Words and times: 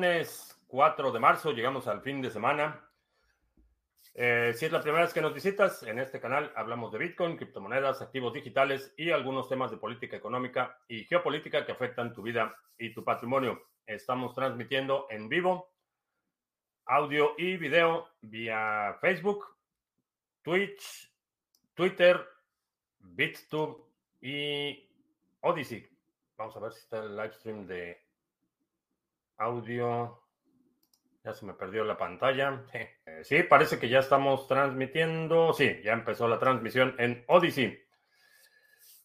viernes 0.00 0.54
4 0.66 1.10
de 1.10 1.20
marzo, 1.20 1.52
llegamos 1.52 1.88
al 1.88 2.02
fin 2.02 2.20
de 2.20 2.30
semana. 2.30 2.86
Eh, 4.12 4.52
si 4.54 4.66
es 4.66 4.72
la 4.72 4.82
primera 4.82 5.04
vez 5.04 5.14
que 5.14 5.22
nos 5.22 5.32
visitas, 5.32 5.82
en 5.84 5.98
este 5.98 6.20
canal 6.20 6.52
hablamos 6.54 6.92
de 6.92 6.98
Bitcoin, 6.98 7.38
criptomonedas, 7.38 8.02
activos 8.02 8.34
digitales 8.34 8.92
y 8.98 9.10
algunos 9.10 9.48
temas 9.48 9.70
de 9.70 9.78
política 9.78 10.14
económica 10.14 10.78
y 10.86 11.04
geopolítica 11.04 11.64
que 11.64 11.72
afectan 11.72 12.12
tu 12.12 12.20
vida 12.20 12.54
y 12.76 12.92
tu 12.92 13.04
patrimonio. 13.04 13.62
Estamos 13.86 14.34
transmitiendo 14.34 15.06
en 15.08 15.30
vivo 15.30 15.72
audio 16.84 17.32
y 17.38 17.56
video 17.56 18.10
vía 18.20 18.98
Facebook, 19.00 19.46
Twitch, 20.42 21.10
Twitter, 21.72 22.22
BitTube 22.98 23.82
y 24.20 24.90
Odyssey. 25.40 25.88
Vamos 26.36 26.54
a 26.54 26.60
ver 26.60 26.72
si 26.72 26.80
está 26.80 26.98
el 26.98 27.16
live 27.16 27.32
stream 27.32 27.66
de 27.66 28.05
audio. 29.38 30.22
Ya 31.24 31.34
se 31.34 31.44
me 31.44 31.54
perdió 31.54 31.82
la 31.84 31.96
pantalla. 31.96 32.62
Eh, 33.08 33.22
sí, 33.24 33.44
parece 33.44 33.78
que 33.78 33.88
ya 33.88 34.00
estamos 34.00 34.48
transmitiendo. 34.48 35.52
Sí, 35.52 35.80
ya 35.82 35.92
empezó 35.92 36.26
la 36.28 36.40
transmisión 36.40 36.96
en 36.98 37.24
Odyssey. 37.28 37.80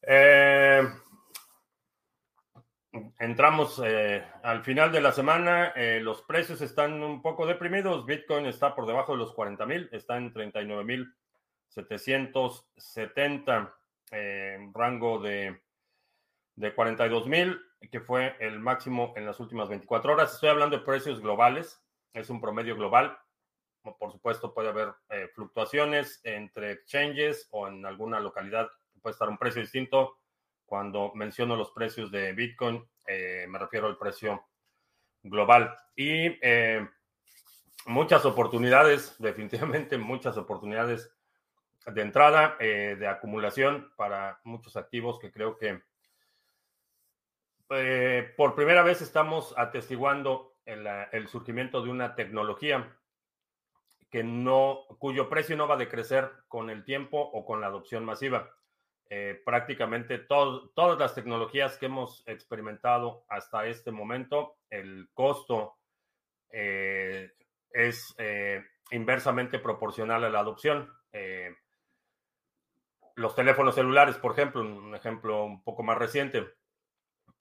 Eh, 0.02 0.82
entramos 3.20 3.80
eh, 3.86 4.26
al 4.42 4.64
final 4.64 4.92
de 4.92 5.02
la 5.02 5.12
semana. 5.12 5.72
los 6.02 6.24
precios 6.24 6.62
están 6.62 7.04
un 7.04 7.22
poco 7.22 7.46
deprimidos. 7.46 8.08
Bitcoin 8.08 8.48
está 8.48 8.74
por 8.76 8.88
debajo 8.88 9.12
de 9.14 9.20
los 9.20 9.34
40 9.34 9.66
mil. 9.68 9.88
Está 9.92 10.18
en 10.18 10.34
39 10.34 10.84
mil 10.84 11.14
770. 11.70 13.76
rango 14.74 15.20
de, 15.20 15.62
de 16.62 16.76
42 16.76 17.28
mil 17.28 17.60
que 17.90 18.00
fue 18.00 18.36
el 18.40 18.60
máximo 18.60 19.14
en 19.18 19.26
las 19.26 19.40
últimas 19.40 19.68
24 19.68 20.14
horas. 20.14 20.36
Estoy 20.36 20.50
hablando 20.50 20.78
de 20.78 20.86
precios 20.86 21.20
globales, 21.20 21.82
es 22.14 22.30
un 22.30 22.40
promedio 22.40 22.76
global. 22.76 23.18
Por 23.82 24.12
supuesto, 24.12 24.54
puede 24.54 24.70
haber 24.70 24.94
eh, 25.10 25.28
fluctuaciones 25.34 26.22
entre 26.24 26.72
exchanges 26.72 27.48
o 27.50 27.68
en 27.68 27.84
alguna 27.84 28.20
localidad 28.20 28.70
puede 29.02 29.14
estar 29.14 29.28
un 29.28 29.40
precio 29.40 29.62
distinto. 29.62 30.20
Cuando 30.68 31.12
menciono 31.16 31.56
los 31.56 31.72
precios 31.72 32.12
de 32.12 32.32
Bitcoin, 32.34 32.88
eh, 33.08 33.48
me 33.50 33.58
refiero 33.58 33.88
al 33.88 33.98
precio 33.98 34.46
global. 35.24 35.76
Y 35.96 36.38
eh, 36.44 36.88
muchas 37.88 38.24
oportunidades, 38.26 39.16
definitivamente 39.20 39.98
muchas 39.98 40.38
oportunidades 40.38 41.12
de 41.88 42.02
entrada, 42.04 42.58
de 42.60 43.08
acumulación 43.08 43.92
para 43.96 44.40
muchos 44.44 44.78
activos 44.78 45.18
que 45.18 45.32
creo 45.32 45.58
que 45.58 45.82
eh, 47.72 48.34
por 48.36 48.56
primera 48.56 48.84
vez 48.84 49.02
estamos 49.02 49.54
atestiguando 49.58 50.56
el, 50.66 51.28
surgimiento 51.28 51.82
de 51.82 51.90
una 51.90 52.16
tecnología 52.16 52.98
que 54.10 54.24
no, 54.24 54.86
cuyo 55.00 55.30
precio 55.30 55.56
no 55.56 55.68
va 55.68 55.76
a 55.76 55.80
decrecer 55.80 56.30
con 56.48 56.70
el 56.70 56.84
tiempo 56.84 57.20
o 57.20 57.46
con 57.46 57.62
la 57.62 57.68
adopción 57.68 58.04
masiva. 58.04 58.54
Eh, 59.10 59.42
prácticamente 59.46 60.20
todas 60.20 61.00
las 61.00 61.16
tecnologías 61.16 61.78
que 61.78 61.88
hemos 61.88 62.24
experimentado 62.28 63.26
hasta 63.28 63.66
este 63.66 63.92
momento, 63.92 64.58
el 64.70 65.10
costo 65.14 65.78
eh, 66.50 67.32
es 67.72 68.16
inversamente 68.92 69.60
proporcional 69.60 70.24
a 70.24 70.30
la 70.30 70.40
adopción. 70.40 70.94
los 73.16 73.36
teléfonos 73.36 73.76
celulares, 73.76 74.18
por 74.18 74.32
ejemplo, 74.32 74.62
un 74.62 74.96
ejemplo 74.96 75.44
un 75.46 75.64
poco 75.64 75.84
más 75.84 75.98
reciente 75.98 76.61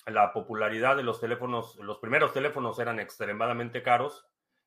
la 0.07 0.33
popularidad 0.33 0.97
de 0.97 1.03
los 1.03 1.21
teléfonos, 1.21 1.77
los 1.77 1.99
primeros 1.99 2.33
teléfonos 2.33 2.79
eran 2.79 3.01
extremadamente 3.01 3.83
caros. 3.83 4.27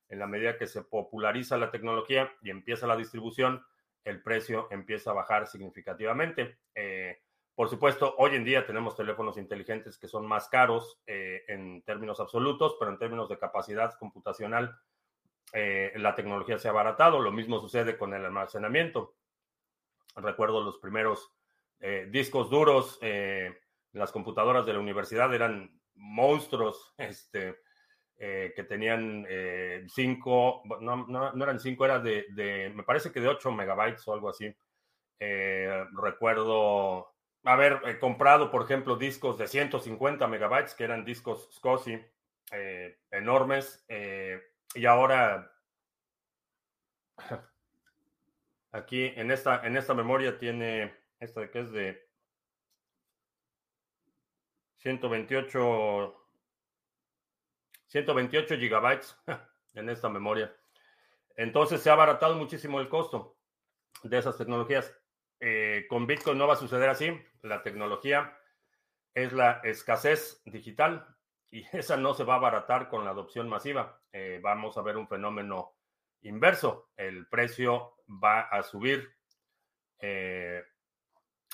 En 0.10 0.20
la 0.20 0.28
medida 0.28 0.58
que 0.58 0.68
se 0.68 0.84
populariza 0.84 1.58
la 1.58 1.72
tecnología 1.72 2.32
y 2.42 2.52
empieza 2.52 2.86
la 2.86 2.96
distribución, 2.96 3.66
el 4.04 4.22
precio 4.22 4.68
empieza 4.70 5.12
a 5.12 5.14
bajar 5.14 5.48
significativamente. 5.48 6.60
Eh, 6.76 7.22
por 7.56 7.70
supuesto, 7.70 8.16
hoy 8.18 8.36
en 8.36 8.44
día 8.44 8.66
tenemos 8.66 8.96
teléfonos 8.96 9.38
inteligentes 9.38 9.98
que 9.98 10.08
son 10.08 10.26
más 10.26 10.50
caros 10.50 11.02
eh, 11.08 11.44
en 11.48 11.82
términos 11.84 12.20
absolutos, 12.20 12.76
pero 12.80 12.92
en 12.92 12.98
términos 12.98 13.30
de 13.30 13.38
capacidad 13.38 13.94
computacional, 13.98 14.78
eh, 15.54 15.94
la 15.96 16.16
tecnología 16.16 16.58
se 16.58 16.68
ha 16.68 16.72
abaratado. 16.72 17.20
Lo 17.20 17.32
mismo 17.32 17.60
sucede 17.60 17.98
con 17.98 18.14
el 18.14 18.26
almacenamiento. 18.26 19.16
Recuerdo 20.16 20.64
los 20.64 20.78
primeros 20.78 21.32
discos 22.12 22.50
duros 22.50 22.98
las 23.94 24.12
computadoras 24.12 24.66
de 24.66 24.74
la 24.74 24.80
universidad 24.80 25.34
eran 25.34 25.80
monstruos, 25.96 26.94
este, 26.98 27.58
eh, 28.18 28.54
que 28.56 28.64
tenían 28.64 29.26
eh, 29.28 29.86
cinco, 29.88 30.62
no, 30.82 31.08
no, 31.08 31.44
eran 31.44 31.60
cinco, 31.60 31.86
era 31.86 32.00
de, 32.00 32.72
me 32.76 32.84
parece 32.84 33.12
que 33.12 33.20
de 33.20 33.28
8 33.28 33.52
megabytes 33.52 34.08
o 34.08 34.14
algo 34.14 34.30
así. 34.30 34.56
Eh, 35.20 35.86
recuerdo 35.94 37.14
haber 37.44 38.00
comprado, 38.00 38.52
por 38.52 38.64
ejemplo, 38.64 38.96
discos 38.96 39.38
de 39.38 39.48
150 39.48 40.28
megabytes, 40.28 40.76
que 40.76 40.84
eran 40.84 41.04
discos 41.04 41.50
SCSI 41.52 42.02
enormes, 43.12 43.86
y 44.76 44.86
ahora 44.86 45.52
aquí 48.72 49.12
en 49.16 49.32
esta, 49.32 49.66
en 49.66 49.76
esta 49.76 49.94
memoria 49.94 50.38
tiene, 50.38 50.94
esta 51.20 51.50
que 51.50 51.60
es 51.60 51.72
de 51.72 52.13
128, 54.84 56.14
128 57.88 58.58
gigabytes 58.58 59.18
en 59.74 59.90
esta 59.90 60.10
memoria. 60.10 60.54
Entonces 61.36 61.82
se 61.82 61.90
ha 61.90 61.94
abaratado 61.94 62.36
muchísimo 62.36 62.80
el 62.80 62.90
costo 62.90 63.38
de 64.04 64.18
esas 64.18 64.38
tecnologías. 64.38 64.94
Eh, 65.40 65.86
con 65.90 66.06
Bitcoin 66.06 66.38
no 66.38 66.48
va 66.48 66.54
a 66.54 66.58
suceder 66.58 66.90
así. 66.90 67.18
La 67.42 67.64
tecnología 67.64 68.38
es 69.14 69.32
la 69.32 69.62
escasez 69.64 70.42
digital 70.46 71.08
y 71.50 71.66
esa 71.76 71.96
no 71.96 72.14
se 72.14 72.26
va 72.26 72.36
a 72.36 72.38
abaratar 72.38 72.90
con 72.90 73.06
la 73.06 73.12
adopción 73.12 73.48
masiva. 73.48 74.02
Eh, 74.12 74.40
vamos 74.44 74.78
a 74.78 74.82
ver 74.82 74.98
un 74.98 75.08
fenómeno 75.08 75.78
inverso. 76.22 76.90
El 76.98 77.28
precio 77.28 77.96
va 78.08 78.42
a 78.42 78.64
subir. 78.64 79.16
Eh, 80.00 80.62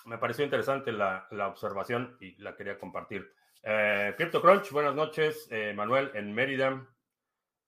me 0.06 0.18
pareció 0.18 0.44
interesante 0.44 0.92
la, 0.92 1.28
observación 1.48 2.18
y 2.20 2.36
la 2.42 2.56
quería 2.56 2.80
compartir. 2.80 3.34
Eh, 3.64 4.14
CryptoCrunch, 4.18 4.72
buenas 4.72 4.96
noches. 4.96 5.48
Eh, 5.52 5.74
Manuel 5.76 6.12
en 6.14 6.34
Mérida. 6.34 6.88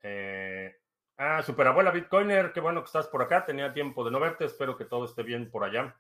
Eh, 0.01 0.75
ah, 1.17 1.41
superabuela 1.43 1.91
Bitcoiner, 1.91 2.53
qué 2.53 2.59
bueno 2.59 2.81
que 2.81 2.87
estás 2.87 3.07
por 3.07 3.21
acá. 3.21 3.45
Tenía 3.45 3.73
tiempo 3.73 4.03
de 4.03 4.11
no 4.11 4.19
verte. 4.19 4.45
Espero 4.45 4.77
que 4.77 4.85
todo 4.85 5.05
esté 5.05 5.23
bien 5.23 5.51
por 5.51 5.63
allá. 5.63 5.95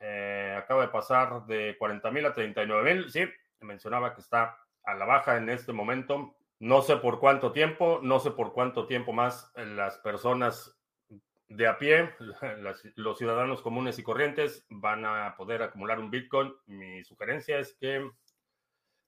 Eh, 0.00 0.54
acaba 0.58 0.82
de 0.82 0.88
pasar 0.88 1.44
de 1.46 1.76
40 1.78 2.10
mil 2.10 2.26
a 2.26 2.34
39 2.34 2.94
mil. 2.94 3.10
Sí, 3.10 3.24
mencionaba 3.60 4.14
que 4.14 4.22
está 4.22 4.58
a 4.84 4.94
la 4.94 5.04
baja 5.04 5.36
en 5.36 5.50
este 5.50 5.72
momento. 5.72 6.34
No 6.58 6.82
sé 6.82 6.96
por 6.96 7.20
cuánto 7.20 7.52
tiempo, 7.52 8.00
no 8.02 8.20
sé 8.20 8.30
por 8.30 8.52
cuánto 8.52 8.86
tiempo 8.86 9.12
más 9.12 9.52
las 9.56 9.98
personas 9.98 10.79
de 11.50 11.66
a 11.66 11.76
pie, 11.76 12.14
los 12.94 13.18
ciudadanos 13.18 13.60
comunes 13.60 13.98
y 13.98 14.02
corrientes 14.02 14.64
van 14.70 15.04
a 15.04 15.34
poder 15.36 15.62
acumular 15.62 15.98
un 15.98 16.10
Bitcoin. 16.10 16.54
Mi 16.66 17.04
sugerencia 17.04 17.58
es 17.58 17.74
que 17.74 18.08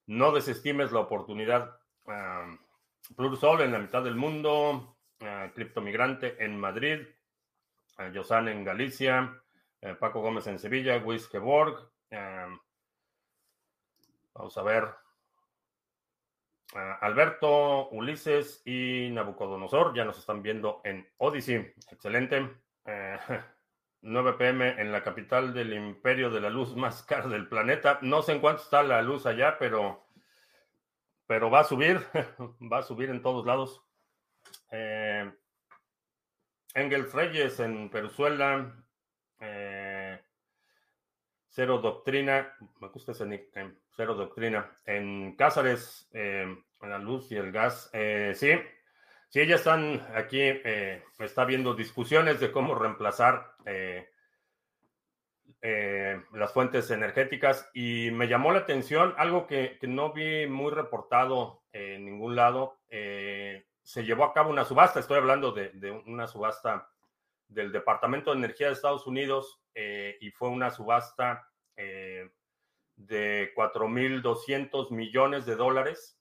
no 0.06 0.32
desestimes 0.32 0.92
la 0.92 1.00
oportunidad. 1.00 1.78
Uh, 2.04 2.56
Plursol 3.14 3.62
en 3.62 3.72
la 3.72 3.78
mitad 3.78 4.02
del 4.02 4.16
mundo, 4.16 4.96
uh, 5.20 5.52
Criptomigrante 5.54 6.44
en 6.44 6.58
Madrid, 6.58 7.06
uh, 7.98 8.12
Yosan 8.12 8.48
en 8.48 8.64
Galicia, 8.64 9.38
Paco 9.98 10.20
Gómez 10.20 10.46
en 10.46 10.60
Sevilla, 10.60 10.98
Wiskeborg. 10.98 11.90
vamos 14.32 14.56
a 14.56 14.62
ver 14.62 15.01
Alberto, 16.74 17.88
Ulises 17.90 18.62
y 18.64 19.10
Nabucodonosor 19.10 19.94
ya 19.94 20.04
nos 20.04 20.18
están 20.18 20.42
viendo 20.42 20.80
en 20.84 21.06
Odyssey. 21.18 21.72
Excelente. 21.90 22.48
9 24.00 24.30
eh, 24.30 24.34
pm 24.38 24.80
en 24.80 24.90
la 24.90 25.02
capital 25.02 25.52
del 25.52 25.74
imperio 25.74 26.30
de 26.30 26.40
la 26.40 26.50
luz 26.50 26.74
más 26.76 27.02
cara 27.02 27.28
del 27.28 27.48
planeta. 27.48 27.98
No 28.02 28.22
sé 28.22 28.32
en 28.32 28.40
cuánto 28.40 28.62
está 28.62 28.82
la 28.82 29.02
luz 29.02 29.26
allá, 29.26 29.58
pero, 29.58 30.06
pero 31.26 31.50
va 31.50 31.60
a 31.60 31.64
subir. 31.64 32.00
va 32.72 32.78
a 32.78 32.82
subir 32.82 33.10
en 33.10 33.22
todos 33.22 33.44
lados. 33.44 33.84
Eh, 34.70 35.30
Engel 36.74 37.10
Reyes 37.12 37.60
en 37.60 37.90
Peruzuela. 37.90 38.74
Eh, 39.40 39.81
Cero 41.54 41.80
Doctrina, 41.82 42.54
me 42.80 42.88
gusta 42.88 43.12
ese 43.12 43.26
nickname, 43.26 43.74
Cero 43.94 44.14
Doctrina. 44.14 44.70
En 44.86 45.36
Cázares, 45.36 46.08
eh, 46.14 46.46
en 46.80 46.90
la 46.90 46.98
luz 46.98 47.30
y 47.30 47.36
el 47.36 47.52
gas, 47.52 47.90
eh, 47.92 48.32
sí, 48.34 48.52
sí, 49.28 49.46
ya 49.46 49.56
están 49.56 50.00
aquí, 50.14 50.40
eh, 50.40 51.04
está 51.18 51.44
viendo 51.44 51.74
discusiones 51.74 52.40
de 52.40 52.50
cómo 52.50 52.74
reemplazar 52.74 53.54
las 56.32 56.52
fuentes 56.54 56.90
energéticas 56.90 57.68
y 57.74 58.10
me 58.12 58.28
llamó 58.28 58.50
la 58.50 58.60
atención 58.60 59.14
algo 59.18 59.46
que, 59.46 59.78
no 59.82 60.14
vi 60.14 60.46
muy 60.46 60.72
reportado 60.72 61.64
en 61.72 62.06
ningún 62.06 62.34
lado. 62.34 62.78
se 62.88 64.04
llevó 64.04 64.24
a 64.24 64.32
cabo 64.32 64.48
una 64.48 64.64
subasta, 64.64 65.00
estoy 65.00 65.18
hablando 65.18 65.52
de 65.52 66.02
una 66.06 66.26
subasta 66.26 66.88
del 67.52 67.72
Departamento 67.72 68.30
de 68.30 68.38
Energía 68.38 68.68
de 68.68 68.74
Estados 68.74 69.06
Unidos 69.06 69.60
y 69.74 70.30
fue 70.32 70.48
una 70.48 70.70
subasta 70.70 71.48
de 71.74 73.54
4.200 73.54 74.90
millones 74.90 75.46
de 75.46 75.56
dólares 75.56 76.20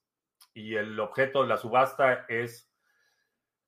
y 0.54 0.76
el 0.76 0.98
objeto 1.00 1.42
de 1.42 1.48
la 1.48 1.56
subasta 1.56 2.26
es 2.28 2.72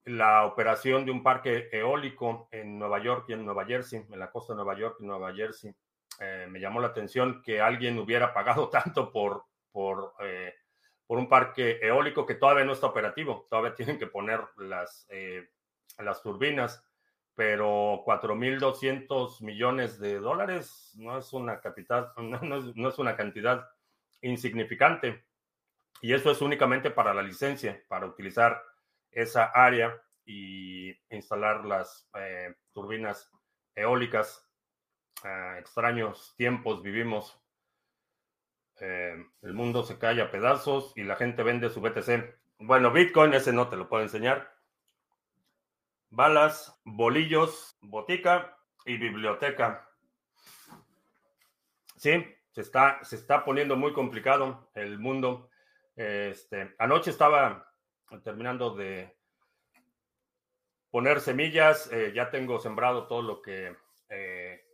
la 0.05 0.45
operación 0.45 1.07
de 1.07 1.13
un 1.13 1.23
parque 1.23 1.69
eólico 1.73 2.49
en 2.51 2.79
Nueva 2.79 3.03
York 3.03 3.27
y 3.29 3.33
en 3.33 3.45
Nueva 3.45 3.65
Jersey, 3.65 4.05
en 4.11 4.19
la 4.19 4.31
costa 4.31 4.53
de 4.53 4.59
Nueva 4.59 4.79
York 4.79 4.97
y 5.01 5.07
Nueva 5.07 5.33
Jersey. 5.35 5.75
Eh, 6.21 6.47
me 6.49 6.61
llamó 6.61 6.81
la 6.81 6.89
atención 6.89 7.43
que 7.43 7.61
alguien 7.61 7.99
hubiera 7.99 8.33
pagado 8.35 8.69
tanto 8.71 9.11
por, 9.11 9.45
por, 9.73 10.15
eh, 10.21 10.55
por 11.07 11.19
un 11.19 11.29
parque 11.29 11.79
eólico 11.81 12.27
que 12.27 12.35
todavía 12.35 12.65
no 12.65 12.73
está 12.73 12.87
operativo. 12.87 13.47
Todavía 13.49 13.75
tienen 13.75 13.99
que 13.99 14.07
poner 14.07 14.41
las, 14.59 15.07
eh, 15.09 15.49
las 15.99 16.23
turbinas, 16.23 16.85
pero 17.35 18.05
4.200 18.05 19.43
millones 19.43 19.99
de 19.99 20.19
dólares 20.19 20.93
no 20.97 21.19
es 21.19 21.33
una 21.33 21.61
capital, 21.61 22.13
no, 22.17 22.57
es, 22.57 22.77
no 22.77 22.89
es 22.89 22.99
una 22.99 23.17
cantidad 23.17 23.69
insignificante. 24.23 25.25
Y 26.01 26.13
eso 26.13 26.31
es 26.31 26.41
únicamente 26.41 26.91
para 26.91 27.15
la 27.15 27.23
licencia, 27.23 27.83
para 27.89 28.07
utilizar 28.07 28.63
esa 29.11 29.45
área 29.47 30.01
y 30.25 30.91
instalar 31.11 31.65
las 31.65 32.09
eh, 32.15 32.55
turbinas 32.73 33.31
eólicas. 33.75 34.49
Ah, 35.23 35.57
extraños 35.59 36.35
tiempos 36.37 36.83
vivimos. 36.83 37.41
Eh, 38.81 39.25
el 39.43 39.55
mundo 39.55 39.85
se 39.85 39.99
cae 39.99 40.21
a 40.21 40.31
pedazos 40.31 40.93
y 40.97 41.05
la 41.05 41.17
gente 41.17 41.43
vende 41.43 41.71
su 41.71 41.81
BTC. 41.81 42.39
Bueno, 42.59 42.91
Bitcoin, 42.93 43.33
ese 43.35 43.53
no 43.53 43.69
te 43.69 43.77
lo 43.77 43.89
puedo 43.89 44.03
enseñar. 44.03 44.54
Balas, 46.17 46.81
bolillos, 46.85 47.77
botica 47.81 48.57
y 48.87 48.99
biblioteca. 48.99 49.91
Sí, 51.97 52.25
se 52.53 52.61
está, 52.61 53.03
se 53.03 53.17
está 53.17 53.45
poniendo 53.45 53.75
muy 53.75 53.93
complicado 53.93 54.71
el 54.77 55.01
mundo. 55.01 55.51
Este, 55.97 56.73
anoche 56.79 57.11
estaba 57.11 57.69
terminando 58.23 58.77
de 58.77 59.17
poner 60.93 61.21
semillas, 61.21 61.91
eh, 61.93 62.13
ya 62.15 62.31
tengo 62.31 62.61
sembrado 62.61 63.09
todo 63.09 63.23
lo 63.23 63.43
que, 63.43 63.77
eh, 64.09 64.65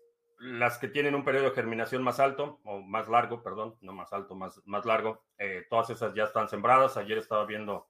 las 0.41 0.77
que 0.77 0.89
tienen 0.89 1.15
un 1.15 1.25
periodo 1.25 1.47
de 1.47 1.55
germinación 1.55 2.03
más 2.03 2.21
alto, 2.21 2.61
o 2.65 2.83
más 2.83 3.09
largo, 3.09 3.43
perdón, 3.43 3.79
no 3.81 3.95
más 3.95 4.13
alto, 4.13 4.35
más, 4.35 4.61
más 4.67 4.85
largo, 4.85 5.25
eh, 5.39 5.65
todas 5.71 5.89
esas 5.89 6.13
ya 6.13 6.25
están 6.25 6.51
sembradas. 6.51 6.99
Ayer 6.99 7.17
estaba 7.17 7.47
viendo 7.47 7.89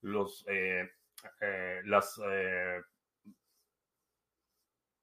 los, 0.00 0.44
las 1.84 2.20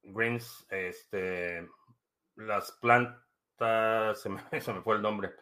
greens, 0.03 0.65
este, 0.69 1.67
las 2.35 2.71
plantas, 2.73 3.23
se 4.21 4.29
me, 4.29 4.41
fue 4.81 4.95
el 4.95 5.01
nombre 5.01 5.33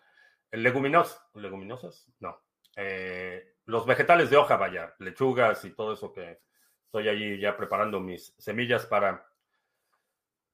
Leguminos, 0.52 1.22
leguminosas, 1.34 2.08
no. 2.20 2.42
Eh, 2.76 3.56
los 3.66 3.86
vegetales 3.86 4.30
de 4.30 4.38
hoja, 4.38 4.56
vaya, 4.56 4.96
lechugas 5.00 5.66
y 5.66 5.72
todo 5.72 5.94
eso 5.94 6.14
que 6.14 6.40
estoy 6.86 7.10
allí 7.10 7.40
ya 7.40 7.58
preparando 7.58 8.00
mis 8.00 8.34
semillas 8.38 8.86
para, 8.86 9.28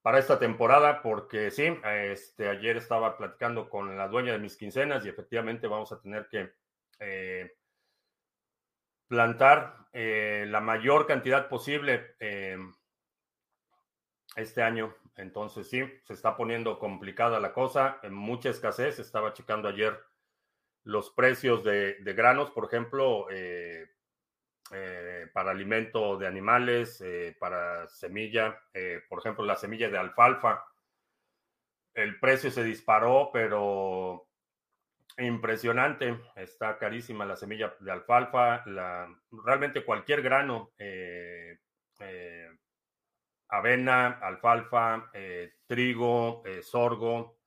para 0.01 0.17
esta 0.17 0.39
temporada, 0.39 1.01
porque 1.03 1.51
sí, 1.51 1.77
este, 2.11 2.49
ayer 2.49 2.77
estaba 2.77 3.17
platicando 3.17 3.69
con 3.69 3.95
la 3.95 4.07
dueña 4.07 4.31
de 4.31 4.39
mis 4.39 4.57
quincenas 4.57 5.05
y 5.05 5.09
efectivamente 5.09 5.67
vamos 5.67 5.91
a 5.91 6.01
tener 6.01 6.27
que 6.27 6.53
eh, 6.99 7.51
plantar 9.13 9.87
eh, 9.93 10.47
la 10.49 10.59
mayor 10.59 11.05
cantidad 11.05 11.47
posible 11.47 12.15
este 14.35 14.63
año. 14.63 14.95
Entonces 15.17 15.69
sí, 15.69 15.83
se 16.03 16.13
está 16.13 16.35
poniendo 16.35 16.79
complicada 16.79 17.39
la 17.39 17.53
cosa, 17.53 17.99
en 18.01 18.15
mucha 18.15 18.49
escasez. 18.49 18.97
Estaba 18.97 19.33
checando 19.33 19.67
ayer 19.67 19.99
los 20.83 21.11
precios 21.11 21.63
de, 21.63 21.95
granos, 22.03 22.49
por 22.49 22.65
ejemplo, 22.65 23.27
eh, 23.29 23.87
eh, 24.71 25.27
para 25.31 25.51
alimento 25.51 26.17
de 26.17 26.25
animales, 26.25 26.99
eh, 27.01 27.37
para 27.39 27.87
semilla, 27.87 28.59
por 29.07 29.19
ejemplo, 29.19 29.45
la 29.45 29.55
semilla 29.55 29.89
de 29.89 29.99
alfalfa. 29.99 30.65
El 31.93 32.19
precio 32.19 32.49
se 32.49 32.63
disparó, 32.63 33.29
pero 33.31 34.27
impresionante. 35.17 36.19
Está 36.35 36.77
carísima 36.77 37.25
la 37.25 37.35
semilla 37.35 37.75
de 37.79 37.91
alfalfa. 37.91 38.63
La, 38.65 39.07
realmente 39.31 39.83
cualquier 39.83 40.21
grano 40.21 40.71
avena, 43.53 44.19
alfalfa, 44.19 45.11
eh, 45.13 45.53
trigo, 45.67 46.41
eh, 46.43 46.63
sorgo, 46.63 47.37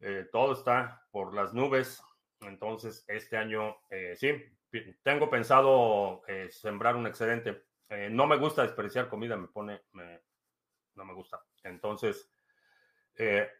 eh, 0.00 0.26
todo 0.32 0.54
está 0.54 1.06
por 1.10 1.34
las 1.34 1.52
nubes. 1.52 2.02
Entonces, 2.40 3.04
este 3.06 3.36
año, 3.36 3.76
sí, 4.14 4.30
tengo 5.02 5.30
pensado 5.30 6.22
sembrar 6.50 6.94
un 6.96 7.06
excedente. 7.06 7.64
no 8.10 8.26
me 8.26 8.36
gusta 8.36 8.62
desperdiciar 8.62 9.08
comida, 9.08 9.36
me 9.36 9.48
pone, 9.48 9.80
no 10.94 11.04
me 11.04 11.14
gusta. 11.14 11.42
Entonces, 11.62 12.30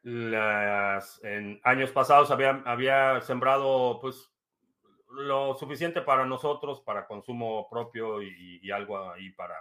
las, 0.03 1.23
en 1.25 1.61
años 1.65 1.91
pasados 1.91 2.31
había, 2.31 2.63
había 2.67 3.21
sembrado, 3.21 3.99
pues, 4.01 4.31
lo 5.11 5.55
suficiente 5.55 6.03
para 6.03 6.27
nosotros, 6.27 6.83
para 6.83 7.07
consumo 7.07 7.69
propio 7.71 8.21
y 8.23 8.71
algo 8.71 9.11
ahí 9.11 9.31
para 9.31 9.55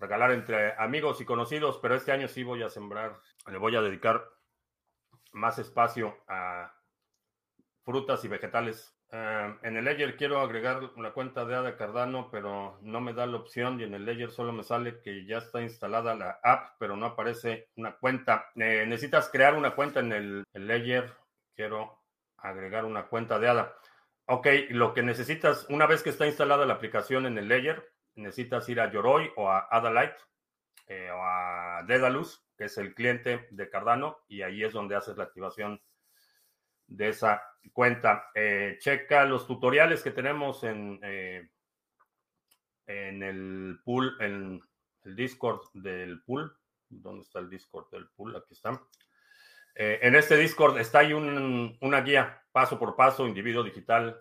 regalar 0.00 0.32
entre 0.32 0.72
amigos 0.78 1.20
y 1.20 1.24
conocidos, 1.26 1.78
pero 1.80 1.94
este 1.94 2.10
año 2.10 2.26
sí 2.26 2.42
voy 2.42 2.62
a 2.62 2.70
sembrar, 2.70 3.20
le 3.46 3.58
voy 3.58 3.76
a 3.76 3.82
dedicar 3.82 4.24
más 5.32 5.58
espacio 5.58 6.16
a 6.26 6.74
frutas 7.84 8.24
y 8.24 8.28
vegetales. 8.28 8.96
Eh, 9.12 9.54
en 9.62 9.76
el 9.76 9.84
Ledger 9.84 10.16
quiero 10.16 10.40
agregar 10.40 10.82
una 10.96 11.12
cuenta 11.12 11.44
de 11.44 11.56
ADA 11.56 11.76
Cardano, 11.76 12.28
pero 12.30 12.78
no 12.82 13.00
me 13.00 13.12
da 13.12 13.26
la 13.26 13.38
opción 13.38 13.80
y 13.80 13.84
en 13.84 13.94
el 13.94 14.04
Ledger 14.04 14.30
solo 14.30 14.52
me 14.52 14.62
sale 14.62 15.00
que 15.00 15.26
ya 15.26 15.38
está 15.38 15.60
instalada 15.60 16.14
la 16.14 16.38
app, 16.42 16.76
pero 16.78 16.96
no 16.96 17.06
aparece 17.06 17.68
una 17.76 17.96
cuenta. 17.96 18.50
Eh, 18.54 18.84
necesitas 18.86 19.28
crear 19.30 19.56
una 19.56 19.74
cuenta 19.74 20.00
en 20.00 20.12
el, 20.12 20.44
el 20.52 20.66
Ledger. 20.66 21.12
Quiero 21.56 22.00
agregar 22.36 22.84
una 22.84 23.06
cuenta 23.06 23.38
de 23.38 23.48
ADA. 23.48 23.74
Ok, 24.26 24.46
lo 24.70 24.94
que 24.94 25.02
necesitas, 25.02 25.66
una 25.70 25.86
vez 25.86 26.02
que 26.04 26.10
está 26.10 26.26
instalada 26.26 26.64
la 26.64 26.74
aplicación 26.74 27.26
en 27.26 27.36
el 27.36 27.48
Ledger, 27.48 27.92
necesitas 28.14 28.68
ir 28.68 28.80
a 28.80 28.90
Yoroi 28.92 29.32
o 29.36 29.50
a 29.50 29.66
Adalite 29.70 30.16
eh, 30.86 31.10
o 31.10 31.20
a 31.20 31.82
Dedalus, 31.86 32.44
que 32.56 32.66
es 32.66 32.78
el 32.78 32.94
cliente 32.94 33.48
de 33.50 33.68
Cardano, 33.68 34.18
y 34.28 34.42
ahí 34.42 34.62
es 34.62 34.72
donde 34.72 34.94
haces 34.94 35.16
la 35.16 35.24
activación 35.24 35.80
de 36.90 37.08
esa 37.08 37.42
cuenta. 37.72 38.30
Eh, 38.34 38.76
checa 38.80 39.24
los 39.24 39.46
tutoriales 39.46 40.02
que 40.02 40.10
tenemos 40.10 40.62
en, 40.64 41.00
eh, 41.02 41.48
en 42.86 43.22
el 43.22 43.80
pool, 43.84 44.16
en 44.20 44.60
el 45.04 45.16
Discord 45.16 45.60
del 45.72 46.22
pool. 46.22 46.54
¿Dónde 46.88 47.22
está 47.22 47.38
el 47.38 47.48
Discord 47.48 47.88
del 47.90 48.08
pool? 48.10 48.36
Aquí 48.36 48.52
está. 48.52 48.80
en 49.74 50.16
este 50.16 50.36
Discord 50.36 50.78
está 50.78 50.98
ahí 50.98 51.12
una 51.12 52.00
guía 52.02 52.42
paso 52.52 52.78
por 52.78 52.96
paso, 52.96 53.26
individuo 53.26 53.62
digital. 53.62 54.20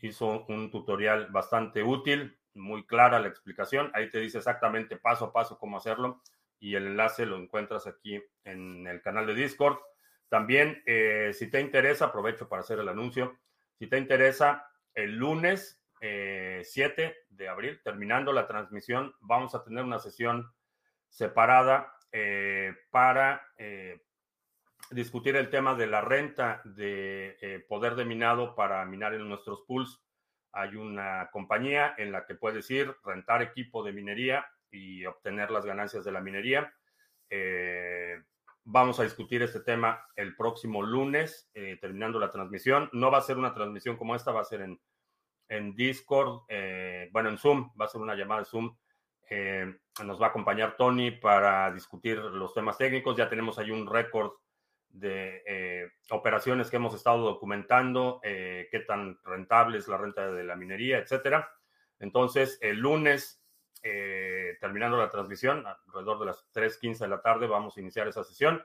Hizo 0.00 0.46
un 0.46 0.70
tutorial 0.70 1.26
bastante 1.26 1.82
útil 1.82 2.38
muy 2.54 2.86
clara 2.86 3.20
la 3.20 3.28
explicación. 3.28 3.90
Ahí 3.94 4.10
te 4.10 4.20
dice 4.20 4.38
exactamente 4.38 4.96
paso 4.96 5.26
a 5.26 5.32
paso 5.32 5.58
cómo 5.58 5.76
hacerlo 5.76 6.22
y 6.58 6.74
el 6.74 6.86
enlace 6.86 7.26
lo 7.26 7.36
encuentras 7.36 7.86
aquí 7.86 8.20
en 8.44 8.86
el 8.86 9.02
canal 9.02 9.26
de 9.26 9.34
Discord. 9.34 9.78
También, 10.28 10.82
eh, 10.86 11.30
si 11.32 11.48
te 11.48 11.60
interesa, 11.60 12.06
aprovecho 12.06 12.48
para 12.48 12.60
hacer 12.60 12.78
el 12.80 12.88
anuncio. 12.88 13.38
Si 13.78 13.86
te 13.86 13.98
interesa, 13.98 14.68
el 14.94 15.16
lunes 15.16 15.82
7 16.00 17.04
eh, 17.04 17.16
de 17.30 17.48
abril, 17.48 17.80
terminando 17.82 18.32
la 18.32 18.46
transmisión, 18.46 19.14
vamos 19.20 19.54
a 19.54 19.62
tener 19.64 19.84
una 19.84 19.98
sesión 19.98 20.52
separada 21.08 21.94
eh, 22.12 22.74
para 22.90 23.42
discutir 24.90 25.36
el 25.36 25.50
tema 25.50 25.74
de 25.74 25.86
la 25.86 26.00
renta 26.00 26.60
de 26.64 27.64
poder 27.68 27.94
de 27.94 28.04
minado 28.04 28.54
para 28.54 28.84
minar 28.84 29.14
en 29.14 29.28
nuestros 29.28 29.62
pools. 29.66 30.02
Hay 30.52 30.76
una 30.76 31.28
compañía 31.32 31.94
en 31.98 32.12
la 32.12 32.24
que 32.24 32.34
puedes 32.34 32.70
ir, 32.70 32.94
rentar 33.04 33.42
equipo 33.42 33.82
de 33.82 33.92
minería 33.92 34.46
y 34.70 35.04
obtener 35.04 35.50
las 35.50 35.66
ganancias 35.66 36.04
de 36.04 36.12
la 36.12 36.20
minería. 36.20 36.72
Vamos 38.66 38.98
a 38.98 39.04
discutir 39.04 39.42
este 39.42 39.60
tema 39.60 40.04
el 40.16 40.36
próximo 40.36 40.82
lunes, 40.82 41.48
eh, 41.54 41.78
terminando 41.80 42.18
la 42.18 42.30
transmisión. 42.30 42.90
No 42.92 43.10
va 43.10 43.18
a 43.18 43.22
ser 43.22 43.38
una 43.38 43.54
transmisión 43.54 43.96
como 43.96 44.14
esta, 44.14 44.32
va 44.32 44.40
a 44.40 44.44
ser 44.44 44.60
en, 44.60 44.80
en 45.48 45.74
Discord, 45.76 46.42
eh, 46.48 47.08
bueno, 47.12 47.30
en 47.30 47.38
Zoom, 47.38 47.70
va 47.80 47.84
a 47.84 47.88
ser 47.88 48.00
una 48.00 48.14
llamada 48.14 48.40
de 48.40 48.46
Zoom 48.46 48.76
nos 50.04 50.22
va 50.22 50.26
a 50.26 50.28
acompañar 50.28 50.76
Tony 50.76 51.10
para 51.10 51.72
discutir 51.72 52.18
los 52.18 52.54
temas 52.54 52.78
técnicos. 52.78 53.16
Ya 53.16 53.28
tenemos 53.28 53.58
ahí 53.58 53.72
un 53.72 53.88
récord 53.88 54.30
de 54.88 55.90
operaciones 56.10 56.70
que 56.70 56.76
hemos 56.76 56.94
estado 56.94 57.24
documentando, 57.24 58.20
qué 58.22 58.84
tan 58.86 59.18
rentable 59.24 59.78
es 59.78 59.88
la 59.88 59.96
renta 59.98 60.30
de 60.30 60.44
la 60.44 60.54
minería, 60.54 60.98
etcétera. 60.98 61.50
Entonces, 61.98 62.58
el 62.60 62.78
lunes, 62.78 63.42
terminando 63.82 64.96
la 64.96 65.10
transmisión, 65.10 65.64
alrededor 65.66 66.18
de 66.18 66.26
las 66.26 66.44
3:15 66.52 67.04
de 67.04 67.08
la 67.08 67.22
tarde, 67.22 67.46
vamos 67.46 67.76
a 67.76 67.80
iniciar 67.80 68.08
esa 68.08 68.24
sesión. 68.24 68.62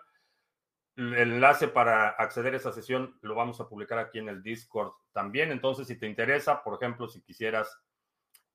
El 0.96 1.14
enlace 1.16 1.68
para 1.68 2.10
acceder 2.10 2.54
a 2.54 2.58
esa 2.58 2.72
sesión 2.72 3.18
lo 3.22 3.36
vamos 3.36 3.62
a 3.62 3.70
publicar 3.70 3.98
aquí 4.00 4.20
en 4.20 4.30
el 4.30 4.44
Discord 4.44 4.92
también. 5.14 5.52
Entonces, 5.52 5.88
si 5.88 5.98
te 5.98 6.08
interesa, 6.08 6.64
por 6.64 6.76
ejemplo, 6.76 7.08
si 7.08 7.22
quisieras 7.22 7.82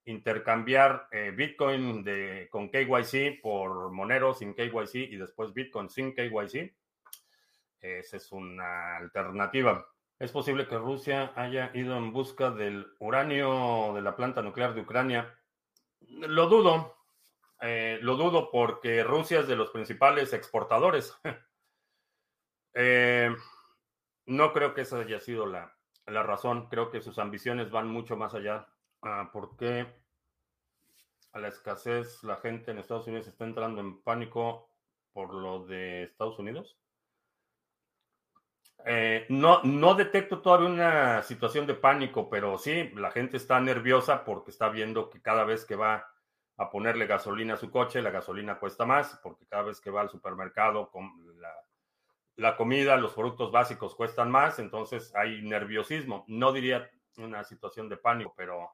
intercambiar 0.07 1.09
eh, 1.11 1.33
Bitcoin 1.37 2.05
de, 2.05 2.49
con 2.51 2.71
KYC 2.71 3.41
por 3.43 3.91
Monero 3.91 4.35
sin 4.35 4.55
KYC 4.55 4.95
y 4.95 5.17
después 5.17 5.53
Bitcoin 5.53 5.91
sin 5.91 6.15
KYC, 6.15 6.75
esa 7.81 8.17
es 8.17 8.33
una 8.33 8.97
alternativa. 8.97 9.87
Es 10.19 10.33
posible 10.33 10.67
que 10.67 10.79
Rusia 10.79 11.33
haya 11.37 11.71
ido 11.75 11.97
en 11.97 12.13
busca 12.13 12.51
del 12.51 12.87
uranio 13.01 13.93
de 13.95 14.03
la 14.03 14.17
planta 14.17 14.43
nuclear 14.43 14.75
de 14.75 14.81
Ucrania. 14.81 15.35
Lo 16.00 16.49
dudo. 16.49 16.97
Eh, 17.61 17.99
lo 18.03 18.17
dudo 18.17 18.50
porque 18.50 19.03
Rusia 19.03 19.41
es 19.41 19.49
de 19.49 19.57
los 19.57 19.71
principales 19.71 20.33
exportadores. 20.33 21.19
Eh, 22.79 23.35
no 24.26 24.53
creo 24.53 24.75
que 24.75 24.83
esa 24.83 24.99
haya 24.99 25.19
sido 25.19 25.47
la, 25.47 25.75
razón. 26.05 26.69
Creo 26.69 26.91
que 26.91 27.00
sus 27.00 27.19
ambiciones 27.19 27.71
van 27.71 27.88
mucho 27.88 28.19
más 28.19 28.35
allá. 28.35 28.69
Ah, 29.00 29.31
¿Por 29.33 29.57
qué 29.57 29.87
a 31.33 31.38
la 31.38 31.49
escasez 31.49 32.23
la 32.23 32.37
gente 32.37 32.71
en 32.71 32.79
Estados 32.79 33.07
Unidos 33.07 33.29
está 33.29 33.47
entrando 33.47 33.81
en 33.81 34.03
pánico 34.03 34.69
por 35.15 35.33
lo 35.33 35.65
de 35.65 36.03
Estados 36.03 36.38
Unidos? 36.38 36.76
Eh, 38.88 39.26
no, 39.31 39.62
no 39.64 39.95
detecto 39.97 40.40
todavía 40.40 40.69
una 40.69 41.23
situación 41.25 41.66
de 41.66 41.75
pánico, 41.75 42.31
pero 42.31 42.57
sí, 42.57 42.90
la 42.95 43.11
gente 43.11 43.37
está 43.37 43.59
nerviosa 43.59 44.25
porque 44.25 44.52
está 44.52 44.69
viendo 44.69 45.11
que 45.11 45.21
cada 45.21 45.43
vez 45.43 45.64
que 45.64 45.75
va 45.75 46.09
a 46.57 46.71
ponerle 46.71 47.07
gasolina 47.07 47.55
a 47.55 47.57
su 47.57 47.73
coche, 47.73 48.00
la 48.00 48.11
gasolina 48.11 48.61
cuesta 48.61 48.87
más, 48.87 49.19
porque 49.25 49.45
cada 49.47 49.64
vez 49.64 49.81
que 49.81 49.90
va 49.90 50.02
al 50.02 50.09
supermercado 50.09 50.88
con 50.90 51.11
la 52.37 52.57
comida, 52.57 52.97
los 52.97 53.14
productos 53.14 53.50
básicos 53.50 53.95
cuestan 53.97 54.31
más, 54.31 54.59
entonces 54.59 55.12
hay 55.16 55.43
nerviosismo. 55.43 56.25
No 56.28 56.52
diría 56.52 56.88
una 57.16 57.43
situación 57.45 57.88
de 57.88 57.97
pánico, 57.97 58.35
pero, 58.37 58.71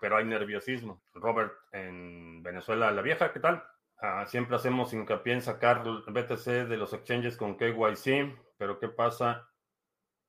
pero 0.00 0.16
hay 0.16 0.26
nerviosismo. 0.26 1.02
Robert, 1.14 1.54
en 1.72 2.42
Venezuela, 2.42 2.92
la 2.92 3.02
vieja, 3.02 3.32
¿qué 3.32 3.40
tal? 3.40 3.64
Ah, 4.00 4.26
siempre 4.26 4.54
hacemos 4.54 4.92
hincapié 4.92 5.32
en 5.32 5.42
sacar 5.42 5.82
BTC 5.82 6.68
de 6.68 6.76
los 6.76 6.92
exchanges 6.92 7.36
con 7.36 7.56
KYC, 7.56 8.38
pero 8.58 8.78
¿qué 8.78 8.88
pasa 8.88 9.48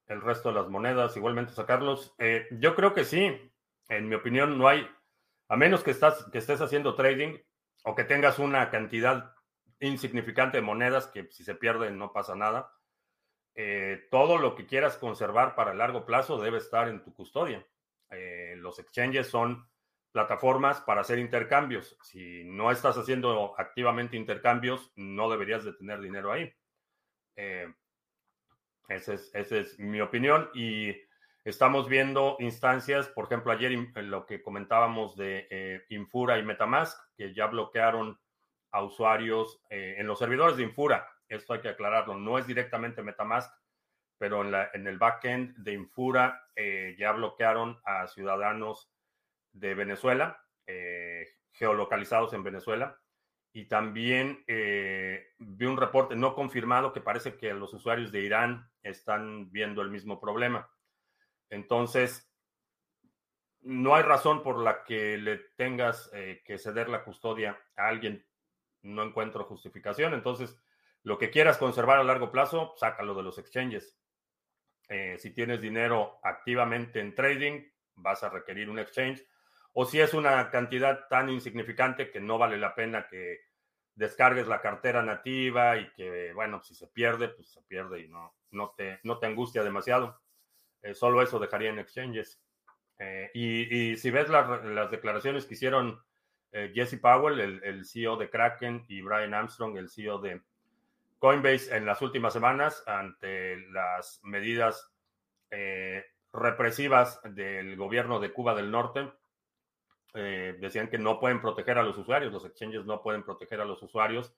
el 0.08 0.22
resto 0.22 0.50
de 0.50 0.56
las 0.56 0.70
monedas? 0.70 1.18
Igualmente 1.18 1.54
sacarlos. 1.54 2.16
Eh, 2.20 2.48
yo 2.52 2.76
creo 2.76 2.94
que 2.94 3.04
sí. 3.04 3.52
En 3.90 4.08
mi 4.08 4.16
opinión, 4.16 4.58
no 4.58 4.68
hay, 4.68 4.88
a 5.50 5.58
menos 5.58 5.84
que, 5.84 5.92
estás, 5.92 6.26
que 6.32 6.38
estés 6.38 6.62
haciendo 6.62 6.96
trading 6.96 7.38
o 7.84 7.96
que 7.96 8.04
tengas 8.04 8.38
una 8.40 8.70
cantidad 8.70 9.34
insignificante 9.80 10.58
de 10.58 10.64
monedas 10.64 11.08
que 11.08 11.28
si 11.32 11.44
se 11.44 11.56
pierden 11.56 11.98
no 11.98 12.14
pasa 12.14 12.36
nada. 12.36 12.72
Eh, 13.56 14.08
todo 14.12 14.38
lo 14.38 14.56
que 14.56 14.68
quieras 14.68 14.98
conservar 14.98 15.56
para 15.56 15.74
largo 15.74 16.06
plazo 16.06 16.40
debe 16.40 16.60
estar 16.60 16.88
en 16.88 17.04
tu 17.04 17.14
custodia. 17.14 17.66
Eh, 18.12 18.56
los 18.58 18.80
exchanges 18.80 19.28
son 19.28 19.68
plataformas 20.12 20.82
para 20.82 21.02
hacer 21.02 21.20
intercambios. 21.20 21.98
Si 22.04 22.44
no 22.46 22.72
estás 22.72 22.98
haciendo 22.98 23.56
activamente 23.58 24.18
intercambios, 24.18 24.92
no 24.96 25.30
deberías 25.30 25.64
de 25.64 25.74
tener 25.74 26.00
dinero 26.00 26.32
ahí. 26.32 26.54
Esa 28.90 29.14
es, 29.14 29.80
mi 29.80 30.02
opinión 30.02 30.50
y 30.54 30.96
estamos 31.44 31.88
viendo 31.88 32.36
instancias, 32.40 33.08
por 33.08 33.26
ejemplo, 33.26 33.52
ayer 33.52 33.72
lo 33.96 34.26
que 34.26 34.42
comentábamos 34.42 35.16
de 35.16 35.86
Infura 35.90 36.38
y 36.38 36.44
Metamask, 36.44 37.00
que 37.16 37.34
ya 37.34 37.48
bloquearon 37.48 38.20
a 38.72 38.84
usuarios 38.84 39.62
eh, 39.70 39.96
en 39.98 40.08
los 40.08 40.20
servidores 40.20 40.58
de 40.58 40.64
Infura. 40.64 41.08
Esto 41.28 41.54
hay 41.54 41.62
que 41.62 41.70
aclararlo. 41.70 42.16
No 42.16 42.38
es 42.38 42.48
directamente 42.48 43.04
Metamask, 43.04 43.52
pero 44.18 44.42
en, 44.42 44.52
la, 44.52 44.70
en 44.74 44.88
el 44.88 44.98
backend 44.98 45.56
de 45.58 45.74
Infura 45.74 46.50
eh, 46.56 46.96
ya 46.98 47.12
bloquearon 47.12 47.80
a 47.86 48.08
ciudadanos 48.08 48.92
de 49.52 49.74
Venezuela, 49.74 50.44
eh, 50.68 51.28
geolocalizados 51.52 52.34
en 52.34 52.44
Venezuela. 52.44 52.99
Y 53.52 53.66
también 53.66 54.44
vi 54.48 55.66
un 55.66 55.78
reporte 55.78 56.16
no 56.16 56.36
confirmado 56.36 56.94
que 56.94 57.02
parece 57.02 57.36
que 57.36 57.54
los 57.54 57.74
usuarios 57.74 58.12
de 58.12 58.22
Irán 58.22 58.70
están 58.84 59.52
viendo 59.52 59.82
el 59.82 59.90
mismo 59.90 60.20
problema. 60.20 60.70
Entonces, 61.50 62.32
no 63.62 63.96
hay 63.96 64.04
razón 64.04 64.44
por 64.44 64.60
la 64.60 64.84
que 64.84 65.18
le 65.18 65.38
tengas 65.58 66.12
que 66.46 66.58
ceder 66.58 66.90
la 66.90 67.04
custodia 67.04 67.60
a 67.76 67.88
alguien 67.88 68.26
no 68.84 69.04
encuentro 69.04 69.44
justificación. 69.44 70.14
Entonces, 70.14 70.58
lo 71.04 71.18
que 71.18 71.30
quieras 71.30 71.58
conservar 71.58 72.00
a 72.00 72.04
largo 72.04 72.32
plazo, 72.32 72.74
sácalo 72.78 73.14
de 73.16 73.24
los 73.24 73.38
exchanges. 73.38 73.98
Eh, 74.88 75.18
si 75.20 75.32
tienes 75.32 75.62
dinero 75.62 76.20
activamente 76.24 77.00
en 77.00 77.14
trading, 77.14 77.64
vas 77.96 78.24
a 78.24 78.30
requerir 78.30 78.70
un 78.70 78.80
exchange. 78.80 79.24
O 79.74 79.86
si 79.86 80.00
es 80.00 80.14
una 80.14 80.50
cantidad 80.50 81.08
tan 81.08 81.30
insignificante 81.30 82.12
que 82.12 82.20
no 82.20 82.38
vale 82.38 82.58
la 82.58 82.76
pena 82.76 83.08
que 83.08 83.42
descargues 83.96 84.48
la 84.48 84.62
cartera 84.62 85.04
nativa 85.04 85.78
y 85.78 85.92
que, 85.92 86.34
bueno, 86.34 86.62
si 86.64 86.74
se 86.74 86.88
pierde, 86.88 87.30
pues 87.30 87.50
se 87.50 87.62
pierde 87.64 88.00
y 88.00 88.08
no, 88.08 88.34
no, 88.52 88.74
te, 88.76 89.00
no 89.04 89.20
te 89.20 89.28
angustia 89.28 89.64
demasiado. 89.64 90.20
Eh, 90.82 90.94
solo 90.94 91.22
eso 91.22 91.40
dejaría 91.40 91.70
en 91.70 91.80
exchanges. 91.80 92.42
Eh, 92.98 93.30
y, 93.34 93.98
si 93.98 94.12
ves 94.12 94.30
las 94.30 94.92
declaraciones 94.92 95.46
que 95.46 95.54
hicieron 95.54 96.02
eh, 96.52 96.72
Jesse 96.74 97.00
Powell, 97.00 97.40
el, 97.40 97.86
CEO 97.86 98.18
de 98.18 98.30
Kraken, 98.30 98.86
y 98.88 99.02
Brian 99.02 99.34
Armstrong, 99.34 99.78
el 99.78 99.90
CEO 99.90 100.20
de 100.20 100.42
Coinbase, 101.20 101.76
en 101.76 101.86
las 101.86 102.02
últimas 102.02 102.34
semanas 102.34 102.84
ante 102.88 103.58
las 103.72 104.20
medidas 104.24 104.92
represivas 106.32 107.20
del 107.24 107.76
gobierno 107.76 108.20
de 108.20 108.32
Cuba 108.32 108.54
del 108.54 108.72
Norte. 108.72 109.12
Eh, 110.14 110.58
decían 110.60 110.90
que 110.90 110.98
no 110.98 111.20
pueden 111.20 111.42
proteger 111.42 111.78
a 111.78 111.84
los 111.84 111.98
usuarios, 111.98 112.34
los 112.34 112.46
exchanges 112.46 112.86
no 112.86 113.02
pueden 113.02 113.24
proteger 113.24 113.62
a 113.62 113.66
los 113.66 113.82
usuarios 113.84 114.34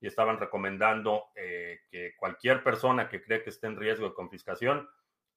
y 0.00 0.06
estaban 0.06 0.38
recomendando 0.38 1.28
que 1.34 2.14
cualquier 2.18 2.62
persona 2.62 3.08
que 3.08 3.22
cree 3.22 3.42
que 3.42 3.48
esté 3.48 3.68
en 3.68 3.76
riesgo 3.76 4.06
de 4.06 4.14
confiscación, 4.14 4.86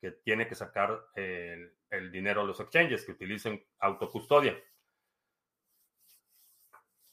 que 0.02 0.12
tiene 0.12 0.46
que 0.48 0.56
sacar 0.56 1.06
el, 1.16 1.74
el 1.90 2.12
dinero 2.12 2.42
a 2.42 2.44
los 2.44 2.60
exchanges, 2.60 3.06
que 3.06 3.14
utilicen 3.14 3.64
autocustodia. 3.80 4.58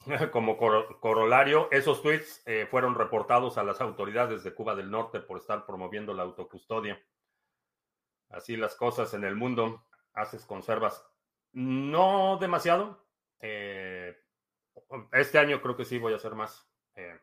Como 0.32 0.56
corolario, 0.56 1.68
esos 1.70 2.02
tweets 2.02 2.42
eh, 2.46 2.66
fueron 2.70 2.94
reportados 2.94 3.58
a 3.58 3.64
las 3.64 3.80
autoridades 3.80 4.44
de 4.44 4.54
Cuba 4.54 4.74
del 4.74 4.90
Norte 4.90 5.20
por 5.20 5.38
estar 5.38 5.64
promoviendo 5.64 6.12
la 6.12 6.24
autocustodia. 6.24 7.02
Así 8.28 8.56
las 8.56 8.74
cosas 8.74 9.14
en 9.14 9.24
el 9.24 9.36
mundo. 9.36 9.86
Haces 10.12 10.44
conservas. 10.44 11.04
No 11.54 12.36
demasiado. 12.38 13.04
Eh, 13.40 14.16
este 15.12 15.38
año 15.38 15.60
creo 15.60 15.76
que 15.76 15.84
sí 15.84 15.98
voy 15.98 16.12
a 16.12 16.16
hacer 16.16 16.34
más. 16.34 16.68
Eh, 16.94 17.18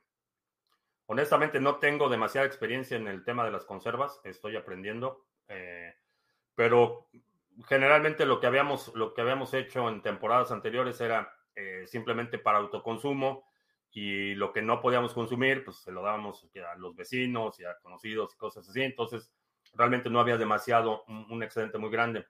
honestamente 1.05 1.59
no 1.59 1.77
tengo 1.77 2.09
demasiada 2.09 2.47
experiencia 2.47 2.97
en 2.97 3.07
el 3.07 3.23
tema 3.23 3.45
de 3.45 3.51
las 3.51 3.65
conservas. 3.65 4.19
Estoy 4.23 4.55
aprendiendo. 4.55 5.25
pero 6.55 7.07
generalmente 7.67 8.25
lo 8.25 8.39
que 8.39 8.47
habíamos, 8.47 8.93
lo 8.95 9.13
que 9.13 9.21
habíamos 9.21 9.53
hecho 9.53 9.87
en 9.89 10.01
temporadas 10.01 10.51
anteriores 10.51 10.99
era 11.01 11.33
eh, 11.55 11.83
simplemente 11.85 12.39
para 12.39 12.59
autoconsumo 12.59 13.45
y 13.91 14.35
lo 14.35 14.53
que 14.53 14.61
no 14.61 14.79
podíamos 14.81 15.13
consumir, 15.13 15.65
pues 15.65 15.77
se 15.77 15.91
lo 15.91 16.01
dábamos 16.01 16.47
a 16.55 16.75
los 16.77 16.95
vecinos 16.95 17.59
y 17.59 17.65
a 17.65 17.77
conocidos 17.81 18.33
y 18.33 18.37
cosas 18.37 18.67
así. 18.69 18.81
Entonces, 18.81 19.33
realmente 19.73 20.09
no 20.09 20.21
había 20.21 20.37
demasiado, 20.37 21.03
un, 21.07 21.43
excedente 21.43 21.77
muy 21.77 21.89
grande. 21.89 22.25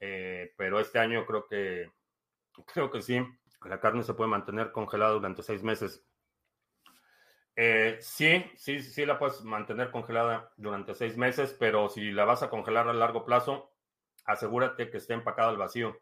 Eh, 0.00 0.52
pero 0.56 0.80
este 0.80 0.98
año 0.98 1.24
creo 1.26 1.46
que, 1.46 1.90
creo 2.66 2.90
que 2.90 3.02
sí, 3.02 3.20
la 3.64 3.80
carne 3.80 4.02
se 4.02 4.14
puede 4.14 4.30
mantener 4.30 4.72
congelada 4.72 5.12
durante 5.12 5.42
seis 5.42 5.62
meses. 5.62 6.04
Eh, 7.54 7.96
sí, 8.00 8.44
sí, 8.56 8.80
sí 8.80 9.06
la 9.06 9.18
puedes 9.18 9.42
mantener 9.42 9.90
congelada 9.90 10.52
durante 10.56 10.94
seis 10.94 11.16
meses, 11.16 11.56
pero 11.58 11.88
si 11.88 12.10
la 12.12 12.24
vas 12.24 12.42
a 12.42 12.50
congelar 12.50 12.88
a 12.88 12.92
largo 12.92 13.24
plazo, 13.24 13.72
asegúrate 14.24 14.90
que 14.90 14.98
esté 14.98 15.14
empacada 15.14 15.48
al 15.48 15.56
vacío. 15.56 15.98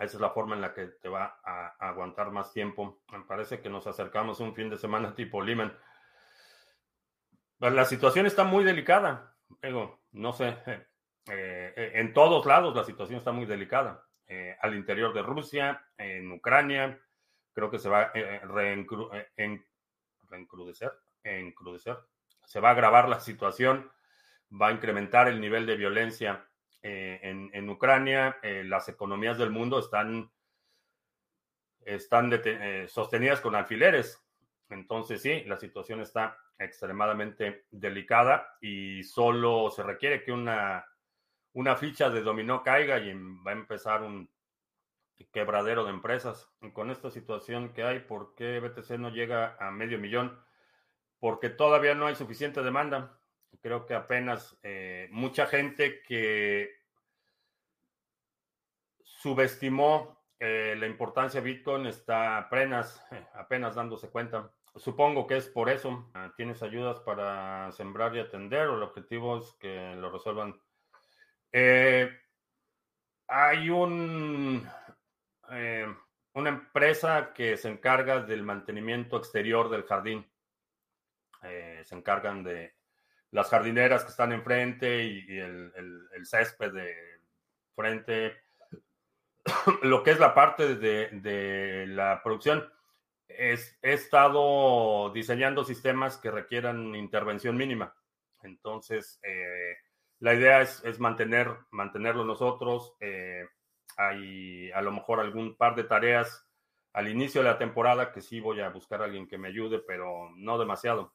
Esa 0.00 0.16
es 0.16 0.20
la 0.20 0.30
forma 0.30 0.54
en 0.54 0.60
la 0.60 0.72
que 0.72 0.86
te 0.86 1.08
va 1.08 1.40
a, 1.42 1.74
aguantar 1.88 2.30
más 2.30 2.52
tiempo. 2.52 3.02
Me 3.10 3.20
parece 3.24 3.60
que 3.60 3.68
nos 3.68 3.86
acercamos 3.86 4.38
un 4.40 4.54
fin 4.54 4.70
de 4.70 4.78
semana 4.78 5.14
tipo 5.14 5.42
Lehman. 5.42 5.76
La 7.58 7.84
situación 7.84 8.26
está 8.26 8.44
muy 8.44 8.62
delicada. 8.62 9.34
no 10.12 10.32
sé. 10.32 10.56
Eh, 11.30 11.72
eh, 11.76 11.92
en 11.94 12.12
todos 12.12 12.44
lados 12.46 12.74
la 12.74 12.84
situación 12.84 13.18
está 13.18 13.32
muy 13.32 13.46
delicada. 13.46 14.04
al 14.60 14.74
interior 14.74 15.14
de 15.14 15.22
Rusia, 15.22 15.82
en 15.96 16.30
Ucrania. 16.32 17.00
Creo 17.54 17.70
que 17.70 17.78
se 17.78 17.88
va 17.88 18.02
a 18.02 18.12
reencrudecer, 19.36 20.92
encrudecer. 21.24 21.96
Se 22.44 22.60
va 22.60 22.68
a 22.68 22.72
agravar 22.72 23.08
la 23.08 23.20
situación, 23.20 23.90
va 24.52 24.68
a 24.68 24.72
incrementar 24.72 25.28
el 25.28 25.40
nivel 25.40 25.64
de 25.64 25.76
violencia 25.76 26.46
en, 26.82 27.70
Ucrania. 27.70 28.36
las 28.42 28.90
economías 28.90 29.38
del 29.38 29.50
mundo 29.50 29.78
están, 29.78 30.30
están 31.80 32.30
sostenidas 32.86 33.40
con 33.40 33.54
alfileres. 33.54 34.22
Entonces, 34.68 35.22
sí, 35.22 35.42
la 35.44 35.56
situación 35.56 36.02
está 36.02 36.36
extremadamente 36.58 37.64
delicada 37.70 38.58
y 38.60 39.02
solo 39.04 39.70
se 39.70 39.82
requiere 39.82 40.22
que 40.22 40.32
una, 40.32 40.84
una 41.58 41.74
ficha 41.74 42.08
de 42.08 42.22
dominó 42.22 42.62
caiga 42.62 43.00
y 43.00 43.12
va 43.44 43.50
a 43.50 43.54
empezar 43.54 44.04
un 44.04 44.30
quebradero 45.32 45.82
de 45.82 45.90
empresas. 45.90 46.48
Y 46.62 46.70
con 46.70 46.88
esta 46.92 47.10
situación 47.10 47.72
que 47.72 47.82
hay, 47.82 47.98
¿por 47.98 48.36
qué 48.36 48.60
BTC 48.60 48.90
no 48.90 49.10
llega 49.10 49.56
a 49.58 49.72
medio 49.72 49.98
millón? 49.98 50.40
Porque 51.18 51.50
todavía 51.50 51.96
no 51.96 52.06
hay 52.06 52.14
suficiente 52.14 52.62
demanda. 52.62 53.18
Creo 53.60 53.86
que 53.86 53.94
apenas 53.94 54.56
eh, 54.62 55.08
mucha 55.10 55.46
gente 55.46 56.00
que 56.02 56.76
subestimó 59.02 60.16
eh, 60.38 60.76
la 60.78 60.86
importancia 60.86 61.40
de 61.40 61.50
Bitcoin 61.50 61.86
está 61.86 62.38
apenas, 62.38 63.04
apenas 63.34 63.74
dándose 63.74 64.10
cuenta. 64.10 64.52
Supongo 64.76 65.26
que 65.26 65.38
es 65.38 65.48
por 65.48 65.70
eso. 65.70 66.08
Ah, 66.14 66.32
¿Tienes 66.36 66.62
ayudas 66.62 67.00
para 67.00 67.72
sembrar 67.72 68.14
y 68.14 68.20
atender 68.20 68.68
o 68.68 68.76
el 68.76 68.84
objetivo 68.84 69.38
es 69.38 69.52
que 69.58 69.96
lo 69.96 70.12
resuelvan? 70.12 70.54
Eh, 71.52 72.10
hay 73.26 73.70
un, 73.70 74.68
eh, 75.50 75.86
una 76.34 76.50
empresa 76.50 77.32
que 77.34 77.56
se 77.56 77.68
encarga 77.68 78.20
del 78.20 78.42
mantenimiento 78.42 79.16
exterior 79.16 79.68
del 79.70 79.84
jardín. 79.84 80.26
Eh, 81.42 81.82
se 81.84 81.94
encargan 81.94 82.42
de 82.42 82.74
las 83.30 83.48
jardineras 83.48 84.04
que 84.04 84.10
están 84.10 84.32
enfrente 84.32 85.04
y, 85.04 85.38
el, 85.38 85.72
césped 86.24 86.72
de 86.72 86.94
frente. 87.74 88.36
Lo 89.82 90.02
que 90.02 90.12
es 90.12 90.18
la 90.18 90.34
parte 90.34 90.76
de, 90.76 91.86
la 91.88 92.22
producción 92.22 92.70
he 93.28 93.58
estado 93.82 95.10
diseñando 95.12 95.62
sistemas 95.62 96.16
que 96.16 96.30
requieran 96.30 96.94
intervención 96.94 97.56
mínima. 97.56 97.94
Entonces, 98.42 99.20
eh, 99.22 99.76
la 100.20 100.34
idea 100.34 100.60
es, 100.62 100.98
mantener, 100.98 101.54
mantenerlo 101.70 102.24
nosotros. 102.24 102.94
Eh, 103.00 103.46
hay 103.96 104.70
a 104.72 104.82
lo 104.82 104.92
mejor 104.92 105.20
algún 105.20 105.56
par 105.56 105.74
de 105.74 105.84
tareas 105.84 106.48
al 106.92 107.08
inicio 107.08 107.42
de 107.42 107.48
la 107.48 107.58
temporada 107.58 108.12
que 108.12 108.20
sí 108.20 108.40
voy 108.40 108.60
a 108.60 108.70
buscar 108.70 109.02
a 109.02 109.04
alguien 109.04 109.28
que 109.28 109.38
me 109.38 109.48
ayude, 109.48 109.78
pero 109.78 110.30
no 110.34 110.58
demasiado. 110.58 111.14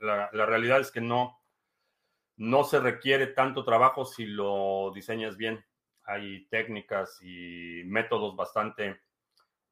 La, 0.00 0.46
realidad 0.46 0.80
es 0.80 0.90
que 0.90 1.00
no, 1.00 1.40
no 2.36 2.64
se 2.64 2.80
requiere 2.80 3.28
tanto 3.28 3.64
trabajo 3.64 4.04
si 4.04 4.26
lo 4.26 4.92
diseñas 4.94 5.36
bien. 5.36 5.64
Hay 6.04 6.46
técnicas 6.48 7.18
y 7.22 7.82
métodos 7.86 8.36
bastante 8.36 9.00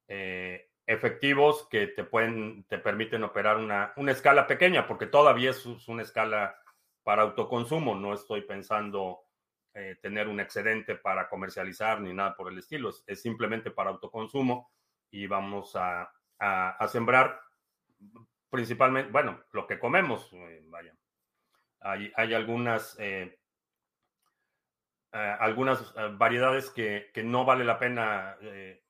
eh, 0.09 0.71
efectivos 0.87 1.67
que 1.69 1.89
te 1.89 2.05
pueden, 2.05 2.65
te 2.65 2.79
permiten 2.79 3.25
operar 3.25 3.59
una, 3.59 3.93
una 3.97 4.13
escala 4.13 4.47
pequeña, 4.47 4.87
porque 4.87 5.07
todavía 5.07 5.51
es, 5.51 5.67
una 5.89 6.03
escala 6.03 6.59
para 7.07 7.23
autoconsumo. 7.23 7.95
No 7.95 8.13
estoy 8.13 8.41
pensando 8.41 9.21
eh, 9.73 9.97
tener 10.03 10.27
un 10.27 10.41
excedente 10.41 10.97
para 10.97 11.29
comercializar 11.29 12.01
ni 12.01 12.13
nada 12.13 12.35
por 12.35 12.51
el 12.51 12.59
estilo. 12.59 12.91
Es, 13.07 13.23
simplemente 13.23 13.71
para 13.71 13.91
autoconsumo 13.91 14.73
y 15.13 15.29
vamos 15.29 15.77
a, 15.77 16.11
a, 16.41 16.89
sembrar 16.89 17.41
principalmente, 18.51 19.13
bueno, 19.13 19.41
lo 19.53 19.69
que 19.69 19.79
comemos, 19.79 20.33
eh, 20.33 20.65
vaya. 20.67 20.97
Hay, 21.81 22.13
hay 22.17 22.35
algunas, 22.35 22.97
eh, 22.99 23.39
algunas 25.13 25.95
variedades 26.19 26.71
que, 26.71 27.13
que, 27.15 27.23
no 27.23 27.45
vale 27.45 27.65
la 27.65 27.79
pena 27.79 28.37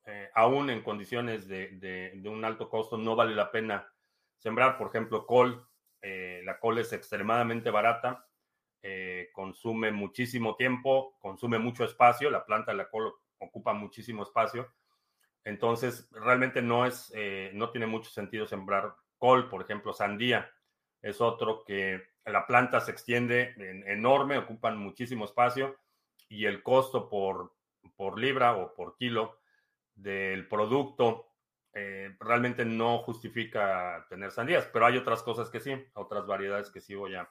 eh, 0.08 0.30
aún 0.34 0.70
en 0.70 0.82
condiciones 0.82 1.48
de, 1.48 2.22
un 2.24 2.44
alto 2.44 2.70
costo, 2.70 2.96
no 2.96 3.16
vale 3.16 3.34
la 3.34 3.50
pena 3.50 3.92
sembrar. 4.38 4.78
Por 4.78 4.88
ejemplo, 4.88 5.26
col. 5.26 5.66
Eh, 6.08 6.40
la 6.44 6.60
col 6.60 6.78
es 6.78 6.92
extremadamente 6.92 7.68
barata, 7.68 8.28
eh, 8.80 9.30
consume 9.32 9.90
muchísimo 9.90 10.54
tiempo, 10.54 11.16
consume 11.18 11.58
mucho 11.58 11.82
espacio. 11.82 12.30
La 12.30 12.46
planta 12.46 12.70
de 12.70 12.78
la 12.78 12.88
col 12.88 13.12
ocupa 13.38 13.72
muchísimo 13.72 14.22
espacio. 14.22 14.72
Entonces, 15.42 16.08
realmente 16.12 16.62
no 16.62 16.86
es, 16.86 17.12
no 17.52 17.70
tiene 17.70 17.86
mucho 17.86 18.10
sentido 18.10 18.46
sembrar 18.46 18.94
col. 19.18 19.48
Por 19.48 19.62
ejemplo, 19.62 19.92
sandía 19.92 20.48
es 21.02 21.20
otro 21.20 21.64
que 21.64 22.02
la 22.24 22.46
planta 22.46 22.80
se 22.80 22.92
extiende 22.92 23.54
enorme, 23.86 24.38
ocupan 24.38 24.78
muchísimo 24.78 25.24
espacio 25.24 25.76
y 26.28 26.44
el 26.44 26.62
costo 26.62 27.08
por, 27.08 27.54
por 27.96 28.18
libra 28.18 28.56
o 28.56 28.74
por 28.74 28.96
kilo 28.96 29.40
del 29.94 30.46
producto 30.48 31.35
eh, 31.78 32.16
realmente 32.20 32.64
no 32.64 33.00
justifica 33.00 34.06
tener 34.08 34.30
sandías, 34.30 34.64
pero 34.72 34.86
hay 34.86 34.96
otras 34.96 35.22
cosas 35.22 35.50
que 35.50 35.60
sí, 35.60 35.74
otras 35.92 36.26
variedades 36.26 36.70
que 36.70 36.80
sí 36.80 36.94
voy 36.94 37.14
a, 37.14 37.30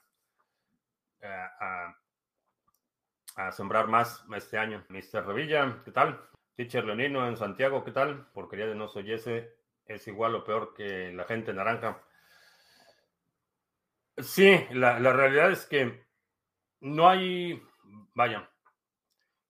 a, 1.20 1.96
a, 3.34 3.50
sembrar 3.50 3.88
más 3.88 4.24
este 4.36 4.56
año. 4.56 4.84
Mr. 4.88 5.26
Revilla, 5.26 5.82
¿qué 5.84 5.90
tal? 5.90 6.20
Teacher 6.54 6.84
Leonino 6.84 7.26
en 7.26 7.36
Santiago, 7.36 7.82
¿qué 7.82 7.90
tal? 7.90 8.28
Porquería 8.32 8.68
de 8.68 8.76
no 8.76 8.86
soy 8.86 9.12
ese, 9.12 9.56
es 9.84 10.06
igual 10.06 10.36
o 10.36 10.44
peor 10.44 10.74
que 10.74 11.12
la 11.12 11.24
gente 11.24 11.52
naranja. 11.52 12.00
Sí, 14.18 14.64
la, 14.70 15.00
la 15.00 15.12
realidad 15.12 15.50
es 15.50 15.66
que 15.66 16.06
no 16.78 17.08
hay, 17.08 17.60
vaya, 18.14 18.48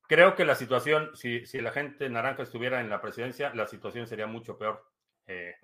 Creo 0.08 0.34
que 0.36 0.44
la 0.44 0.54
situación, 0.54 1.10
si, 1.14 1.42
la 1.60 1.72
gente 1.72 2.08
naranja 2.08 2.44
estuviera 2.44 2.80
en 2.80 2.88
la 2.88 3.00
presidencia, 3.00 3.52
la 3.54 3.66
situación 3.66 4.06
sería 4.06 4.26
mucho 4.26 4.56
peor. 4.56 4.84
Eh, 5.26 5.54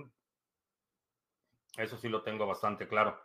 eso 1.77 1.97
sí 1.97 2.09
lo 2.09 2.23
tengo 2.23 2.47
bastante 2.47 2.89
claro. 2.89 3.21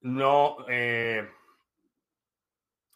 No, 0.00 0.58
eh, 0.68 1.28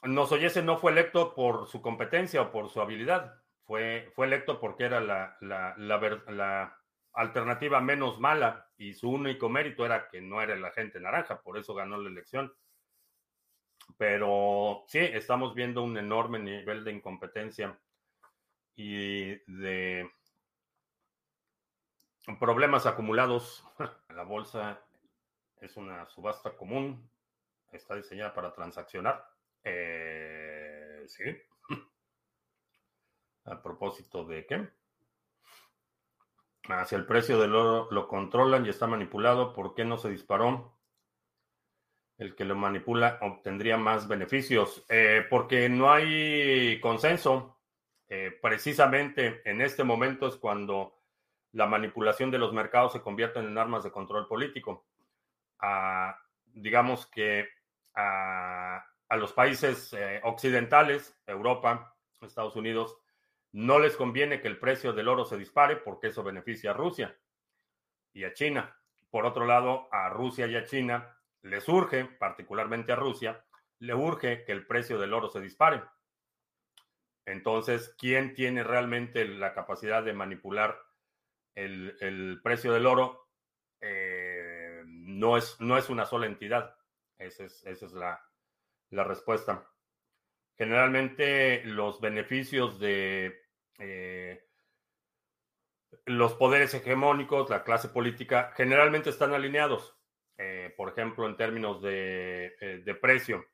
Nosoyese 0.03 0.63
no 0.63 0.79
fue 0.79 0.93
electo 0.93 1.35
por 1.35 1.67
su 1.67 1.83
competencia 1.83 2.41
o 2.43 2.53
por 2.53 2.71
su 2.71 2.81
habilidad. 2.81 3.35
Fue, 3.65 4.11
fue 4.15 4.27
electo 4.27 4.59
porque 4.61 4.85
era 4.85 5.01
la, 5.01 5.37
la, 5.41 5.75
la, 5.77 6.77
alternativa 7.13 7.81
menos 7.81 8.21
mala 8.21 8.71
y 8.79 8.95
su 8.95 9.11
único 9.11 9.49
mérito 9.49 9.85
era 9.85 10.09
que 10.09 10.21
no 10.21 10.41
era 10.41 10.57
la 10.57 10.71
gente 10.71 11.01
naranja. 11.01 11.43
Por 11.43 11.59
eso 11.59 11.75
ganó 11.75 11.99
la 11.99 12.09
elección. 12.09 12.53
Pero 13.97 14.85
sí, 14.87 14.99
estamos 14.99 15.55
viendo 15.55 15.83
un 15.83 15.97
enorme 15.97 16.39
nivel 16.39 16.85
de 16.85 16.93
incompetencia 16.93 17.79
y 18.75 19.37
de 19.51 20.11
problemas 22.39 22.87
acumulados. 22.87 23.65
La 24.09 24.25
bolsa 24.25 24.81
es 25.61 25.77
una 25.77 26.07
subasta 26.07 26.57
común, 26.57 27.11
está 27.73 27.95
diseñada 27.95 28.35
para 28.35 28.53
transaccionar. 28.53 29.25
Eh, 29.65 31.05
sí. 31.07 31.25
A 33.45 33.63
propósito 33.63 34.25
de 34.25 34.47
qué? 34.47 34.69
Si 36.87 36.95
el 36.95 37.07
precio 37.07 37.39
del 37.41 37.55
oro 37.55 37.89
lo 37.91 38.07
controlan 38.07 38.65
y 38.65 38.69
está 38.69 38.87
manipulado, 38.87 39.53
¿por 39.53 39.75
qué 39.75 39.85
no 39.85 39.99
se 39.99 40.09
disparó? 40.09 40.73
El 42.21 42.35
que 42.35 42.45
lo 42.45 42.55
manipula 42.55 43.19
obtendría 43.23 43.79
más 43.79 44.07
beneficios, 44.07 44.85
eh, 44.91 45.27
porque 45.31 45.71
no 45.71 45.91
hay 45.91 46.79
consenso. 46.79 47.57
Eh, 48.09 48.39
precisamente 48.43 49.41
en 49.49 49.63
este 49.63 49.85
momento 49.85 50.29
es 50.29 50.37
cuando 50.37 50.99
la 51.53 51.67
manipulación 51.67 52.31
de 52.31 52.39
los 52.39 52.53
mercados 52.53 52.93
se 52.93 53.01
convierte 53.01 53.39
en 53.41 53.57
armas 53.57 53.85
de 53.85 53.91
control 53.91 54.29
político. 54.29 54.85
Digamos 56.45 57.07
que 57.07 57.49
a, 57.95 58.85
los 59.17 59.33
países 59.33 59.95
eh, 59.95 60.21
occidentales, 60.23 61.19
Europa, 61.27 61.97
Estados 62.21 62.55
Unidos, 62.55 62.99
no 63.53 63.79
les 63.79 63.97
conviene 63.97 64.43
que 64.43 64.49
el 64.49 64.59
precio 64.59 64.93
del 64.93 65.09
oro 65.09 65.25
se 65.25 65.39
dispare 65.39 65.77
porque 65.77 66.09
eso 66.09 66.23
beneficia 66.23 66.73
a 66.73 66.75
Rusia 66.75 67.17
y 68.13 68.25
a 68.25 68.35
China. 68.35 68.77
Por 69.11 69.25
otro 69.25 69.47
lado, 69.47 69.89
a 69.91 70.11
Rusia 70.11 70.47
y 70.47 70.57
a 70.57 70.67
China 70.67 71.17
les 71.43 71.69
urge, 71.69 72.05
particularmente 72.05 72.93
a 72.93 72.97
Rusia, 72.97 73.45
le 73.79 73.95
urge 73.95 74.45
que 74.45 74.53
el 74.53 74.67
precio 74.67 74.99
del 74.99 75.15
oro 75.15 75.29
se 75.29 75.41
dispare. 75.41 75.83
Entonces, 77.27 77.95
¿quién 77.99 78.35
tiene 78.35 78.63
realmente 78.63 79.25
la 79.27 79.55
capacidad 79.55 80.03
de 80.03 80.13
manipular 80.13 80.79
el, 81.55 82.41
precio 82.43 82.73
del 82.73 82.87
oro? 82.87 83.29
Eh, 83.81 84.83
no, 84.87 85.37
es, 85.37 85.61
no 85.61 85.79
es 85.79 85.89
una 85.89 86.07
sola 86.07 86.27
entidad. 86.27 86.77
Esa 87.19 87.45
es, 87.45 87.65
esa 87.67 87.87
es 87.87 87.93
la, 87.93 88.21
la 88.91 89.05
respuesta. 89.05 89.67
generalmente 90.57 91.65
los 91.65 92.01
beneficios 92.01 92.79
de 92.81 93.41
eh, 93.79 94.47
los 96.07 96.35
poderes 96.35 96.75
hegemónicos, 96.75 97.51
la 97.51 97.65
clase 97.65 97.89
política, 97.89 98.53
generalmente 98.57 99.11
están 99.11 99.33
alineados. 99.33 99.97
Eh, 100.43 100.73
por 100.75 100.89
ejemplo, 100.89 101.27
en 101.27 101.37
términos 101.37 101.83
de, 101.83 102.57
eh, 102.63 102.83
de, 102.83 102.95
precio 102.95 103.45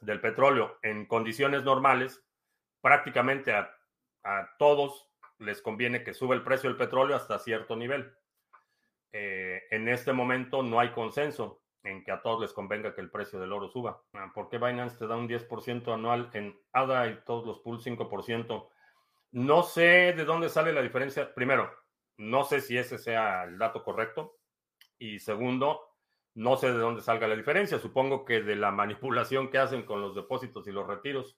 del 0.00 0.22
petróleo, 0.22 0.78
en 0.82 1.04
condiciones 1.04 1.64
normales, 1.64 2.24
prácticamente 2.80 3.52
a, 3.52 3.70
a, 4.24 4.56
todos 4.58 5.10
les 5.38 5.60
conviene 5.60 6.02
que 6.02 6.14
suba 6.14 6.34
el 6.34 6.42
precio 6.42 6.70
del 6.70 6.78
petróleo 6.78 7.14
hasta 7.14 7.38
cierto 7.38 7.76
nivel. 7.76 8.10
en 9.12 9.88
este 9.88 10.12
momento 10.14 10.62
no 10.62 10.80
hay 10.80 10.92
consenso 10.92 11.62
en 11.82 12.02
que 12.04 12.10
a 12.10 12.22
todos 12.22 12.40
les 12.40 12.52
convenga 12.54 12.94
que 12.94 13.02
el 13.02 13.10
precio 13.10 13.38
del 13.38 13.52
oro 13.52 13.68
suba. 13.68 14.02
Ah, 14.14 14.32
¿Por 14.34 14.48
qué 14.48 14.56
Binance 14.56 14.96
te 14.96 15.06
da 15.06 15.16
un 15.16 15.28
10% 15.28 15.92
anual 15.92 16.30
en 16.32 16.58
ADA 16.72 17.08
y 17.08 17.20
todos 17.26 17.46
los 17.46 17.60
pools 17.60 17.84
5%? 17.84 18.68
No 19.32 19.62
sé 19.62 20.14
de 20.16 20.24
dónde 20.24 20.48
sale 20.48 20.72
la 20.72 20.80
diferencia. 20.80 21.34
Primero, 21.34 21.70
no 22.16 22.44
sé 22.44 22.62
si 22.62 22.78
ese 22.78 22.96
sea 22.96 23.44
el 23.44 23.58
dato 23.58 23.84
correcto. 23.84 24.38
Y 24.98 25.18
segundo, 25.18 25.87
no 26.38 26.56
sé 26.56 26.72
de 26.72 26.78
dónde 26.78 27.02
salga 27.02 27.26
la 27.26 27.36
diferencia. 27.36 27.78
Supongo 27.78 28.24
que 28.24 28.40
de 28.42 28.56
la 28.56 28.70
manipulación 28.70 29.50
que 29.50 29.58
hacen 29.58 29.82
con 29.82 30.00
los 30.00 30.14
depósitos 30.14 30.66
y 30.68 30.72
los 30.72 30.86
retiros. 30.86 31.36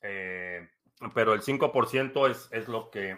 Eh, 0.00 0.68
pero 1.14 1.34
el 1.34 1.42
5% 1.42 2.28
es, 2.28 2.48
es 2.52 2.68
lo 2.68 2.90
que 2.90 3.16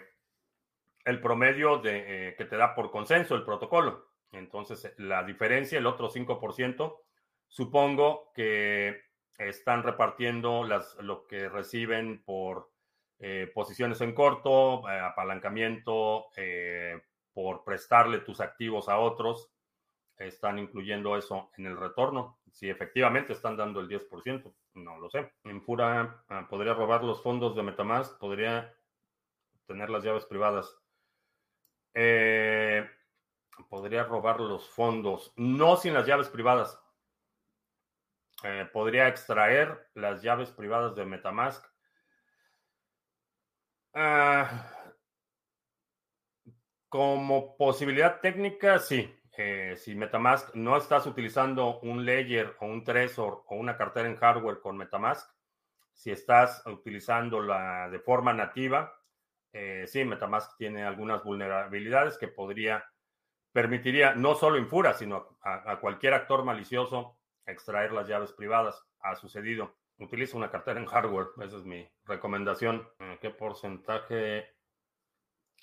el 1.05 1.19
promedio 1.21 1.79
de, 1.79 2.29
eh, 2.29 2.35
que 2.35 2.45
te 2.45 2.57
da 2.57 2.75
por 2.75 2.91
consenso 2.91 3.35
el 3.35 3.43
protocolo. 3.43 4.07
Entonces, 4.31 4.93
la 4.97 5.23
diferencia, 5.23 5.79
el 5.79 5.87
otro 5.87 6.09
5%, 6.09 6.99
supongo 7.47 8.31
que 8.33 9.01
están 9.37 9.83
repartiendo 9.83 10.63
las, 10.63 10.95
lo 11.01 11.25
que 11.25 11.49
reciben 11.49 12.23
por 12.23 12.69
eh, 13.19 13.49
posiciones 13.53 14.01
en 14.01 14.13
corto, 14.13 14.89
eh, 14.89 14.99
apalancamiento, 14.99 16.27
eh, 16.35 17.01
por 17.33 17.63
prestarle 17.63 18.19
tus 18.19 18.41
activos 18.41 18.89
a 18.89 18.99
otros. 18.99 19.51
Están 20.17 20.59
incluyendo 20.59 21.17
eso 21.17 21.49
en 21.57 21.65
el 21.65 21.77
retorno. 21.77 22.39
Si 22.51 22.69
efectivamente 22.69 23.33
están 23.33 23.57
dando 23.57 23.81
el 23.81 23.89
10%, 23.89 24.53
no 24.75 24.97
lo 24.99 25.09
sé. 25.09 25.33
En 25.43 25.63
pura, 25.63 26.23
ah, 26.29 26.47
podría 26.49 26.73
robar 26.73 27.03
los 27.03 27.21
fondos 27.21 27.55
de 27.55 27.63
Metamask, 27.63 28.17
podría 28.17 28.73
tener 29.67 29.89
las 29.89 30.03
llaves 30.03 30.25
privadas. 30.25 30.77
Eh, 31.93 32.89
podría 33.69 34.03
robar 34.03 34.39
los 34.39 34.69
fondos, 34.69 35.33
no 35.35 35.75
sin 35.75 35.93
las 35.93 36.05
llaves 36.05 36.29
privadas. 36.29 36.79
Eh, 38.43 38.69
podría 38.71 39.07
extraer 39.07 39.89
las 39.95 40.21
llaves 40.21 40.51
privadas 40.51 40.95
de 40.95 41.05
Metamask. 41.05 41.65
Ah, 43.93 44.71
como 46.89 47.57
posibilidad 47.57 48.21
técnica, 48.21 48.79
sí. 48.79 49.13
Eh, 49.37 49.75
si 49.77 49.95
Metamask 49.95 50.53
no 50.55 50.77
estás 50.77 51.05
utilizando 51.05 51.79
un 51.81 52.05
Ledger 52.05 52.55
o 52.59 52.65
un 52.65 52.83
Trezor 52.83 53.43
o 53.47 53.55
una 53.55 53.75
cartera 53.75 54.07
en 54.07 54.15
hardware 54.15 54.59
con 54.61 54.77
Metamask, 54.77 55.29
si 55.93 56.11
estás 56.11 56.65
utilizándola 56.65 57.89
de 57.89 57.99
forma 57.99 58.33
nativa, 58.33 58.93
eh, 59.53 59.85
sí, 59.87 60.03
Metamask 60.03 60.57
tiene 60.57 60.83
algunas 60.83 61.23
vulnerabilidades 61.23 62.17
que 62.17 62.27
podría 62.27 62.85
permitiría 63.55 64.13
no 64.15 64.35
solo 64.35 64.57
Infura, 64.57 64.93
sino 64.93 65.37
a, 65.41 65.79
cualquier 65.79 66.13
actor 66.13 66.43
malicioso 66.43 67.17
extraer 67.45 67.93
las 67.93 68.05
llaves 68.05 68.33
privadas. 68.33 68.85
Ha 68.99 69.15
sucedido. 69.15 69.77
Utiliza 69.97 70.35
una 70.35 70.51
cartera 70.51 70.77
en 70.77 70.85
hardware. 70.85 71.27
Esa 71.41 71.55
es 71.55 71.63
mi 71.63 71.89
recomendación. 72.03 72.85
Eh, 72.99 73.17
¿Qué 73.21 73.29
porcentaje 73.29 74.54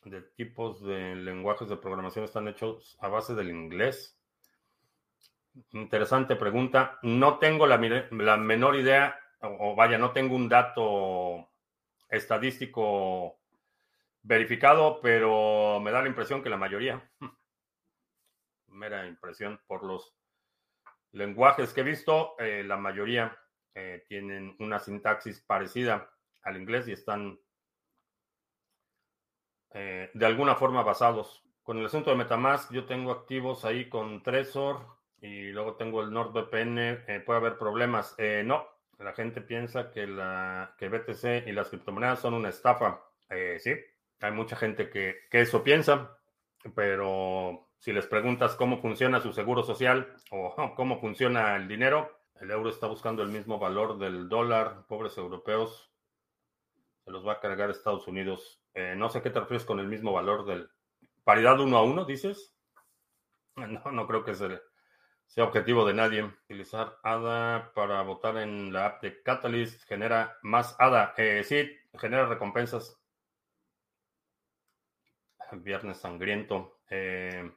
de 0.04 0.22
tipos 0.22 0.82
de 0.84 1.14
lenguajes 1.14 1.68
de 1.68 1.76
programación 1.76 2.24
están 2.24 2.48
hechos 2.48 2.96
a 3.00 3.08
base 3.08 3.34
del 3.34 3.50
inglés? 3.50 4.18
Interesante 5.72 6.36
pregunta. 6.36 6.98
No 7.02 7.38
tengo 7.38 7.66
la, 7.66 7.78
menor 7.78 8.76
idea, 8.76 9.18
o 9.40 9.74
vaya, 9.74 9.98
no 9.98 10.12
tengo 10.12 10.34
un 10.34 10.48
dato 10.48 11.50
estadístico 12.08 13.38
verificado, 14.22 15.00
pero 15.00 15.80
me 15.80 15.90
da 15.90 16.02
la 16.02 16.08
impresión 16.08 16.42
que 16.42 16.50
la 16.50 16.56
mayoría 16.56 17.10
mera 18.68 19.06
impresión 19.06 19.60
por 19.66 19.84
los 19.84 20.14
lenguajes 21.12 21.72
que 21.72 21.82
he 21.82 21.84
visto. 21.84 22.34
Eh, 22.38 22.64
la 22.64 22.76
mayoría 22.76 23.36
eh, 23.74 24.04
tienen 24.08 24.56
una 24.58 24.78
sintaxis 24.78 25.40
parecida 25.42 26.10
al 26.42 26.56
inglés 26.56 26.88
y 26.88 26.92
están 26.92 27.38
eh, 29.74 30.10
de 30.12 30.26
alguna 30.26 30.54
forma 30.54 30.82
basados. 30.82 31.42
Con 31.62 31.78
el 31.78 31.86
asunto 31.86 32.10
de 32.10 32.16
Metamask, 32.16 32.72
yo 32.72 32.84
tengo 32.84 33.12
activos 33.12 33.64
ahí 33.64 33.88
con 33.88 34.22
Trezor 34.22 34.86
y 35.20 35.50
luego 35.50 35.74
tengo 35.76 36.02
el 36.02 36.12
NordVPN. 36.12 37.22
puede 37.24 37.38
haber 37.38 37.56
problemas. 37.56 38.16
no, 38.44 38.66
la 38.98 39.12
gente 39.12 39.40
piensa 39.40 39.90
que, 39.90 40.06
la, 40.06 40.74
que 40.76 40.88
BTC 40.88 41.46
y 41.46 41.52
las 41.52 41.68
criptomonedas 41.68 42.18
son 42.18 42.34
una 42.34 42.48
estafa. 42.48 43.00
sí, 43.58 43.74
hay 44.20 44.32
mucha 44.32 44.56
gente 44.56 44.90
que, 44.90 45.20
que 45.30 45.42
eso 45.42 45.62
piensa, 45.62 46.18
pero 46.74 47.68
si 47.82 47.92
les 47.92 48.06
preguntas 48.06 48.54
cómo 48.54 48.80
funciona 48.80 49.20
su 49.20 49.32
seguro 49.32 49.64
social 49.64 50.14
o 50.30 50.54
cómo 50.76 51.00
funciona 51.00 51.56
el 51.56 51.66
dinero, 51.66 52.22
el 52.40 52.50
euro 52.52 52.70
está 52.70 52.86
buscando 52.86 53.24
el 53.24 53.28
mismo 53.28 53.58
valor 53.58 53.98
del 53.98 54.28
dólar. 54.28 54.86
Pobres 54.86 55.18
europeos, 55.18 55.90
se 57.04 57.10
los 57.10 57.26
va 57.26 57.34
a 57.34 57.40
cargar 57.40 57.70
Estados 57.70 58.06
Unidos. 58.06 58.61
Eh, 58.74 58.94
no 58.96 59.10
sé 59.10 59.22
qué 59.22 59.30
te 59.30 59.40
refieres 59.40 59.66
con 59.66 59.80
el 59.80 59.88
mismo 59.88 60.12
valor 60.12 60.46
del 60.46 60.70
paridad 61.24 61.60
uno 61.60 61.76
a 61.76 61.82
uno, 61.82 62.04
dices. 62.04 62.54
No, 63.54 63.92
no 63.92 64.06
creo 64.06 64.24
que 64.24 64.34
sea, 64.34 65.44
objetivo 65.44 65.84
de 65.84 65.92
nadie. 65.92 66.24
Utilizar 66.24 66.98
ADA 67.02 67.72
para 67.74 68.00
votar 68.00 68.38
en 68.38 68.72
la 68.72 68.86
app 68.86 69.02
de 69.02 69.22
Catalyst 69.22 69.86
genera 69.86 70.38
más 70.42 70.74
ADA. 70.78 71.12
Eh, 71.18 71.44
sí, 71.44 71.70
genera 71.98 72.24
recompensas. 72.26 72.98
Viernes 75.52 75.98
sangriento. 75.98 76.78
Eh, 76.88 77.52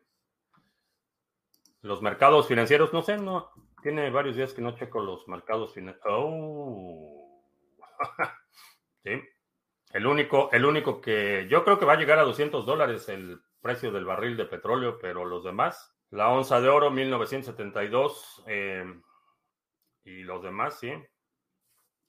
los 1.81 2.01
mercados 2.01 2.47
financieros, 2.47 2.91
no 2.91 3.01
sé, 3.01 3.17
no. 3.17 3.51
Tiene 3.81 4.09
varios 4.09 4.35
días 4.35 4.53
que 4.53 4.61
no 4.61 4.75
checo 4.75 4.99
los 4.99 5.25
mercados 5.29 5.73
financieros. 5.73 6.03
Oh. 6.09 7.41
sí. 9.03 9.21
El 9.91 10.07
único, 10.07 10.49
el 10.51 10.65
único 10.65 10.99
que 10.99 11.47
yo 11.49 11.63
creo 11.63 11.79
que 11.79 11.85
va 11.85 11.93
a 11.93 11.97
llegar 11.97 12.19
a 12.19 12.23
200 12.23 12.65
dólares 12.65 13.07
el 13.09 13.41
precio 13.61 13.91
del 13.91 14.05
barril 14.05 14.37
de 14.37 14.45
petróleo, 14.45 14.97
pero 14.99 15.25
los 15.25 15.43
demás, 15.43 15.95
la 16.09 16.29
onza 16.29 16.61
de 16.61 16.69
oro 16.69 16.91
1972 16.91 18.43
eh, 18.47 18.85
y 20.03 20.23
los 20.23 20.43
demás, 20.43 20.79
sí. 20.79 20.93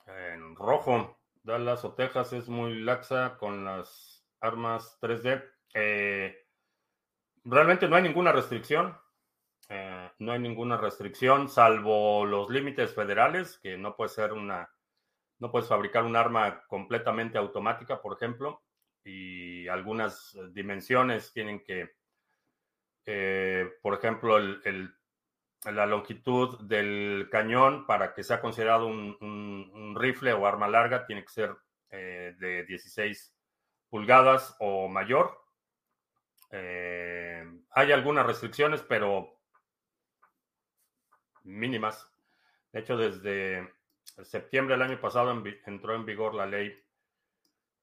En 0.07 0.55
rojo, 0.55 1.19
Dallas 1.43 1.85
o 1.85 1.95
Texas 1.95 2.33
es 2.33 2.49
muy 2.49 2.81
laxa 2.81 3.37
con 3.39 3.65
las 3.65 4.27
armas 4.41 4.99
3D. 5.01 5.45
Eh, 5.75 6.37
realmente 7.45 7.89
no 7.89 7.97
hay 7.97 8.03
ninguna 8.03 8.33
restricción. 8.33 8.97
Eh, 9.69 10.11
no 10.19 10.33
hay 10.33 10.39
ninguna 10.39 10.77
restricción, 10.77 11.49
salvo 11.49 12.25
los 12.25 12.51
límites 12.51 12.95
federales, 12.95 13.59
que 13.59 13.77
no 13.77 13.97
puede 13.97 14.11
ser 14.11 14.33
una, 14.33 14.71
no 15.38 15.51
puedes 15.51 15.68
fabricar 15.68 16.05
un 16.05 16.16
arma 16.16 16.64
completamente 16.66 17.38
automática, 17.38 18.01
por 18.01 18.16
ejemplo, 18.16 18.62
y 19.05 19.68
algunas 19.68 20.37
dimensiones 20.53 21.33
tienen 21.33 21.62
que, 21.62 21.94
eh, 23.05 23.70
por 23.83 23.94
ejemplo, 23.94 24.38
la 24.38 25.87
longitud 25.87 26.61
del 26.62 27.29
cañón 27.31 27.87
para 27.87 28.14
que 28.14 28.25
sea 28.25 28.40
considerado 28.40 28.87
un, 28.87 29.94
rifle 29.99 30.33
o 30.33 30.46
arma 30.46 30.68
larga 30.68 31.07
tiene 31.07 31.22
que 31.22 31.33
ser 31.33 31.57
eh, 31.90 32.35
de 32.38 32.64
16 32.64 33.35
pulgadas 33.88 34.57
o 34.61 34.88
mayor. 34.88 35.38
hay 36.51 37.92
algunas 37.92 38.27
restricciones, 38.27 38.83
pero 38.83 39.37
mínimas. 41.44 42.11
De 42.72 42.81
hecho, 42.81 42.96
desde 42.96 43.76
septiembre 44.25 44.75
del 44.75 44.83
año 44.83 45.01
pasado 45.01 45.42
entró 45.66 45.95
en 45.95 46.07
vigor 46.07 46.35
la 46.35 46.47
ley 46.47 46.79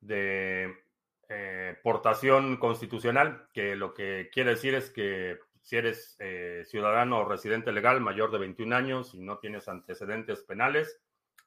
de 0.02 0.84
eh, 1.30 1.78
portación 1.84 2.58
constitucional, 2.58 3.48
que 3.54 3.76
lo 3.76 3.94
que 3.94 4.30
quiere 4.32 4.52
decir 4.52 4.76
es 4.76 4.90
que 4.90 5.40
si 5.62 5.78
eres 5.78 6.16
eh, 6.20 6.64
ciudadano 6.66 7.20
o 7.20 7.26
residente 7.26 7.72
legal 7.72 8.02
mayor 8.02 8.32
de 8.32 8.40
21 8.40 8.76
años 8.76 9.14
y 9.14 9.22
no 9.22 9.38
tienes 9.40 9.68
antecedentes 9.70 10.42
penales, 10.44 11.02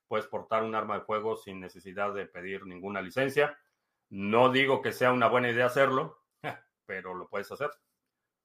puedes 0.08 0.26
portar 0.26 0.62
un 0.62 0.74
arma 0.74 0.98
de 0.98 1.04
fuego 1.04 1.36
sin 1.36 1.60
necesidad 1.60 2.14
de 2.14 2.26
pedir 2.26 2.64
ninguna 2.64 3.02
licencia. 3.02 3.58
No 4.08 4.50
digo 4.50 4.80
que 4.80 4.92
sea 4.92 5.12
una 5.12 5.28
buena 5.28 5.50
idea 5.50 5.66
hacerlo, 5.66 6.22
pero 6.86 7.14
lo 7.14 7.28
puedes 7.28 7.50
hacer. 7.52 7.70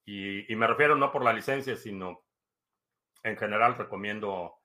Y 0.03 0.53
me 0.55 0.67
refiero 0.67 0.95
no 0.95 1.11
por 1.11 1.23
la 1.23 1.31
licencia, 1.31 1.77
sino 1.77 2.25
en 3.23 3.37
general 3.37 3.77
recomiendo 3.77 4.55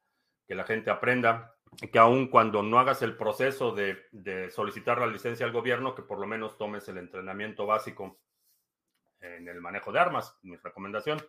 que 0.46 0.55
la 0.55 0.64
gente 0.64 0.90
aprenda. 0.90 1.56
Que 1.77 1.99
aun 1.99 2.29
cuando 2.29 2.62
no 2.62 2.79
hagas 2.79 3.03
el 3.03 3.17
proceso 3.17 3.73
de, 3.73 4.51
solicitar 4.51 4.99
la 4.99 5.07
licencia 5.07 5.45
al 5.45 5.53
gobierno, 5.53 5.95
que 5.95 6.03
por 6.03 6.19
lo 6.19 6.27
menos 6.27 6.57
tomes 6.57 6.89
el 6.89 6.99
entrenamiento 6.99 7.67
básico 7.67 8.19
en 9.21 9.49
el 9.49 9.61
manejo 9.61 9.93
de 9.93 10.01
armas, 10.01 10.39
mi 10.43 10.57
recomendación. 10.57 11.21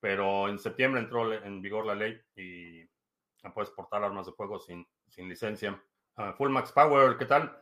Pero 0.00 0.48
en 0.48 0.58
septiembre 0.58 1.00
entró 1.00 1.32
en 1.32 1.62
vigor 1.62 1.86
la 1.86 1.94
ley 1.94 2.20
y 2.34 2.84
puedes 3.54 3.70
portar 3.70 4.02
armas 4.02 4.26
de 4.26 4.32
fuego 4.32 4.58
sin, 4.58 4.86
sin 5.08 5.28
licencia. 5.28 5.80
Uh, 6.16 6.32
Full 6.32 6.50
Max 6.50 6.72
Power, 6.72 7.16
¿qué 7.16 7.26
tal? 7.26 7.56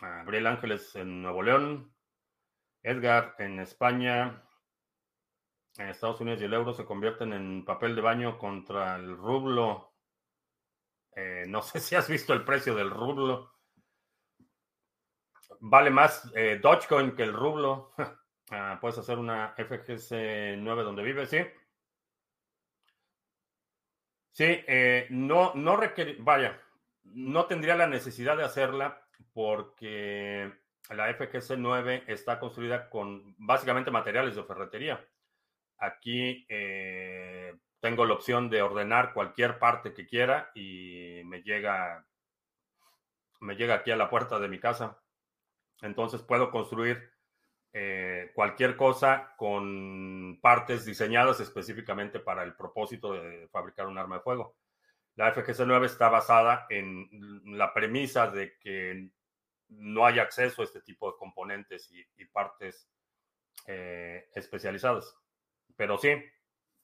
Gabriel 0.00 0.46
Ángeles 0.46 0.94
en 0.96 1.22
Nuevo 1.22 1.42
León. 1.42 1.94
Edgar 2.82 3.34
en 3.38 3.60
España. 3.60 4.42
Estados 5.76 6.20
Unidos 6.20 6.40
y 6.40 6.44
el 6.44 6.54
euro 6.54 6.74
se 6.74 6.84
convierten 6.84 7.32
en 7.32 7.64
papel 7.64 7.94
de 7.94 8.02
baño 8.02 8.38
contra 8.38 8.96
el 8.96 9.16
rublo. 9.16 9.89
Eh, 11.16 11.44
no 11.48 11.62
sé 11.62 11.80
si 11.80 11.94
has 11.94 12.08
visto 12.08 12.32
el 12.32 12.44
precio 12.44 12.74
del 12.74 12.90
rublo. 12.90 13.52
Vale 15.60 15.90
más 15.90 16.30
eh, 16.34 16.58
Dogecoin 16.60 17.14
que 17.14 17.22
el 17.22 17.32
rublo. 17.32 17.92
uh, 17.98 18.78
puedes 18.80 18.98
hacer 18.98 19.18
una 19.18 19.54
FGC 19.56 20.56
9 20.58 20.82
donde 20.82 21.02
vives, 21.02 21.28
¿sí? 21.28 21.38
Sí, 24.32 24.44
eh, 24.46 25.06
no, 25.10 25.52
no 25.54 25.76
requerir, 25.76 26.16
vaya, 26.22 26.58
no 27.02 27.46
tendría 27.46 27.74
la 27.74 27.86
necesidad 27.86 28.36
de 28.36 28.44
hacerla 28.44 29.06
porque 29.34 30.50
la 30.88 31.12
FGC 31.12 31.58
9 31.58 32.04
está 32.06 32.38
construida 32.38 32.88
con 32.88 33.34
básicamente 33.38 33.90
materiales 33.90 34.36
de 34.36 34.44
ferretería. 34.44 35.04
Aquí 35.78 36.46
tengo 37.80 38.04
la 38.04 38.14
opción 38.14 38.50
de 38.50 38.62
ordenar 38.62 39.12
cualquier 39.12 39.58
parte 39.58 39.94
que 39.94 40.06
quiera 40.06 40.50
y 40.54 41.22
me 41.24 41.42
llega, 41.42 42.06
me 43.40 43.56
llega 43.56 43.74
aquí 43.74 43.90
a 43.90 43.96
la 43.96 44.10
puerta 44.10 44.38
de 44.38 44.48
mi 44.48 44.60
casa. 44.60 45.02
Entonces 45.80 46.22
puedo 46.22 46.50
construir 46.50 47.10
eh, 47.72 48.32
cualquier 48.34 48.76
cosa 48.76 49.34
con 49.36 50.38
partes 50.42 50.84
diseñadas 50.84 51.40
específicamente 51.40 52.20
para 52.20 52.42
el 52.42 52.54
propósito 52.54 53.14
de 53.14 53.48
fabricar 53.48 53.86
un 53.86 53.96
arma 53.96 54.16
de 54.16 54.22
fuego. 54.22 54.56
La 55.16 55.34
FGC-9 55.34 55.86
está 55.86 56.08
basada 56.08 56.66
en 56.68 57.08
la 57.58 57.72
premisa 57.72 58.30
de 58.30 58.58
que 58.58 59.10
no 59.68 60.04
hay 60.04 60.18
acceso 60.18 60.62
a 60.62 60.64
este 60.64 60.82
tipo 60.82 61.10
de 61.10 61.16
componentes 61.18 61.90
y, 61.92 62.04
y 62.16 62.26
partes 62.26 62.88
eh, 63.66 64.28
especializadas. 64.34 65.16
Pero 65.76 65.96
sí, 65.98 66.10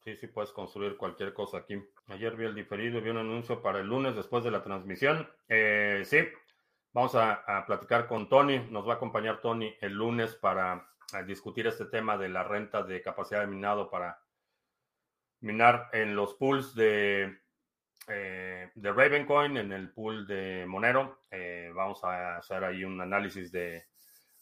sí, 0.07 0.17
sí 0.17 0.27
puedes 0.29 0.53
construir 0.53 0.97
cualquier 0.97 1.35
cosa 1.35 1.59
aquí. 1.59 1.83
Ayer 2.07 2.37
vi 2.37 2.45
el 2.45 2.55
diferido, 2.55 3.01
vi 3.01 3.11
un 3.11 3.19
anuncio 3.19 3.61
para 3.61 3.81
el 3.81 3.89
lunes 3.89 4.15
después 4.15 4.45
de 4.45 4.53
la 4.53 4.63
transmisión. 4.63 5.29
Eh, 5.49 6.03
sí, 6.05 6.19
Vamos 6.97 7.15
a, 7.15 7.65
platicar 7.67 8.07
con 8.09 8.27
Tony. 8.27 8.59
Nos 8.71 8.89
va 8.89 8.95
a 8.95 8.97
acompañar 8.97 9.43
Tony 9.43 9.71
el 9.83 9.93
lunes 9.93 10.35
para 10.35 10.89
discutir 11.27 11.67
este 11.67 11.85
tema 11.85 12.17
de 12.17 12.31
la 12.31 12.43
renta 12.43 12.83
de 12.83 13.03
capacidad 13.03 13.41
de 13.41 13.49
minado 13.49 13.91
para 13.91 14.19
minar 15.41 15.91
en 15.93 16.17
los 16.17 16.33
pools 16.33 16.75
de, 16.75 17.39
eh, 18.09 18.71
de 18.75 18.93
Ravencoin, 18.93 19.59
en 19.59 19.73
el 19.73 19.93
pool 19.93 20.27
de 20.27 20.65
Monero. 20.67 21.21
Eh, 21.31 21.71
vamos 21.75 22.03
a 22.03 22.39
hacer 22.39 22.65
ahí 22.65 22.83
un 22.83 22.99
análisis 22.99 23.53
de 23.53 23.89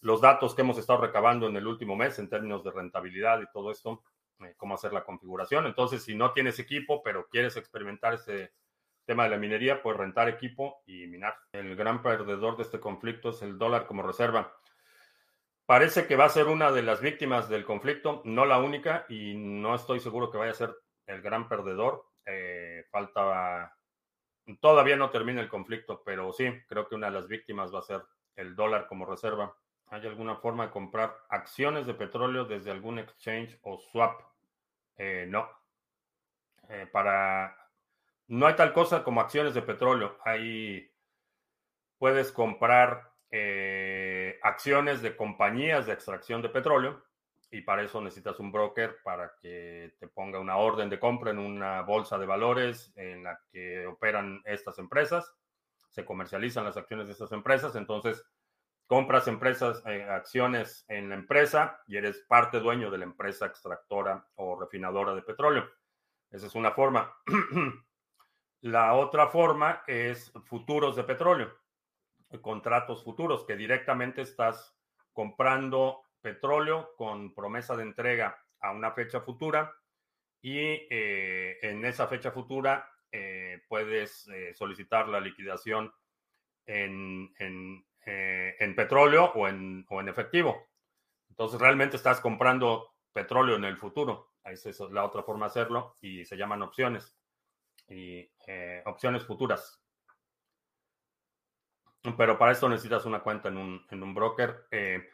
los 0.03 0.21
datos 0.21 0.55
que 0.55 0.63
hemos 0.63 0.79
estado 0.79 1.01
recabando 1.01 1.49
en 1.49 1.57
el 1.57 1.67
último 1.67 1.97
mes 1.97 2.21
en 2.21 2.29
términos 2.29 2.63
de 2.63 2.71
rentabilidad 2.71 3.41
y 3.41 3.51
todo 3.53 3.73
esto, 3.73 4.05
eh, 4.13 4.14
cómo 4.57 4.75
hacer 4.75 4.93
la 4.93 5.05
configuración. 5.05 5.67
Entonces, 5.67 6.03
si 6.03 6.15
no 6.15 6.33
tienes 6.33 6.59
equipo, 6.59 7.03
pero 7.03 7.29
quieres 7.29 7.57
experimentar 7.57 8.15
ese 8.15 8.53
tema 9.05 9.25
de 9.25 9.31
la 9.31 9.37
minería, 9.37 9.83
pues 9.83 9.97
rentar 9.97 10.29
equipo 10.29 10.83
y 10.87 11.07
minar. 11.07 11.37
El 11.53 11.77
gran 11.77 12.03
perdedor 12.03 12.57
de 12.57 12.63
este 12.63 12.81
conflicto 12.81 13.31
es 13.31 13.43
el 13.43 13.59
dólar 13.59 13.87
como 13.87 14.03
reserva. 14.03 14.57
Parece 15.67 16.07
que 16.07 16.17
va 16.17 16.27
a 16.27 16.31
ser 16.31 16.47
una 16.47 16.73
de 16.73 16.83
las 16.83 17.01
víctimas 17.01 17.49
del 17.49 17.65
conflicto, 17.65 18.21
no 18.25 18.45
la 18.45 18.59
única, 18.59 19.07
y 19.09 19.35
no 19.35 19.75
estoy 19.75 20.01
seguro 20.01 20.31
que 20.31 20.39
vaya 20.39 20.53
a 20.53 20.57
ser 20.57 20.77
el 21.07 21.23
gran 21.23 21.49
perdedor. 21.49 22.05
Eh, 22.27 22.85
falta, 22.91 23.75
todavía 24.61 24.97
no 24.97 25.11
termina 25.11 25.41
el 25.41 25.49
conflicto, 25.49 26.03
pero 26.05 26.33
sí, 26.33 26.51
creo 26.69 26.87
que 26.87 26.95
una 26.95 27.07
de 27.07 27.15
las 27.15 27.29
víctimas 27.29 27.75
va 27.75 27.79
a 27.79 27.83
ser 27.83 28.03
el 28.37 28.55
dólar 28.55 28.87
como 28.87 29.07
reserva. 29.07 29.57
¿Hay 29.87 30.07
alguna 30.07 30.37
forma 30.37 30.67
de 30.67 30.73
comprar 30.73 31.17
acciones 31.29 31.87
de 31.87 31.95
petróleo 31.95 32.45
desde 32.45 32.71
algún 32.71 32.99
exchange 32.99 33.59
o 33.63 33.79
swap? 33.79 34.21
Eh, 34.97 35.27
no. 35.29 35.49
Eh, 36.69 36.87
para 36.91 37.57
no 38.29 38.47
hay 38.47 38.57
tal 38.57 38.73
cosa 38.73 39.05
como 39.05 39.21
acciones 39.21 39.55
de 39.55 39.63
petróleo. 39.63 40.19
Ahí 40.25 40.91
puedes 41.99 42.33
comprar 42.33 43.13
eh, 43.31 44.39
acciones 44.43 45.03
de 45.03 45.17
compañías 45.17 45.87
de 45.87 45.93
extracción 45.93 46.41
de 46.43 46.49
petróleo 46.49 47.05
y 47.51 47.61
para 47.61 47.83
eso 47.83 48.01
necesitas 48.01 48.41
un 48.41 48.51
broker 48.51 48.97
para 49.05 49.35
que 49.41 49.95
te 49.99 50.09
ponga 50.09 50.41
una 50.41 50.57
orden 50.57 50.89
de 50.89 50.99
compra 50.99 51.31
en 51.31 51.39
una 51.39 51.83
bolsa 51.83 52.19
de 52.19 52.27
valores 52.27 52.93
en 52.97 53.25
la 53.25 53.41
que 53.53 53.87
operan 53.87 54.43
estas 54.45 54.79
empresas. 54.79 55.33
Se 55.89 56.05
comercializan 56.05 56.65
las 56.65 56.77
acciones 56.77 57.07
de 57.07 57.13
estas 57.13 57.31
empresas, 57.33 57.77
entonces 57.77 58.25
compras 58.87 59.29
empresas, 59.29 59.83
eh, 59.87 60.05
acciones 60.05 60.85
en 60.89 61.09
la 61.09 61.15
empresa 61.15 61.81
y 61.87 61.97
eres 61.97 62.21
parte 62.29 62.61
dueño 62.61 62.91
de 62.91 62.99
la 62.99 63.05
empresa 63.05 63.47
extractora 63.47 64.27
o 64.37 64.59
refinadora 64.59 65.15
de 65.15 65.23
petróleo. 65.23 65.69
Esa 66.31 66.47
es 66.47 66.55
una 66.55 66.73
forma. 66.73 67.15
La 68.61 68.95
otra 68.95 69.29
forma 69.29 69.83
es 69.87 70.33
futuros 70.47 70.97
de 70.97 71.05
petróleo, 71.05 71.53
contratos 72.41 73.05
futuros, 73.05 73.45
que 73.45 73.57
directamente 73.57 74.23
estás 74.23 74.75
comprando 75.13 76.03
petróleo 76.23 76.95
con 76.97 77.35
promesa 77.35 77.77
de 77.77 77.83
entrega 77.83 78.43
a 78.61 78.73
una 78.73 78.93
fecha 78.93 79.21
futura 79.21 79.75
y 80.41 80.59
eh, 80.59 81.59
en 81.61 81.85
esa 81.85 82.07
fecha 82.07 82.31
futura 82.31 82.91
eh, 83.13 83.63
puedes 83.69 84.27
solicitar 84.55 85.09
la 85.09 85.21
liquidación 85.21 85.93
en, 86.67 87.85
en 88.07 88.75
petróleo 88.75 89.33
o 89.35 89.49
en, 89.49 89.87
o 89.89 90.01
en, 90.01 90.09
efectivo. 90.09 90.67
Entonces 91.29 91.61
realmente 91.61 91.97
estás 91.97 92.21
comprando 92.21 92.95
petróleo 93.13 93.57
en 93.57 93.65
el 93.65 93.77
futuro. 93.77 94.33
Esa 94.45 94.71
es 94.71 94.81
la 94.91 95.05
otra 95.05 95.23
forma 95.23 95.47
de 95.47 95.51
hacerlo 95.51 95.97
y 96.01 96.25
se 96.25 96.37
llaman 96.37 96.63
opciones 96.63 97.17
y 97.89 98.31
eh, 98.47 98.83
opciones 98.87 99.25
futuras. 99.25 99.81
Pero 102.17 102.39
para 102.39 102.53
eso 102.53 102.69
necesitas 102.69 103.07
una 103.07 103.21
cuenta 103.21 103.49
en 103.49 103.57
un, 103.57 103.87
en 103.91 104.03
un 104.03 104.15
broker. 104.15 104.67
Eh, 104.71 105.09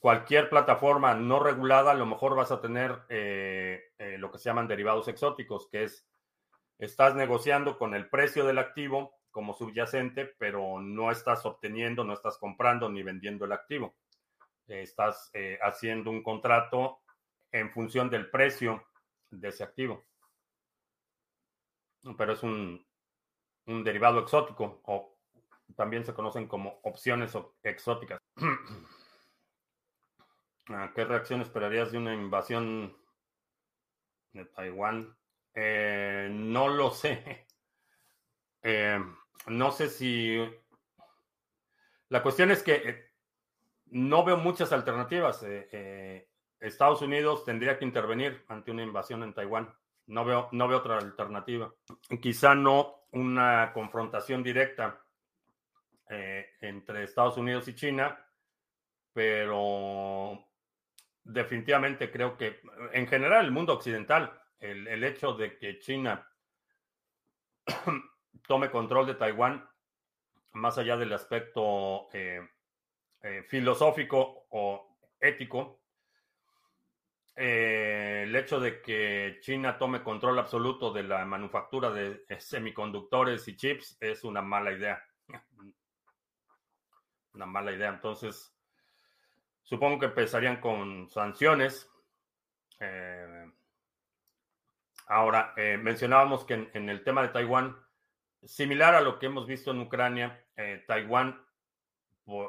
cualquier 0.00 0.50
plataforma 0.50 1.14
no 1.14 1.38
regulada, 1.38 1.92
a 1.92 1.94
lo 1.94 2.06
mejor 2.06 2.34
vas 2.34 2.50
a 2.50 2.60
tener 2.60 3.02
eh, 3.08 3.92
lo 4.18 4.32
que 4.32 4.38
se 4.38 4.44
llaman 4.44 4.66
derivados 4.66 5.06
exóticos, 5.06 5.68
que 5.70 5.84
es, 5.84 6.08
estás 6.78 7.14
negociando 7.14 7.78
con 7.78 7.94
el 7.94 8.08
precio 8.10 8.44
del 8.44 8.58
activo 8.58 9.14
como 9.34 9.52
subyacente, 9.52 10.24
pero 10.38 10.80
no 10.80 11.10
estás 11.10 11.44
obteniendo, 11.44 12.04
no 12.04 12.14
estás 12.14 12.38
comprando 12.38 12.88
ni 12.88 13.02
vendiendo 13.02 13.44
el 13.44 13.52
activo. 13.52 13.96
estás 14.66 15.30
haciendo 15.60 16.10
un 16.10 16.22
contrato 16.22 17.02
en 17.52 17.70
función 17.70 18.08
del 18.08 18.30
precio 18.30 18.86
de 19.30 19.48
ese 19.48 19.62
activo 19.64 20.06
pero 22.16 22.34
es 22.34 22.42
un, 22.42 22.86
un 23.66 23.84
derivado 23.84 24.20
exótico 24.20 24.82
o 24.84 25.16
también 25.74 26.04
se 26.04 26.12
conocen 26.12 26.46
como 26.46 26.80
opciones 26.82 27.32
exóticas. 27.62 28.20
Ah, 30.68 30.92
¿Qué 30.94 31.04
reacción 31.04 31.42
esperarías 31.42 31.92
de 31.92 31.98
una 31.98 32.14
invasión 32.14 32.96
de 34.32 34.46
Taiwán? 34.46 35.14
Eh, 35.52 36.30
no 36.32 36.68
lo 36.68 36.90
sé. 36.90 37.46
Eh, 38.66 38.98
no 39.46 39.72
sé 39.72 39.88
si... 39.88 40.38
La 42.08 42.22
cuestión 42.22 42.50
es 42.50 42.62
que 42.62 42.74
eh, 42.74 43.12
no 43.86 44.24
veo 44.24 44.36
muchas 44.36 44.72
alternativas. 44.72 45.44
Estados 46.60 47.02
Unidos 47.02 47.44
tendría 47.44 47.78
que 47.78 47.84
intervenir 47.84 48.44
ante 48.48 48.70
una 48.70 48.82
invasión 48.82 49.22
en 49.22 49.34
Taiwán. 49.34 49.74
No 50.06 50.24
veo, 50.24 50.48
no 50.52 50.66
otra 50.66 50.98
alternativa. 50.98 51.72
Quizá 52.20 52.54
no 52.54 53.06
una 53.12 53.72
confrontación 53.72 54.42
directa 54.42 55.02
eh, 56.10 56.50
entre 56.60 57.04
Estados 57.04 57.36
Unidos 57.36 57.68
y 57.68 57.74
China, 57.74 58.18
pero 59.12 60.46
definitivamente 61.22 62.10
creo 62.10 62.36
que 62.36 62.60
en 62.92 63.06
general 63.06 63.46
el 63.46 63.52
mundo 63.52 63.72
occidental, 63.72 64.38
el 64.58 65.04
hecho 65.04 65.34
de 65.34 65.58
que 65.58 65.78
China 65.78 66.26
tome 68.46 68.70
control 68.70 69.06
de 69.06 69.14
Taiwán, 69.14 69.68
más 70.54 70.78
allá 70.78 70.96
del 70.96 71.12
aspecto 71.12 72.08
eh, 72.12 72.40
eh, 73.22 73.44
filosófico 73.48 74.46
o 74.50 74.98
ético, 75.20 75.80
eh, 77.36 78.22
el 78.24 78.36
hecho 78.36 78.60
de 78.60 78.80
que 78.80 79.38
China 79.40 79.76
tome 79.76 80.02
control 80.02 80.38
absoluto 80.38 80.92
de 80.92 81.02
la 81.02 81.24
manufactura 81.24 81.90
de 81.90 82.24
semiconductores 82.38 83.46
y 83.48 83.56
chips 83.56 83.96
es 84.00 84.22
una 84.24 84.40
mala 84.40 84.72
idea. 84.72 85.02
Una 87.34 87.46
mala 87.46 87.72
idea. 87.72 87.88
Entonces, 87.88 88.54
supongo 89.64 89.98
que 89.98 90.06
empezarían 90.06 90.60
con 90.60 91.08
sanciones. 91.08 91.90
Ahora, 95.08 95.52
mencionábamos 95.56 96.44
que 96.44 96.70
en, 96.72 96.88
el 96.88 97.02
tema 97.02 97.22
de 97.22 97.30
Taiwán, 97.30 97.76
similar 98.46 98.94
a 98.94 99.00
lo 99.00 99.18
que 99.18 99.26
hemos 99.26 99.46
visto 99.46 99.70
en 99.70 99.80
Ucrania, 99.80 100.44
eh, 100.56 100.84
Taiwán, 100.86 101.44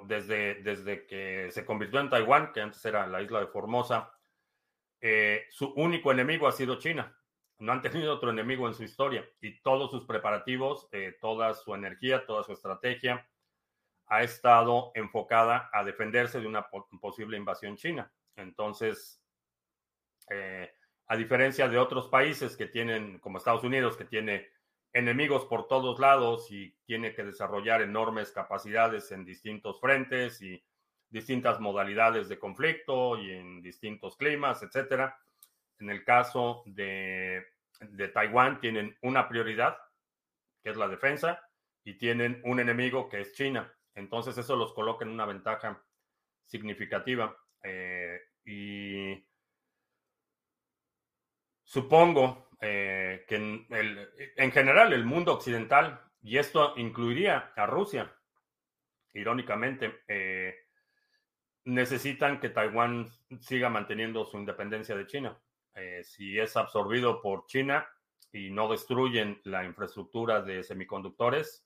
desde, 0.05 0.55
desde 0.55 1.05
que 1.05 1.49
se 1.51 1.65
convirtió 1.65 1.99
en 1.99 2.09
Taiwán, 2.09 2.53
que 2.53 2.61
antes 2.61 2.83
era 2.85 3.07
la 3.07 3.21
isla 3.21 3.41
de 3.41 3.47
Formosa, 3.47 4.13
eh, 5.01 5.45
su 5.51 5.67
único 5.75 6.11
enemigo 6.11 6.47
ha 6.47 6.51
sido 6.51 6.79
China. 6.79 7.15
No 7.59 7.71
han 7.71 7.81
tenido 7.81 8.13
otro 8.13 8.31
enemigo 8.31 8.67
en 8.67 8.73
su 8.73 8.83
historia 8.83 9.27
y 9.41 9.61
todos 9.61 9.91
sus 9.91 10.05
preparativos, 10.05 10.87
eh, 10.91 11.17
toda 11.21 11.53
su 11.53 11.73
energía, 11.73 12.25
toda 12.25 12.43
su 12.43 12.53
estrategia 12.53 13.27
ha 14.07 14.23
estado 14.23 14.91
enfocada 14.93 15.69
a 15.73 15.83
defenderse 15.83 16.39
de 16.39 16.47
una 16.47 16.67
posible 17.01 17.37
invasión 17.37 17.75
china. 17.75 18.11
Entonces, 18.35 19.21
eh, 20.29 20.71
a 21.07 21.15
diferencia 21.15 21.67
de 21.67 21.77
otros 21.77 22.07
países 22.07 22.55
que 22.57 22.67
tienen, 22.67 23.19
como 23.19 23.37
Estados 23.37 23.63
Unidos, 23.63 23.97
que 23.97 24.05
tiene 24.05 24.49
enemigos 24.95 25.43
por 25.45 25.67
todos 25.67 25.99
lados 25.99 26.49
y 26.49 26.73
tiene 26.85 27.13
que 27.13 27.25
desarrollar 27.25 27.81
enormes 27.81 28.31
capacidades 28.31 29.11
en 29.11 29.25
distintos 29.25 29.81
frentes 29.81 30.41
y 30.41 30.63
distintas 31.09 31.59
modalidades 31.59 32.29
de 32.29 32.39
conflicto 32.39 33.17
y 33.17 33.31
en 33.31 33.61
distintos 33.61 34.15
climas, 34.15 34.63
etcétera. 34.63 35.19
En 35.79 35.89
el 35.89 36.05
caso 36.05 36.63
de, 36.65 37.45
de 37.81 38.07
Taiwán 38.07 38.61
tienen 38.61 38.97
una 39.01 39.27
prioridad, 39.27 39.77
que 40.63 40.69
es 40.69 40.77
la 40.77 40.87
defensa, 40.87 41.41
y 41.83 41.95
tienen 41.95 42.39
un 42.45 42.61
enemigo 42.61 43.09
que 43.09 43.19
es 43.19 43.33
China. 43.33 43.69
Entonces 43.95 44.37
eso 44.37 44.55
los 44.55 44.73
coloca 44.73 45.03
en 45.03 45.11
una 45.11 45.25
ventaja 45.25 45.83
significativa. 46.45 47.37
Eh, 47.61 48.17
y 48.45 49.27
supongo 51.65 52.44
eh, 52.61 53.25
que 53.27 53.35
en, 53.35 53.65
el, 53.69 54.09
en, 54.37 54.51
general 54.51 54.93
el 54.93 55.05
mundo 55.05 55.33
occidental, 55.33 56.01
y 56.21 56.37
esto 56.37 56.73
incluiría 56.77 57.51
a 57.55 57.65
Rusia, 57.65 58.13
irónicamente, 59.13 60.03
eh, 60.07 60.55
necesitan 61.65 62.39
que 62.39 62.49
Taiwán 62.49 63.09
siga 63.39 63.69
manteniendo 63.69 64.25
su 64.25 64.37
independencia 64.37 64.95
de 64.95 65.07
China. 65.07 65.37
Eh, 65.75 66.03
si 66.03 66.39
es 66.39 66.55
absorbido 66.55 67.21
por 67.21 67.45
China 67.47 67.87
y 68.31 68.49
no 68.49 68.69
destruyen 68.69 69.41
la 69.43 69.65
infraestructura 69.65 70.41
de 70.41 70.63
semiconductores, 70.63 71.65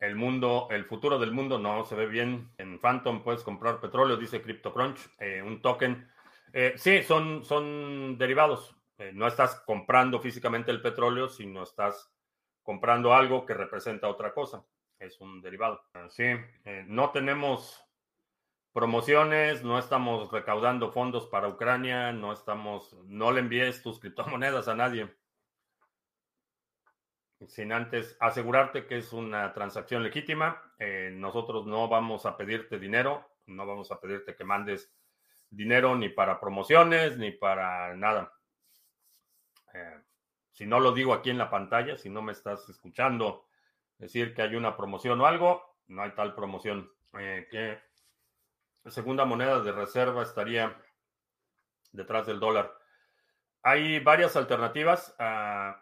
el 0.00 0.16
mundo, 0.16 0.68
el 0.70 0.84
futuro 0.84 1.18
del 1.18 1.30
mundo 1.32 1.58
no 1.58 1.84
se 1.84 1.94
ve 1.94 2.06
bien. 2.06 2.50
En 2.58 2.78
Phantom 2.78 3.22
puedes 3.22 3.42
comprar 3.42 3.80
petróleo, 3.80 4.16
dice 4.16 4.42
CryptoCrunch, 4.42 4.98
un 5.46 5.62
token. 5.62 6.13
Eh, 6.56 6.74
sí, 6.76 7.02
son, 7.02 7.44
son 7.44 8.16
derivados. 8.16 8.74
no 9.12 9.26
estás 9.26 9.60
comprando 9.66 10.20
físicamente 10.20 10.70
el 10.70 10.80
petróleo, 10.80 11.28
sino 11.28 11.64
estás 11.64 12.10
comprando 12.62 13.12
algo 13.12 13.44
que 13.44 13.54
representa 13.54 14.08
otra 14.08 14.32
cosa 14.32 14.64
es 14.98 15.20
un 15.20 15.40
derivado. 15.40 15.82
Sí, 16.08 16.24
eh, 16.64 16.84
no 16.86 17.10
tenemos 17.10 17.84
promociones, 18.72 19.62
no 19.62 19.78
estamos 19.78 20.30
recaudando 20.32 20.90
fondos 20.90 21.26
para 21.26 21.48
Ucrania, 21.48 22.12
no 22.12 22.32
estamos, 22.32 22.92
no 23.06 23.30
le 23.30 23.40
envíes 23.40 23.82
tus 23.82 24.00
criptomonedas 24.00 24.68
a 24.68 24.74
nadie. 24.74 25.14
Sin 27.46 27.72
antes 27.72 28.16
asegurarte 28.20 28.86
que 28.86 28.98
es 28.98 29.12
una 29.12 29.52
transacción 29.52 30.02
legítima. 30.02 30.62
Eh, 30.78 31.10
nosotros 31.12 31.66
no 31.66 31.88
vamos 31.88 32.24
a 32.26 32.36
pedirte 32.36 32.78
dinero, 32.78 33.28
no 33.46 33.66
vamos 33.66 33.90
a 33.92 34.00
pedirte 34.00 34.34
que 34.34 34.44
mandes 34.44 34.90
dinero 35.54 35.96
ni 35.96 36.08
para 36.08 36.40
promociones 36.40 37.16
ni 37.16 37.30
para 37.30 37.94
nada. 37.94 38.32
Eh, 39.72 40.00
si 40.52 40.66
no 40.66 40.80
lo 40.80 40.92
digo 40.92 41.12
aquí 41.12 41.30
en 41.30 41.38
la 41.38 41.50
pantalla, 41.50 41.96
si 41.98 42.08
no 42.10 42.22
me 42.22 42.32
estás 42.32 42.68
escuchando 42.68 43.46
decir 43.98 44.34
que 44.34 44.42
hay 44.42 44.54
una 44.54 44.76
promoción 44.76 45.20
o 45.20 45.26
algo, 45.26 45.78
no 45.88 46.02
hay 46.02 46.12
tal 46.12 46.34
promoción. 46.34 46.90
Eh, 47.18 47.46
que 47.50 47.78
segunda 48.90 49.24
moneda 49.24 49.60
de 49.60 49.72
reserva 49.72 50.22
estaría 50.22 50.76
detrás 51.92 52.26
del 52.26 52.40
dólar. 52.40 52.72
Hay 53.62 54.00
varias 54.00 54.36
alternativas. 54.36 55.14
Ah, 55.18 55.80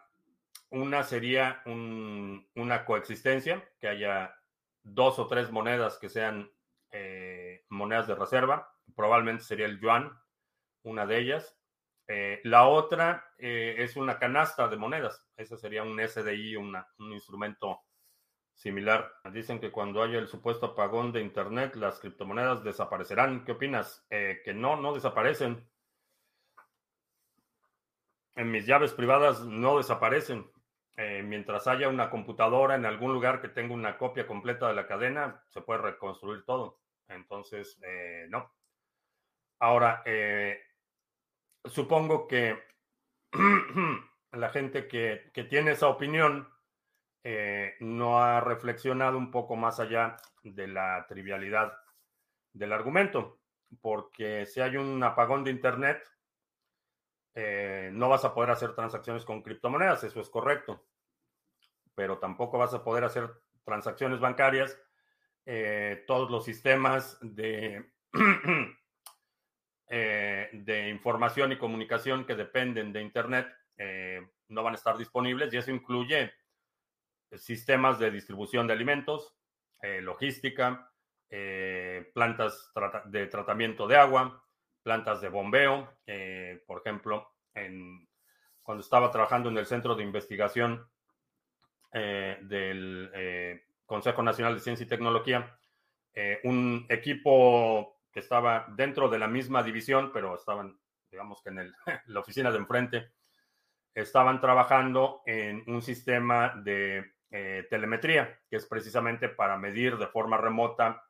una 0.69 1.03
sería 1.03 1.61
una 1.65 2.85
coexistencia, 2.85 3.63
que 3.79 3.87
haya 3.87 4.35
dos 4.81 5.19
o 5.19 5.27
tres 5.27 5.51
monedas 5.51 5.97
que 5.99 6.09
sean 6.09 6.51
eh, 6.91 7.63
monedas 7.69 8.07
de 8.07 8.15
reserva. 8.15 8.72
Probablemente 8.95 9.43
sería 9.43 9.65
el 9.65 9.79
yuan, 9.79 10.11
una 10.83 11.05
de 11.05 11.19
ellas. 11.19 11.57
Eh, 12.07 12.41
la 12.43 12.67
otra 12.67 13.33
es 13.37 13.95
una 13.95 14.19
canasta 14.19 14.67
de 14.67 14.77
monedas. 14.77 15.27
Ese 15.37 15.57
sería 15.57 15.83
un 15.83 15.99
SDI, 15.99 16.55
un 16.57 16.75
instrumento 17.11 17.81
similar. 18.55 19.11
Dicen 19.31 19.59
que 19.59 19.71
cuando 19.71 20.01
haya 20.01 20.19
el 20.19 20.27
supuesto 20.27 20.67
apagón 20.67 21.11
de 21.11 21.21
Internet, 21.21 21.75
las 21.75 21.99
criptomonedas 21.99 22.63
desaparecerán. 22.63 23.43
¿Qué 23.43 23.53
opinas? 23.53 24.05
Eh, 24.09 24.41
que 24.43 24.53
no, 24.53 24.75
no 24.77 24.93
desaparecen. 24.93 25.67
En 28.35 28.51
mis 28.51 28.65
llaves 28.65 28.93
privadas 28.93 29.41
no 29.41 29.77
desaparecen. 29.77 30.49
Eh, 30.95 31.23
mientras 31.23 31.67
haya 31.67 31.89
una 31.89 32.09
computadora 32.09 32.75
en 32.75 32.85
algún 32.85 33.13
lugar 33.13 33.41
que 33.41 33.49
tenga 33.49 33.73
una 33.73 33.97
copia 33.97 34.27
completa 34.27 34.67
de 34.67 34.75
la 34.75 34.87
cadena, 34.87 35.43
se 35.49 35.61
puede 35.61 35.81
reconstruir 35.81 36.45
todo. 36.45 36.79
Entonces, 37.07 37.79
eh, 37.83 38.27
no. 38.29 38.51
Ahora, 39.59 40.03
supongo 41.65 42.27
que 42.27 42.57
la 44.31 44.49
gente 44.49 44.87
que, 44.87 45.31
que 45.33 45.43
tiene 45.43 45.71
esa 45.71 45.87
opinión 45.87 46.47
eh, 47.25 47.75
no 47.79 48.21
ha 48.21 48.41
reflexionado 48.41 49.17
un 49.17 49.31
poco 49.31 49.55
más 49.55 49.79
allá 49.79 50.17
de 50.43 50.67
la 50.67 51.05
trivialidad 51.07 51.73
del 52.51 52.73
argumento, 52.73 53.39
porque 53.81 54.45
si 54.45 54.59
hay 54.59 54.75
un 54.75 55.01
apagón 55.03 55.43
de 55.43 55.51
Internet, 55.51 56.03
eh, 57.33 57.89
no 57.93 58.09
vas 58.09 58.25
a 58.25 58.33
poder 58.33 58.51
hacer 58.51 58.75
transacciones 58.75 59.23
con 59.23 59.41
criptomonedas, 59.41 60.03
eso 60.03 60.19
es 60.19 60.29
correcto, 60.29 60.85
pero 61.95 62.19
tampoco 62.19 62.57
vas 62.57 62.73
a 62.73 62.83
poder 62.83 63.05
hacer 63.05 63.31
transacciones 63.63 64.19
bancarias. 64.19 64.77
Eh, 65.45 66.03
todos 66.07 66.29
los 66.29 66.43
sistemas 66.43 67.17
de, 67.21 67.91
de 69.89 70.89
información 70.89 71.51
y 71.51 71.57
comunicación 71.57 72.25
que 72.25 72.35
dependen 72.35 72.93
de 72.93 73.01
Internet 73.01 73.47
no 74.47 74.63
van 74.63 74.73
a 74.73 74.77
estar 74.77 74.97
disponibles 74.97 75.53
y 75.53 75.57
eso 75.57 75.71
incluye 75.71 76.31
sistemas 77.37 77.99
de 77.99 78.11
distribución 78.11 78.67
de 78.67 78.73
alimentos, 78.73 79.35
eh, 79.81 80.01
logística, 80.01 80.91
eh, 81.29 82.11
plantas 82.13 82.71
de 83.05 83.27
tratamiento 83.27 83.87
de 83.87 83.97
agua, 83.97 84.43
plantas 84.83 85.21
de 85.21 85.29
bombeo. 85.29 85.97
Eh, 86.05 86.63
por 86.67 86.81
ejemplo, 86.81 87.31
cuando 88.61 88.83
estaba 88.83 89.11
trabajando 89.11 89.49
en 89.49 89.57
el 89.57 89.65
Centro 89.65 89.95
de 89.95 90.03
Investigación 90.03 90.87
del 91.91 93.61
Consejo 93.85 94.23
Nacional 94.23 94.55
de 94.55 94.61
Ciencia 94.61 94.83
y 94.83 94.87
Tecnología, 94.87 95.55
un 96.43 96.87
equipo 96.89 97.92
que 98.13 98.19
estaba 98.19 98.67
dentro 98.69 99.09
de 99.09 99.19
la 99.19 99.27
misma 99.27 99.63
división, 99.63 100.11
pero 100.13 100.35
estaban, 100.35 100.79
digamos 101.09 101.41
que 101.41 101.49
en 101.49 101.59
el, 101.59 101.75
la 102.05 102.19
oficina 102.19 102.51
de 102.51 102.57
enfrente, 102.59 103.11
estaban 103.93 104.39
trabajando 104.39 105.21
en 105.25 105.63
un 105.67 105.81
sistema 105.81 106.53
de 106.63 107.13
eh, 107.31 107.65
telemetría, 107.69 108.39
que 108.49 108.57
es 108.57 108.65
precisamente 108.65 109.29
para 109.29 109.57
medir 109.57 109.97
de 109.97 110.07
forma 110.07 110.37
remota 110.37 111.03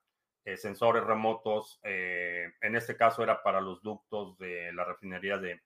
eh, 0.45 0.57
sensores 0.57 1.03
remotos. 1.03 1.79
Eh, 1.83 2.53
en 2.61 2.75
este 2.75 2.95
caso 2.95 3.23
era 3.23 3.43
para 3.43 3.61
los 3.61 3.81
ductos 3.81 4.37
de 4.37 4.71
la 4.73 4.83
refinería 4.85 5.37
de 5.37 5.61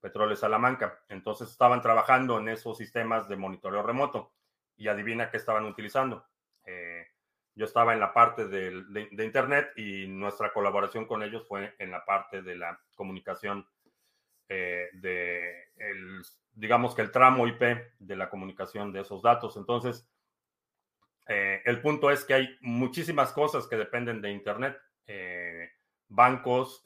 Petróleo 0.00 0.36
Salamanca. 0.36 1.00
Entonces 1.08 1.50
estaban 1.50 1.82
trabajando 1.82 2.38
en 2.38 2.48
esos 2.48 2.78
sistemas 2.78 3.28
de 3.28 3.36
monitoreo 3.36 3.82
remoto 3.82 4.32
y 4.76 4.88
adivina 4.88 5.30
qué 5.30 5.36
estaban 5.36 5.66
utilizando. 5.66 6.26
Yo 7.60 7.66
estaba 7.66 7.92
en 7.92 8.00
la 8.00 8.14
parte 8.14 8.48
de, 8.48 9.22
Internet 9.22 9.72
y 9.76 10.06
nuestra 10.06 10.50
colaboración 10.50 11.04
con 11.04 11.22
ellos 11.22 11.46
fue 11.46 11.74
en 11.78 11.90
la 11.90 12.06
parte 12.06 12.40
de 12.40 12.56
la 12.56 12.80
comunicación 12.94 13.68
de 14.48 15.68
el 15.76 16.22
digamos 16.52 16.94
que 16.94 17.02
el 17.02 17.10
tramo 17.10 17.46
IP 17.46 17.60
de 17.98 18.16
la 18.16 18.30
comunicación 18.30 18.92
de 18.92 19.02
esos 19.02 19.20
datos. 19.20 19.58
Entonces, 19.58 20.08
eh, 21.28 21.60
el 21.66 21.82
punto 21.82 22.10
es 22.10 22.24
que 22.24 22.32
hay 22.32 22.56
muchísimas 22.62 23.30
cosas 23.34 23.66
que 23.66 23.76
dependen 23.76 24.22
de 24.22 24.30
Internet. 24.30 24.78
Eh, 25.06 25.68
bancos, 26.08 26.82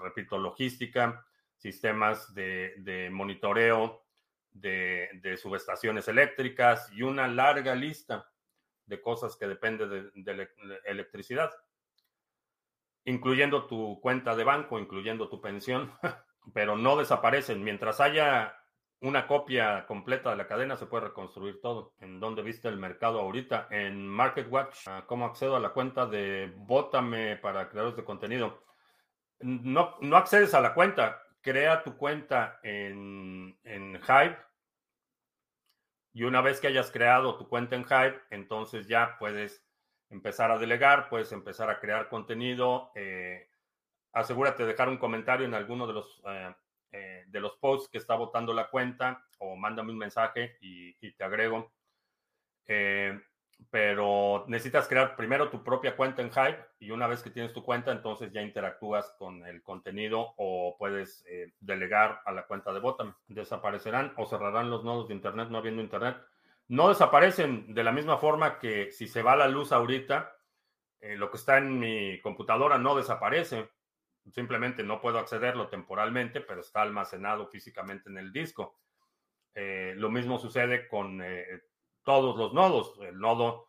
repito, 0.00 0.38
logística, 0.38 1.26
sistemas 1.56 2.32
de, 2.34 3.08
monitoreo 3.10 4.06
de, 4.52 5.36
subestaciones 5.42 6.06
eléctricas 6.06 6.88
y 6.92 7.02
una 7.02 7.26
larga 7.26 7.74
lista 7.74 8.30
de 8.86 9.00
cosas 9.00 9.36
que 9.36 9.46
dependen 9.46 10.12
de, 10.14 10.48
electricidad, 10.84 11.50
incluyendo 13.04 13.66
tu 13.66 14.00
cuenta 14.00 14.34
de 14.36 14.44
banco, 14.44 14.78
incluyendo 14.78 15.28
tu 15.28 15.40
pensión, 15.40 15.92
pero 16.54 16.76
no 16.76 16.96
desaparecen. 16.96 17.62
Mientras 17.62 18.00
haya 18.00 18.56
una 19.00 19.26
copia 19.26 19.86
completa 19.86 20.30
de 20.30 20.36
la 20.36 20.46
cadena, 20.46 20.76
se 20.76 20.86
puede 20.86 21.06
reconstruir 21.06 21.60
todo. 21.60 21.94
¿En 22.00 22.20
dónde 22.20 22.42
viste 22.42 22.68
el 22.68 22.78
mercado 22.78 23.20
ahorita? 23.20 23.68
En 23.70 24.08
MarketWatch. 24.08 24.86
Ah, 24.86 25.04
¿Cómo 25.06 25.26
accedo 25.26 25.56
a 25.56 25.60
la 25.60 25.70
cuenta 25.70 26.06
de 26.06 26.52
Bótame 26.56 27.36
para 27.36 27.68
creadores 27.68 27.96
de 27.96 28.04
contenido? 28.04 28.62
No, 29.40 29.96
no 30.00 30.16
accedes 30.16 30.54
a 30.54 30.60
la 30.60 30.72
cuenta 30.72 31.20
crea 31.44 31.82
tu 31.84 31.96
cuenta 31.96 32.58
en, 32.62 33.56
en 33.64 34.00
Hive 34.08 34.36
y 36.14 36.22
una 36.22 36.40
vez 36.40 36.60
que 36.60 36.68
hayas 36.68 36.92
creado 36.92 37.36
tu 37.36 37.48
cuenta 37.48 37.74
en 37.74 37.82
Hive, 37.82 38.20
entonces 38.30 38.86
ya 38.86 39.16
puedes 39.18 39.66
empezar 40.10 40.52
a 40.52 40.58
delegar, 40.58 41.08
puedes 41.08 41.32
empezar 41.32 41.68
a 41.68 41.80
crear 41.80 42.08
contenido. 42.08 42.92
Eh, 42.94 43.48
asegúrate 44.12 44.62
de 44.62 44.70
dejar 44.70 44.88
un 44.88 44.96
comentario 44.96 45.44
en 45.44 45.54
alguno 45.54 45.88
de 45.88 45.92
los, 45.92 46.22
eh, 46.26 46.54
eh, 46.92 47.24
de 47.26 47.40
los 47.40 47.56
posts 47.56 47.88
que 47.90 47.98
está 47.98 48.14
votando 48.14 48.54
la 48.54 48.70
cuenta 48.70 49.26
o 49.38 49.56
mándame 49.56 49.90
un 49.90 49.98
mensaje 49.98 50.56
y 50.60 51.12
te 51.14 51.24
agrego 51.24 51.72
pero 53.70 54.44
necesitas 54.46 54.86
crear 54.86 55.16
primero 55.16 55.50
tu 55.50 55.62
propia 55.62 55.96
cuenta 55.96 56.22
en 56.22 56.30
Hive 56.30 56.64
y 56.78 56.90
una 56.90 57.06
vez 57.06 57.22
que 57.22 57.30
tienes 57.30 57.52
tu 57.52 57.64
cuenta, 57.64 57.92
entonces 57.92 58.32
ya 58.32 58.42
interactúas 58.42 59.14
con 59.18 59.44
el 59.46 59.62
contenido 59.62 60.34
o 60.36 60.76
puedes 60.78 61.24
eh, 61.28 61.52
delegar 61.60 62.20
a 62.24 62.32
la 62.32 62.46
cuenta 62.46 62.72
de 62.72 62.80
Bottom. 62.80 63.14
Desaparecerán 63.26 64.12
o 64.16 64.26
cerrarán 64.26 64.70
los 64.70 64.84
nodos 64.84 65.08
de 65.08 65.14
Internet 65.14 65.48
no 65.50 65.58
habiendo 65.58 65.82
Internet. 65.82 66.16
No 66.68 66.88
desaparecen 66.88 67.74
de 67.74 67.84
la 67.84 67.92
misma 67.92 68.16
forma 68.16 68.58
que 68.58 68.90
si 68.92 69.06
se 69.06 69.22
va 69.22 69.36
la 69.36 69.48
luz 69.48 69.72
ahorita, 69.72 70.36
eh, 71.00 71.16
lo 71.16 71.30
que 71.30 71.36
está 71.36 71.58
en 71.58 71.78
mi 71.78 72.20
computadora 72.20 72.78
no 72.78 72.96
desaparece. 72.96 73.70
Simplemente 74.32 74.82
no 74.82 75.00
puedo 75.00 75.18
accederlo 75.18 75.68
temporalmente, 75.68 76.40
pero 76.40 76.60
está 76.60 76.80
almacenado 76.80 77.48
físicamente 77.48 78.08
en 78.08 78.18
el 78.18 78.32
disco. 78.32 78.78
Eh, 79.54 79.94
lo 79.96 80.10
mismo 80.10 80.38
sucede 80.38 80.88
con 80.88 81.20
todos 82.04 82.36
los 82.36 82.52
nodos. 82.52 82.94
El 83.00 83.18
nodo, 83.18 83.68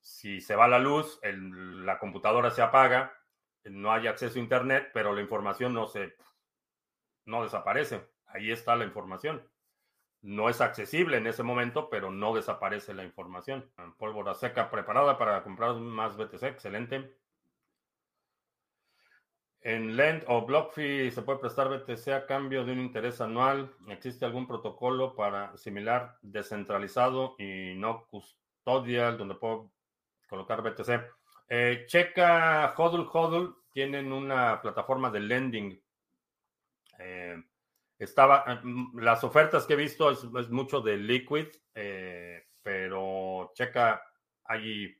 si 0.00 0.40
se 0.40 0.56
va 0.56 0.68
la 0.68 0.78
luz, 0.78 1.20
la 1.22 1.98
computadora 1.98 2.50
se 2.50 2.62
apaga, 2.62 3.12
no 3.64 3.92
hay 3.92 4.06
acceso 4.06 4.38
a 4.38 4.42
Internet, 4.42 4.90
pero 4.92 5.12
la 5.12 5.20
información 5.20 5.74
no 5.74 5.86
se, 5.86 6.16
no 7.24 7.42
desaparece. 7.42 8.08
Ahí 8.26 8.50
está 8.50 8.76
la 8.76 8.84
información. 8.84 9.48
No 10.22 10.48
es 10.48 10.60
accesible 10.60 11.18
en 11.18 11.26
ese 11.26 11.42
momento, 11.42 11.88
pero 11.88 12.10
no 12.10 12.34
desaparece 12.34 12.94
la 12.94 13.04
información. 13.04 13.70
Pólvora 13.98 14.34
seca 14.34 14.70
preparada 14.70 15.18
para 15.18 15.42
comprar 15.42 15.74
más 15.74 16.16
BTC. 16.16 16.42
Excelente. 16.44 17.16
En 19.66 19.96
Lend 19.96 20.22
o 20.28 20.46
BlockFi 20.46 21.10
se 21.10 21.22
puede 21.22 21.40
prestar 21.40 21.68
BTC 21.68 22.10
a 22.10 22.24
cambio 22.24 22.64
de 22.64 22.70
un 22.70 22.78
interés 22.78 23.20
anual. 23.20 23.74
¿Existe 23.88 24.24
algún 24.24 24.46
protocolo 24.46 25.16
para 25.16 25.56
similar 25.56 26.16
descentralizado 26.22 27.34
y 27.36 27.74
no 27.74 28.06
custodial 28.06 29.18
donde 29.18 29.34
puedo 29.34 29.72
colocar 30.28 30.62
BTC? 30.62 31.10
Eh, 31.48 31.84
checa 31.88 32.74
Hodl 32.76 33.08
Hodl. 33.12 33.56
Tienen 33.72 34.12
una 34.12 34.62
plataforma 34.62 35.10
de 35.10 35.18
lending. 35.18 35.82
Eh, 37.00 37.42
estaba, 37.98 38.44
eh, 38.46 38.60
las 38.94 39.24
ofertas 39.24 39.66
que 39.66 39.72
he 39.72 39.76
visto 39.76 40.12
es, 40.12 40.48
mucho 40.48 40.80
de 40.80 40.96
Liquid, 40.96 41.48
pero 42.62 43.50
checa 43.52 44.00
allí. 44.44 44.96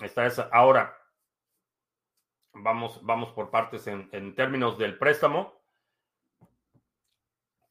está 0.00 0.26
esa. 0.26 0.48
Ahora, 0.50 0.98
vamos, 2.62 3.04
vamos 3.04 3.30
por 3.32 3.50
partes 3.50 3.86
en, 3.86 4.34
términos 4.34 4.78
del 4.78 4.98
préstamo. 4.98 5.54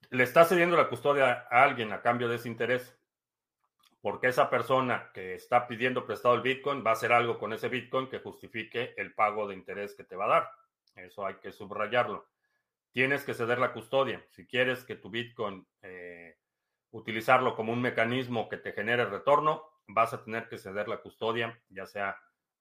Le 0.09 0.23
está 0.23 0.45
cediendo 0.45 0.77
la 0.77 0.89
custodia 0.89 1.47
a 1.49 1.63
alguien 1.63 1.91
a 1.91 2.01
cambio 2.01 2.29
de 2.29 2.37
ese 2.37 2.47
interés, 2.47 2.97
porque 4.01 4.27
esa 4.27 4.49
persona 4.49 5.11
que 5.13 5.35
está 5.35 5.67
pidiendo 5.67 6.05
prestado 6.05 6.35
el 6.35 6.41
Bitcoin 6.41 6.83
va 6.85 6.91
a 6.91 6.93
hacer 6.93 7.11
algo 7.11 7.37
con 7.37 7.51
ese 7.53 7.67
Bitcoin 7.67 8.07
que 8.07 8.19
justifique 8.19 8.93
el 8.97 9.13
pago 9.13 9.47
de 9.47 9.55
interés 9.55 9.95
que 9.95 10.03
te 10.03 10.15
va 10.15 10.25
a 10.25 10.29
dar. 10.29 10.51
Eso 10.95 11.25
hay 11.25 11.35
que 11.35 11.51
subrayarlo. 11.51 12.27
Tienes 12.91 13.23
que 13.23 13.33
ceder 13.33 13.59
la 13.59 13.73
custodia. 13.73 14.25
Si 14.31 14.47
quieres 14.47 14.83
que 14.85 14.95
tu 14.95 15.09
Bitcoin 15.09 15.67
eh, 15.81 16.37
utilizarlo 16.91 17.55
como 17.55 17.73
un 17.73 17.81
mecanismo 17.81 18.47
que 18.49 18.57
te 18.57 18.71
genere 18.71 19.05
retorno, 19.05 19.63
vas 19.87 20.13
a 20.13 20.23
tener 20.23 20.47
que 20.47 20.57
ceder 20.57 20.87
la 20.87 20.97
custodia, 20.97 21.61
ya 21.69 21.85
sea 21.85 22.17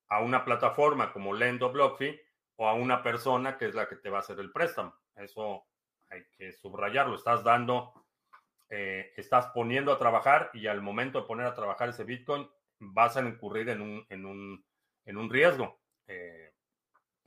a 0.09 0.21
una 0.21 0.45
plataforma 0.45 1.13
como 1.13 1.35
Lendo 1.35 1.71
BlockFi 1.71 2.21
o 2.57 2.69
a 2.69 2.75
una 2.75 3.03
persona 3.03 3.57
que 3.59 3.67
es 3.67 3.75
la 3.75 3.89
que 3.89 3.97
te 3.97 4.11
va 4.11 4.19
a 4.19 4.21
hacer 4.21 4.39
el 4.41 4.53
préstamo. 4.53 4.95
Eso 5.15 5.67
hay 6.09 6.25
que 6.37 6.53
subrayarlo. 6.53 7.17
Estás 7.17 7.43
dando, 7.43 7.93
eh, 8.69 9.13
estás 9.17 9.49
poniendo 9.49 9.93
a 9.93 9.99
trabajar 9.99 10.51
y 10.55 10.67
al 10.67 10.83
momento 10.83 11.21
de 11.21 11.27
poner 11.27 11.47
a 11.47 11.55
trabajar 11.55 11.89
ese 11.89 12.05
Bitcoin 12.05 12.49
vas 12.79 13.17
a 13.17 13.23
incurrir 13.23 13.69
en 13.69 13.81
un, 13.81 14.07
en 14.09 14.27
un, 14.27 14.65
en 15.05 15.17
un 15.17 15.31
riesgo. 15.31 15.81
Eh, 16.07 16.53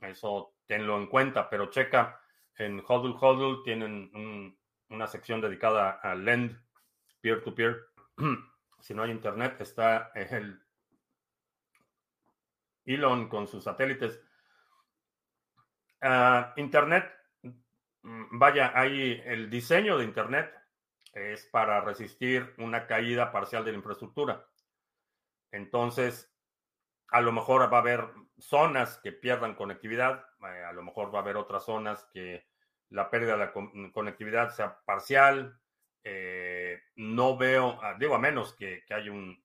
eso 0.00 0.54
tenlo 0.66 0.96
en 0.96 1.06
cuenta, 1.06 1.48
pero 1.50 1.70
checa 1.70 2.20
en 2.56 2.82
Hodl 2.86 3.16
Hodl 3.20 3.62
tienen 3.62 4.56
una 4.88 5.06
sección 5.06 5.40
dedicada 5.40 5.92
a 6.02 6.14
Lend 6.14 6.58
peer-to-peer. 7.20 7.86
si 8.80 8.94
no 8.94 9.02
hay 9.02 9.10
internet, 9.10 9.60
está 9.60 10.10
el 10.14 10.60
Elon 12.94 13.28
con 13.28 13.46
sus 13.46 13.64
satélites. 13.64 14.20
Ah, 16.00 16.52
internet, 16.56 17.12
mm, 18.02 18.38
vaya, 18.38 18.72
ahí 18.74 19.22
el 19.24 19.50
diseño 19.50 19.98
de 19.98 20.04
Internet 20.04 20.54
es 21.12 21.46
para 21.46 21.80
resistir 21.80 22.54
una 22.58 22.86
caída 22.86 23.32
parcial 23.32 23.64
de 23.64 23.72
la 23.72 23.78
infraestructura. 23.78 24.46
Entonces, 25.52 26.32
a 27.08 27.20
lo 27.20 27.32
mejor 27.32 27.72
va 27.72 27.78
a 27.78 27.80
haber 27.80 28.08
zonas 28.38 28.98
que 29.02 29.12
pierdan 29.12 29.54
conectividad, 29.54 30.24
eh, 30.42 30.64
a 30.64 30.72
lo 30.72 30.82
mejor 30.82 31.12
va 31.12 31.18
a 31.18 31.22
haber 31.22 31.36
otras 31.36 31.64
zonas 31.64 32.08
que 32.12 32.46
la 32.90 33.10
pérdida 33.10 33.32
de 33.32 33.38
la 33.38 33.52
conectividad 33.92 34.50
sea 34.50 34.80
parcial. 34.84 35.58
Eh, 36.02 36.80
no 36.96 37.36
veo, 37.36 37.78
ah, 37.82 37.94
digo, 37.98 38.14
a 38.14 38.18
menos 38.18 38.54
que, 38.54 38.84
que 38.86 38.94
haya 38.94 39.12
un, 39.12 39.42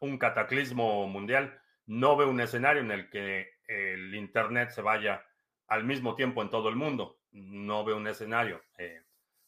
un 0.00 0.18
cataclismo 0.18 1.06
mundial. 1.06 1.60
No 1.88 2.16
veo 2.16 2.30
un 2.30 2.40
escenario 2.40 2.82
en 2.82 2.90
el 2.90 3.10
que 3.10 3.58
el 3.66 4.14
Internet 4.14 4.70
se 4.70 4.82
vaya 4.82 5.24
al 5.66 5.84
mismo 5.84 6.14
tiempo 6.14 6.42
en 6.42 6.50
todo 6.50 6.68
el 6.68 6.76
mundo. 6.76 7.18
No 7.32 7.84
veo 7.84 7.96
un 7.96 8.06
escenario 8.06 8.62
eh, 8.78 9.02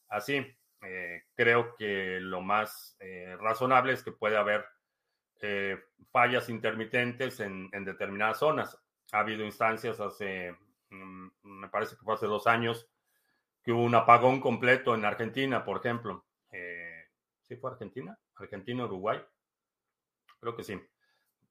así. 0.08 0.44
Eh, 0.82 1.24
creo 1.34 1.76
que 1.76 2.18
lo 2.20 2.40
más 2.40 2.96
eh, 3.00 3.36
razonable 3.38 3.92
es 3.92 4.02
que 4.02 4.12
puede 4.12 4.36
haber 4.36 4.66
fallas 6.10 6.50
intermitentes 6.50 7.40
en, 7.40 7.70
determinadas 7.70 8.38
zonas. 8.38 8.78
Ha 9.12 9.20
habido 9.20 9.44
instancias 9.44 9.98
hace, 9.98 10.54
mm, 10.90 11.28
me 11.42 11.68
parece 11.68 11.96
que 11.96 12.02
fue 12.02 12.14
hace 12.14 12.26
dos 12.26 12.46
años, 12.46 12.90
que 13.62 13.72
hubo 13.72 13.82
un 13.82 13.94
apagón 13.94 14.40
completo 14.40 14.94
en 14.94 15.06
Argentina, 15.06 15.64
por 15.64 15.78
ejemplo. 15.78 16.26
¿Sí 17.48 17.56
fue 17.56 17.70
Argentina? 17.70 18.18
Argentina, 18.34 18.84
Uruguay 18.84 19.20
creo 20.40 20.56
que 20.56 20.64
sí. 20.64 20.80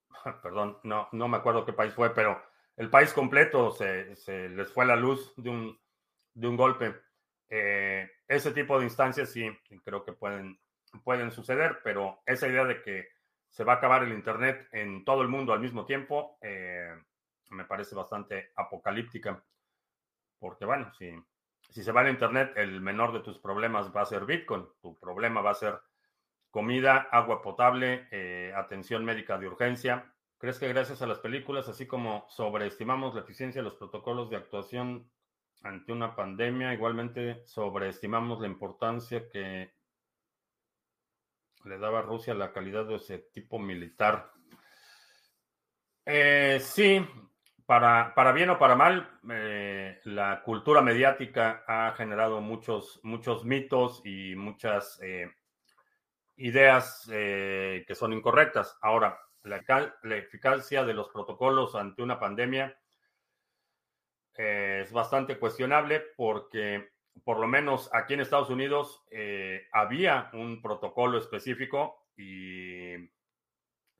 Perdón, 0.43 0.79
no, 0.83 1.07
no 1.11 1.27
me 1.27 1.37
acuerdo 1.37 1.65
qué 1.65 1.73
país 1.73 1.93
fue, 1.93 2.13
pero 2.13 2.41
el 2.77 2.89
país 2.89 3.13
completo 3.13 3.71
se, 3.71 4.15
les 4.49 4.71
fue 4.71 4.85
la 4.85 4.95
luz 4.95 5.33
de 5.37 5.49
un, 5.49 5.79
de 6.33 6.47
un 6.47 6.57
golpe. 6.57 6.95
Eh, 7.49 8.09
ese 8.27 8.51
tipo 8.51 8.77
de 8.77 8.85
instancias 8.85 9.29
sí, 9.29 9.49
creo 9.83 10.03
que 10.03 10.13
pueden, 10.13 10.59
pueden 11.03 11.31
suceder, 11.31 11.79
pero 11.83 12.21
esa 12.25 12.47
idea 12.47 12.65
de 12.65 12.81
que 12.81 13.09
se 13.49 13.63
va 13.63 13.73
a 13.73 13.75
acabar 13.77 14.03
el 14.03 14.13
Internet 14.13 14.67
en 14.71 15.03
todo 15.03 15.21
el 15.21 15.27
mundo 15.27 15.53
al 15.53 15.59
mismo 15.59 15.85
tiempo, 15.85 16.37
eh, 16.41 16.93
me 17.49 17.65
parece 17.65 17.95
bastante 17.95 18.51
apocalíptica. 18.55 19.43
Porque 20.37 20.65
bueno, 20.65 20.93
si, 20.93 21.11
si 21.69 21.83
se 21.83 21.91
va 21.91 22.03
el 22.03 22.11
Internet, 22.11 22.53
el 22.55 22.79
menor 22.79 23.11
de 23.11 23.21
tus 23.21 23.39
problemas 23.39 23.93
va 23.93 24.01
a 24.01 24.05
ser 24.05 24.25
Bitcoin. 24.25 24.67
Tu 24.81 24.97
problema 24.99 25.41
va 25.41 25.51
a 25.51 25.55
ser 25.55 25.79
comida, 26.51 27.07
agua 27.11 27.41
potable, 27.41 28.07
eh, 28.11 28.51
atención 28.55 29.05
médica 29.05 29.37
de 29.37 29.47
urgencia. 29.47 30.11
¿Crees 30.37 30.57
que 30.57 30.67
gracias 30.69 31.01
a 31.01 31.07
las 31.07 31.19
películas, 31.19 31.67
así 31.67 31.85
como 31.85 32.25
sobreestimamos 32.29 33.13
la 33.13 33.21
eficiencia 33.21 33.61
de 33.61 33.69
los 33.69 33.75
protocolos 33.75 34.29
de 34.29 34.37
actuación 34.37 35.09
ante 35.63 35.91
una 35.91 36.15
pandemia, 36.15 36.73
igualmente 36.73 37.45
sobreestimamos 37.45 38.39
la 38.39 38.47
importancia 38.47 39.27
que 39.29 39.73
le 41.65 41.77
daba 41.77 42.01
Rusia 42.01 42.33
la 42.33 42.53
calidad 42.53 42.85
de 42.85 42.95
ese 42.95 43.17
tipo 43.33 43.59
militar? 43.59 44.31
Eh, 46.05 46.59
sí, 46.61 47.05
para, 47.65 48.15
para, 48.15 48.31
bien 48.31 48.49
o 48.49 48.57
para 48.57 48.75
mal, 48.75 49.19
eh, 49.29 49.99
la 50.05 50.41
cultura 50.41 50.81
mediática 50.81 51.63
ha 51.67 51.91
generado 51.91 52.39
muchos, 52.41 52.99
muchos 53.03 53.43
mitos 53.43 54.01
y 54.05 54.35
muchas 54.35 54.99
ideas 56.39 57.09
eh, 57.11 57.85
que 57.87 57.95
son 57.95 58.13
incorrectas. 58.13 58.77
Ahora, 58.81 59.19
la, 59.43 59.61
eficacia 60.15 60.83
de 60.83 60.93
los 60.93 61.09
protocolos 61.09 61.75
ante 61.75 62.01
una 62.01 62.19
pandemia 62.19 62.77
es 64.35 64.91
bastante 64.91 65.37
cuestionable 65.37 66.01
porque 66.15 66.91
por 67.23 67.39
lo 67.39 67.47
menos 67.47 67.89
aquí 67.93 68.13
en 68.13 68.21
Estados 68.21 68.49
Unidos 68.49 69.03
había 69.73 70.29
un 70.31 70.61
protocolo 70.61 71.17
específico 71.17 72.07
y 72.15 72.95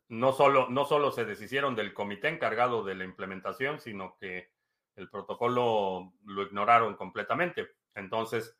no 0.09 0.33
solo, 0.33 0.67
no 0.69 0.85
solo 0.85 1.11
se 1.11 1.25
deshicieron 1.25 1.75
del 1.75 1.93
comité 1.93 2.27
encargado 2.27 2.83
de 2.83 2.95
la 2.95 3.05
implementación, 3.05 3.79
sino 3.79 4.17
que 4.19 4.51
el 4.95 5.09
protocolo 5.09 6.13
lo 6.25 6.43
ignoraron 6.43 6.95
completamente. 6.95 7.69
Entonces, 7.95 8.58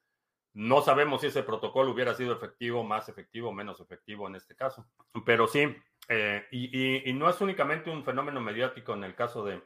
no 0.60 0.82
sabemos 0.82 1.22
si 1.22 1.28
ese 1.28 1.41
protocolo 1.43 1.91
hubiera 1.91 2.14
sido 2.14 2.34
efectivo, 2.34 2.84
más 2.84 3.07
efectivo, 3.07 3.53
menos 3.53 3.80
efectivo 3.80 4.28
en 4.28 4.36
este 4.36 4.57
caso. 4.57 4.86
Pero 5.26 5.47
sí, 5.47 5.74
eh, 6.10 6.45
y, 6.51 7.10
y, 7.10 7.14
no 7.14 7.30
es 7.30 7.39
únicamente 7.39 7.89
un 7.89 8.03
fenómeno 8.03 8.41
mediático 8.41 8.93
en 8.93 9.05
el 9.05 9.16
caso 9.16 9.45
de, 9.45 9.64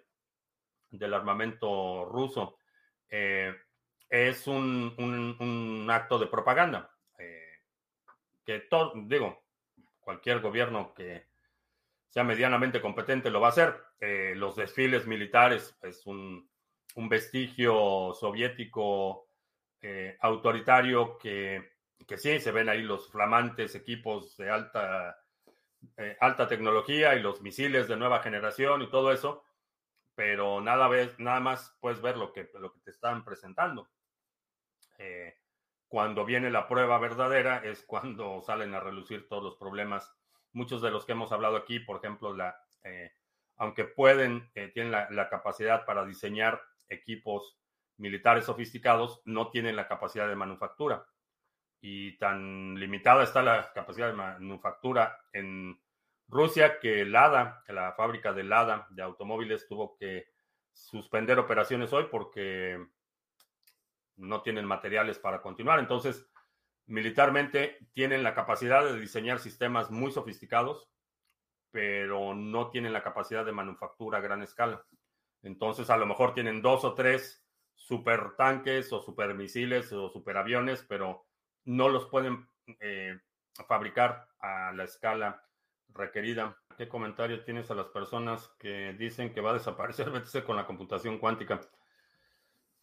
del 0.92 1.16
armamento 1.16 2.06
ruso, 2.06 2.60
eh, 3.10 3.56
es 4.08 4.46
un, 4.46 4.94
un, 5.40 5.90
acto 5.90 6.20
de 6.20 6.28
propaganda. 6.28 6.92
Eh, 7.18 7.64
que 8.46 8.60
todo, 8.60 8.94
digo, 8.96 9.42
cualquier 10.00 10.42
gobierno 10.42 10.94
que 10.94 11.26
sea 12.08 12.24
medianamente 12.24 12.80
competente, 12.80 13.32
lo 13.32 13.42
va 13.42 13.48
a 13.48 13.50
hacer. 13.50 13.84
Los 14.36 14.58
desfiles 14.58 15.08
militares 15.08 15.76
es 15.82 16.06
un, 16.06 16.48
un 16.94 17.10
vestigio 17.10 18.14
soviético 18.14 19.33
eh, 19.84 20.18
autoritario 20.22 21.18
que, 21.18 21.74
que, 22.08 22.18
sí, 22.18 22.40
se 22.40 22.52
ven 22.52 22.70
ahí 22.70 22.82
los 22.82 23.12
flamantes 23.12 23.76
equipos 23.76 24.36
de 24.38 24.50
alta, 24.50 25.20
eh, 25.98 26.18
alta 26.20 26.48
tecnología 26.48 27.16
y 27.16 27.22
los 27.22 27.42
misiles 27.42 27.88
de 27.88 27.98
nueva 27.98 28.22
generación 28.22 28.82
y 28.82 28.90
todo 28.90 29.12
eso, 29.12 29.44
pero 30.16 30.62
nada, 30.62 30.88
ves, 30.88 31.20
nada 31.20 31.40
más 31.40 31.78
puedes 31.80 32.02
ver 32.02 32.18
lo 32.18 32.32
que, 32.32 32.50
lo 32.60 32.72
que 32.74 32.80
te 32.80 32.92
están 32.92 33.26
presentando. 33.26 33.90
Eh, 34.98 35.38
cuando 35.90 36.26
viene 36.26 36.50
la 36.50 36.68
prueba 36.68 36.98
verdadera 36.98 37.58
es 37.58 37.84
cuando 37.84 38.42
salen 38.42 38.74
a 38.74 38.80
relucir 38.80 39.28
todos 39.28 39.44
los 39.44 39.58
problemas 39.58 40.12
muchos 40.54 40.82
de 40.82 40.92
los 40.92 41.06
que 41.06 41.12
hemos 41.12 41.32
hablado 41.32 41.58
aquí, 41.58 41.80
por 41.80 41.98
ejemplo, 41.98 42.34
la, 42.34 42.56
eh, 42.84 43.12
aunque 43.58 43.84
pueden, 43.84 44.50
eh, 44.56 44.70
tienen 44.74 44.92
la, 44.92 45.10
la, 45.10 45.30
capacidad 45.30 45.86
para 45.86 46.06
diseñar 46.06 46.62
equipos 46.90 47.60
militares 47.98 48.46
sofisticados, 48.46 49.22
no 49.26 49.50
tienen 49.50 49.76
la 49.76 49.88
capacidad 49.88 50.28
de 50.28 50.36
manufactura. 50.36 51.06
Y 51.82 52.18
tan 52.18 52.76
limitada 52.76 53.24
está 53.24 53.42
la 53.42 53.72
capacidad 53.74 54.08
de 54.08 54.14
manufactura 54.14 55.20
en 55.34 55.80
Rusia 56.28 56.80
que 56.80 57.06
Lada, 57.06 57.64
la 57.68 57.94
fábrica 57.94 58.34
de 58.34 58.44
Lada 58.44 58.88
de 58.92 59.04
automóviles, 59.04 59.68
tuvo 59.68 59.96
que 59.98 60.28
suspender 60.72 61.38
operaciones 61.40 61.94
hoy 61.94 62.08
porque 62.10 62.84
no 64.16 64.42
tienen 64.42 64.66
materiales 64.66 65.20
para 65.20 65.42
continuar. 65.42 65.80
Entonces, 65.80 66.30
militarmente 66.86 67.78
tienen 67.94 68.24
la 68.24 68.34
capacidad 68.34 68.84
de 68.84 69.00
diseñar 69.00 69.40
sistemas 69.40 69.92
muy 69.92 70.12
sofisticados, 70.12 70.90
pero 71.72 72.34
no 72.34 72.70
tienen 72.70 72.94
la 72.94 73.04
capacidad 73.04 73.46
de 73.46 73.52
manufactura 73.52 74.20
a 74.20 74.22
gran 74.22 74.42
escala. 74.42 74.86
Entonces, 75.42 75.90
a 75.90 75.98
lo 75.98 76.06
mejor 76.06 76.34
tienen 76.34 76.62
dos 76.62 76.84
o 76.84 76.94
tres 76.94 77.43
super 77.76 78.36
tanques 78.36 78.92
o 78.94 79.02
super 79.02 79.34
misiles 79.34 79.92
o 79.92 80.10
super 80.10 80.38
aviones, 80.38 80.86
pero 80.88 81.26
no 81.66 81.90
los 81.90 82.06
pueden 82.08 82.48
eh, 82.80 83.20
fabricar 83.68 84.28
a 84.40 84.72
la 84.74 84.84
escala 84.84 85.44
requerida. 85.90 86.58
¿Qué 86.78 86.88
comentario 86.88 87.44
tienes 87.44 87.70
a 87.70 87.76
las 87.76 87.88
personas 87.88 88.50
que 88.58 88.94
dicen 88.94 89.34
que 89.34 89.42
va 89.42 89.52
a 89.52 89.56
desaparecer 89.56 90.10
BTC 90.12 90.44
con 90.44 90.56
la 90.56 90.66
computación 90.66 91.20
cuántica? 91.20 91.62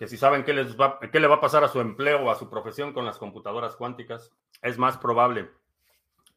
que 0.01 0.09
si 0.09 0.16
saben 0.16 0.45
qué, 0.45 0.55
les 0.55 0.80
va, 0.80 0.99
qué 0.99 1.20
le 1.20 1.26
va 1.26 1.34
a 1.34 1.41
pasar 1.43 1.62
a 1.62 1.68
su 1.68 1.78
empleo 1.78 2.22
o 2.22 2.30
a 2.30 2.34
su 2.34 2.49
profesión 2.49 2.95
con 2.95 3.05
las 3.05 3.18
computadoras 3.18 3.76
cuánticas, 3.76 4.32
es 4.62 4.78
más 4.78 4.97
probable 4.97 5.51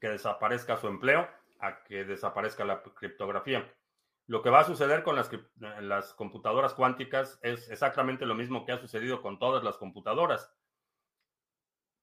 que 0.01 0.09
desaparezca 0.09 0.75
su 0.75 0.89
empleo 0.89 1.29
a 1.61 1.81
que 1.85 2.03
desaparezca 2.03 2.65
la 2.65 2.83
criptografía. 2.83 3.65
Lo 4.25 4.41
que 4.41 4.49
va 4.49 4.61
a 4.61 4.65
suceder 4.65 5.03
con 5.03 5.15
las, 5.15 5.29
las 5.81 6.13
computadoras 6.13 6.73
cuánticas 6.73 7.39
es 7.41 7.69
exactamente 7.69 8.25
lo 8.25 8.35
mismo 8.35 8.65
que 8.65 8.71
ha 8.71 8.77
sucedido 8.77 9.21
con 9.21 9.37
todas 9.37 9.63
las 9.63 9.77
computadoras. 9.77 10.49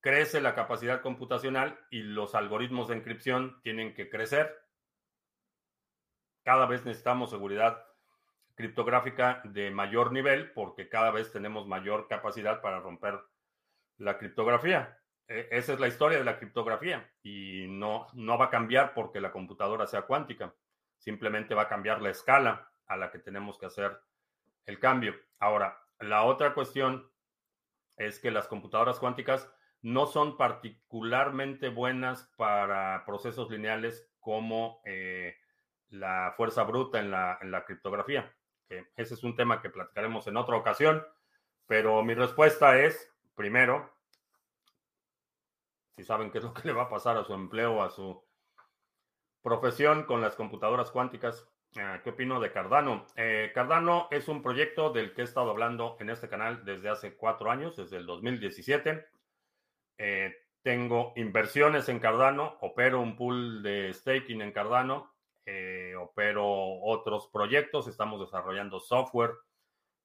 Crece 0.01 0.41
la 0.41 0.55
capacidad 0.55 1.01
computacional 1.01 1.79
y 1.91 2.03
los 2.03 2.35
algoritmos 2.35 2.89
de 2.89 2.97
encripción 2.97 3.61
tienen 3.63 3.95
que 3.95 4.11
crecer. 4.11 4.55
Cada 6.45 6.67
vez 6.67 6.85
necesitamos 6.85 7.31
seguridad 7.31 7.85
criptográfica 8.55 9.41
de 9.45 9.71
mayor 9.71 10.13
nivel 10.13 10.53
porque 10.53 10.89
cada 10.89 11.11
vez 11.11 11.33
tenemos 11.33 11.67
mayor 11.67 12.07
capacidad 12.07 12.61
para 12.61 12.81
romper 12.81 13.19
la 13.97 14.19
criptografía. 14.19 14.99
E, 15.27 15.49
esa 15.51 15.73
es 15.73 15.81
la 15.81 15.89
historia 15.89 16.19
de 16.19 16.25
la 16.25 16.39
criptografía 16.39 17.11
y 17.23 17.67
no 17.69 18.07
va 18.39 18.47
a 18.47 18.51
cambiar 18.51 18.93
porque 18.93 19.21
la 19.21 19.33
computadora 19.33 19.87
sea 19.87 20.03
cuántica. 20.03 20.55
Simplemente 21.01 21.55
va 21.55 21.63
a 21.63 21.69
cambiar 21.69 22.01
la 22.01 22.11
escala 22.11 22.71
a 22.87 22.97
la 22.97 23.11
que 23.11 23.19
tenemos 23.19 23.59
que 23.59 23.67
hacer 23.67 24.01
el 24.67 24.79
cambio. 24.79 25.15
Ahora, 25.41 25.77
la 25.99 26.23
otra 26.23 26.55
cuestión 26.55 27.11
es 27.97 28.21
que 28.21 28.31
las 28.31 28.47
computadoras 28.47 29.01
cuánticas 29.01 29.53
no 29.83 30.07
son 30.07 30.37
particularmente 30.37 31.69
buenas 31.71 32.33
para 32.37 33.03
procesos 33.05 33.51
lineales 33.51 34.09
como 34.21 34.81
eh, 34.85 35.37
la 35.89 36.33
fuerza 36.37 36.63
bruta 36.63 37.01
en 37.01 37.11
la, 37.11 37.39
en 37.43 37.51
la 37.51 37.65
criptografía 37.65 38.33
ese 38.97 39.15
es 39.15 39.25
un 39.25 39.35
tema 39.35 39.61
que 39.61 39.71
platicaremos 39.71 40.27
en 40.27 40.37
otra 40.37 40.57
ocasión, 40.57 41.05
pero 41.67 42.03
mi 42.03 42.15
respuesta 42.15 42.79
es, 42.79 43.13
primero, 43.35 43.93
si 45.97 46.05
saben 46.05 46.31
qué 46.31 46.39
es 46.39 46.45
lo 46.45 46.55
que 46.55 46.69
le 46.69 46.73
va 46.73 46.85
a 46.85 46.89
pasar 46.89 47.17
a 47.17 47.25
su 47.25 47.35
empleo, 47.35 47.83
a 47.83 47.91
su 47.91 48.23
profesión 49.43 50.05
con 50.05 50.21
las 50.21 50.37
computadoras 50.37 50.91
cuánticas, 50.91 51.49
eh, 51.77 52.01
¿qué 52.03 52.11
opino 52.11 52.41
de 52.41 52.53
Cardano? 52.53 53.07
Eh, 53.17 53.51
Cardano 53.55 54.09
es 54.11 54.29
un 54.29 54.43
proyecto 54.43 54.93
del 54.93 55.15
que 55.15 55.23
he 55.23 55.25
estado 55.25 55.51
hablando 55.51 55.97
en 56.01 56.11
este 56.11 56.29
canal 56.29 56.65
desde 56.65 56.89
hace 56.89 57.15
cuatro 57.17 57.51
años, 57.51 57.77
desde 57.77 57.97
el 57.97 58.07
2017. 58.07 59.07
Eh, 59.99 60.35
tengo 60.63 61.13
inversiones 61.17 61.89
en 61.89 62.01
Cardano, 62.01 62.59
opero 62.61 63.01
un 63.01 63.17
pool 63.17 63.63
de 63.63 63.93
staking 63.93 64.43
en 64.43 64.53
Cardano 64.53 65.11
eh, 65.53 65.97
opero 65.97 66.47
otros 66.47 67.29
proyectos, 67.29 67.89
estamos 67.89 68.21
desarrollando 68.21 68.79
software 68.79 69.33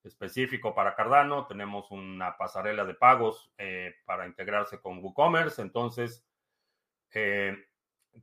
específico 0.02 0.74
para 0.74 0.96
Cardano, 0.96 1.46
tenemos 1.46 1.90
una 1.92 2.36
pasarela 2.36 2.84
de 2.84 2.94
pagos 2.94 3.52
eh, 3.56 3.94
para 4.06 4.26
integrarse 4.26 4.80
con 4.80 4.98
WooCommerce, 4.98 5.62
entonces 5.62 6.26
eh, 7.12 7.54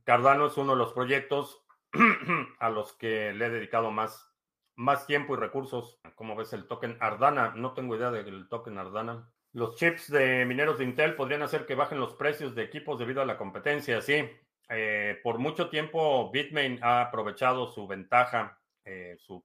Cardano 0.02 0.46
es 0.46 0.56
uno 0.56 0.72
de 0.72 0.78
los 0.78 0.92
proyectos 0.92 1.64
a 2.58 2.70
los 2.70 2.92
que 2.94 3.32
le 3.32 3.46
he 3.46 3.50
dedicado 3.50 3.90
más, 3.90 4.32
más 4.74 5.06
tiempo 5.06 5.34
y 5.34 5.38
recursos. 5.38 6.00
Como 6.16 6.34
ves 6.36 6.52
el 6.52 6.66
token 6.66 6.96
Ardana, 7.00 7.54
no 7.54 7.72
tengo 7.72 7.96
idea 7.96 8.10
del 8.10 8.48
token 8.48 8.78
Ardana. 8.78 9.30
Los 9.52 9.76
chips 9.76 10.10
de 10.10 10.44
mineros 10.44 10.78
de 10.78 10.84
Intel 10.84 11.14
podrían 11.14 11.42
hacer 11.42 11.64
que 11.64 11.76
bajen 11.76 12.00
los 12.00 12.14
precios 12.14 12.54
de 12.56 12.64
equipos 12.64 12.98
debido 12.98 13.22
a 13.22 13.26
la 13.26 13.38
competencia, 13.38 14.00
sí. 14.00 14.28
Eh, 14.68 15.20
por 15.22 15.38
mucho 15.38 15.68
tiempo 15.68 16.30
Bitmain 16.32 16.80
ha 16.82 17.02
aprovechado 17.02 17.70
su 17.70 17.86
ventaja, 17.86 18.58
eh, 18.84 19.14
su 19.18 19.44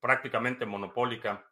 prácticamente 0.00 0.66
monopólica 0.66 1.50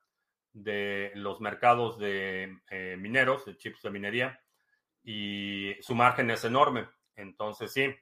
de 0.53 1.11
los 1.15 1.41
mercados 1.41 1.99
de 1.99 2.57
eh, 2.71 2.97
mineros, 2.99 3.45
de 3.45 3.57
chips 3.57 3.83
de 3.83 3.91
minería, 3.91 4.41
y 5.03 5.75
su 5.81 5.95
margen 5.95 6.31
es 6.31 6.45
enorme. 6.45 6.89
Entonces, 7.17 7.73
sí, 7.73 7.95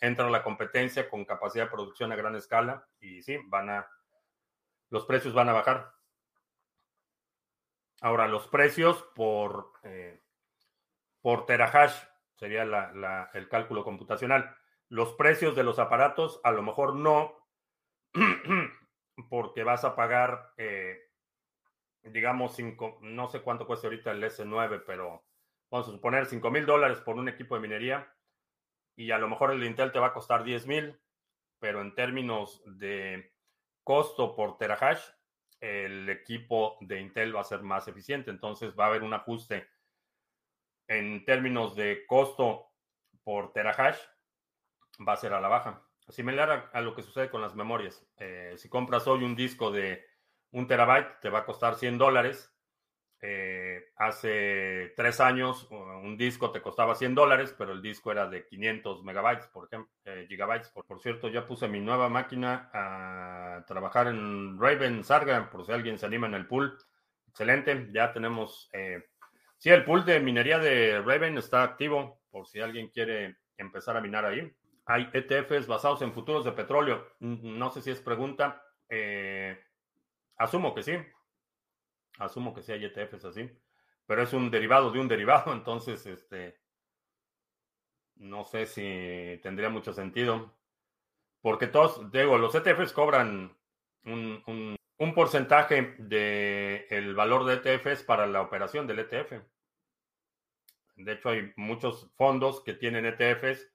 entra 0.00 0.30
la 0.30 0.42
competencia 0.42 1.08
con 1.08 1.24
capacidad 1.24 1.64
de 1.64 1.70
producción 1.70 2.10
a 2.12 2.16
gran 2.16 2.34
escala 2.34 2.88
y 2.98 3.22
sí, 3.22 3.38
van 3.46 3.70
a, 3.70 3.86
los 4.88 5.04
precios 5.04 5.34
van 5.34 5.50
a 5.50 5.52
bajar. 5.52 5.92
Ahora, 8.00 8.26
los 8.26 8.48
precios 8.48 9.02
por, 9.14 9.72
por 11.20 11.46
terahash 11.46 11.94
sería 12.36 12.62
el 13.34 13.48
cálculo 13.48 13.84
computacional. 13.84 14.56
Los 14.88 15.14
precios 15.14 15.56
de 15.56 15.64
los 15.64 15.78
aparatos, 15.78 16.40
a 16.44 16.50
lo 16.50 16.62
mejor 16.62 16.94
no, 16.94 17.48
porque 19.28 19.64
vas 19.64 19.84
a 19.84 19.96
pagar, 19.96 20.52
eh, 20.56 20.98
digamos, 22.02 22.54
cinco, 22.54 22.98
no 23.02 23.28
sé 23.28 23.40
cuánto 23.40 23.66
cuesta 23.66 23.86
ahorita 23.86 24.10
el 24.12 24.22
S9, 24.22 24.84
pero 24.86 25.24
vamos 25.70 25.88
a 25.88 25.92
suponer 25.92 26.26
5 26.26 26.50
mil 26.50 26.66
dólares 26.66 27.00
por 27.00 27.16
un 27.16 27.28
equipo 27.28 27.54
de 27.54 27.62
minería 27.62 28.13
y 28.96 29.10
a 29.10 29.18
lo 29.18 29.28
mejor 29.28 29.52
el 29.52 29.64
Intel 29.64 29.92
te 29.92 29.98
va 29.98 30.08
a 30.08 30.12
costar 30.12 30.44
10 30.44 30.66
mil, 30.66 31.00
pero 31.58 31.80
en 31.80 31.94
términos 31.94 32.62
de 32.66 33.32
costo 33.82 34.34
por 34.34 34.56
terahash, 34.58 35.02
el 35.60 36.08
equipo 36.10 36.76
de 36.80 37.00
Intel 37.00 37.34
va 37.34 37.40
a 37.40 37.44
ser 37.44 37.62
más 37.62 37.88
eficiente. 37.88 38.30
Entonces 38.30 38.74
va 38.78 38.84
a 38.84 38.88
haber 38.88 39.02
un 39.02 39.14
ajuste 39.14 39.66
en 40.88 41.24
términos 41.24 41.74
de 41.74 42.06
costo 42.06 42.70
por 43.22 43.52
terahash, 43.52 43.98
va 45.06 45.14
a 45.14 45.16
ser 45.16 45.32
a 45.32 45.40
la 45.40 45.48
baja. 45.48 45.82
Similar 46.08 46.70
a, 46.72 46.80
lo 46.82 46.94
que 46.94 47.02
sucede 47.02 47.30
con 47.30 47.40
las 47.40 47.54
memorias. 47.54 48.06
Eh, 48.18 48.54
si 48.58 48.68
compras 48.68 49.06
hoy 49.06 49.24
un 49.24 49.34
disco 49.34 49.70
de 49.70 50.04
un 50.50 50.66
terabyte, 50.66 51.20
te 51.20 51.30
va 51.30 51.40
a 51.40 51.46
costar 51.46 51.76
100 51.76 51.96
dólares. 51.96 52.53
Eh, 53.26 53.86
hace 53.96 54.92
tres 54.94 55.18
años 55.18 55.66
un 55.70 56.14
disco 56.18 56.50
te 56.50 56.60
costaba 56.60 56.94
100 56.94 57.14
dólares, 57.14 57.54
pero 57.56 57.72
el 57.72 57.80
disco 57.80 58.12
era 58.12 58.28
de 58.28 58.46
500 58.46 59.02
megabytes, 59.02 59.46
por 59.46 59.64
ejemplo, 59.64 59.90
eh, 60.04 60.26
gigabytes. 60.28 60.68
Por, 60.68 60.84
por, 60.84 61.00
cierto, 61.00 61.28
ya 61.28 61.46
puse 61.46 61.66
mi 61.66 61.80
nueva 61.80 62.10
máquina 62.10 62.68
a 62.74 63.64
trabajar 63.66 64.08
en 64.08 64.60
Raven 64.60 65.04
Sarga, 65.04 65.48
por 65.48 65.64
si 65.64 65.72
alguien 65.72 65.96
se 65.96 66.04
anima 66.04 66.26
en 66.26 66.34
el 66.34 66.46
pool. 66.46 66.76
Excelente, 67.26 67.88
ya 67.94 68.12
tenemos... 68.12 68.68
Eh, 68.74 69.02
sí, 69.56 69.70
el 69.70 69.86
pool 69.86 70.04
de 70.04 70.20
minería 70.20 70.58
de 70.58 71.00
Raven 71.00 71.38
está 71.38 71.62
activo, 71.62 72.20
por 72.30 72.46
si 72.46 72.60
alguien 72.60 72.88
quiere 72.88 73.38
empezar 73.56 73.96
a 73.96 74.02
minar 74.02 74.26
ahí. 74.26 74.54
Hay 74.84 75.08
ETFs 75.14 75.66
basados 75.66 76.02
en 76.02 76.12
futuros 76.12 76.44
de 76.44 76.52
petróleo. 76.52 77.06
No 77.20 77.70
sé 77.70 77.80
si 77.80 77.90
es 77.90 78.02
pregunta. 78.02 78.62
asumo 80.36 80.74
que 80.74 80.82
sí. 80.82 80.92
Asumo 82.18 82.54
que 82.54 82.62
sí 82.62 82.72
hay 82.72 82.84
ETFs 82.84 83.24
así, 83.24 83.50
pero 84.06 84.22
es 84.22 84.32
un 84.32 84.50
derivado 84.50 84.90
de 84.90 85.00
un 85.00 85.08
derivado, 85.08 85.52
entonces, 85.52 86.06
este, 86.06 86.60
no 88.16 88.44
sé 88.44 88.66
si 88.66 89.40
tendría 89.42 89.68
mucho 89.68 89.92
sentido. 89.92 90.54
Porque 91.40 91.66
todos, 91.66 92.10
digo, 92.10 92.38
los 92.38 92.54
ETFs 92.54 92.92
cobran 92.92 93.54
un, 94.04 94.42
un, 94.98 95.14
porcentaje 95.14 95.94
del 95.98 97.14
valor 97.14 97.44
de 97.44 97.54
ETFs 97.54 98.02
para 98.02 98.26
la 98.26 98.40
operación 98.40 98.86
del 98.86 99.00
ETF. 99.00 99.44
De 100.96 101.12
hecho, 101.12 101.28
hay 101.28 101.52
muchos 101.56 102.10
fondos 102.16 102.62
que 102.62 102.72
tienen 102.72 103.04
ETFs 103.04 103.70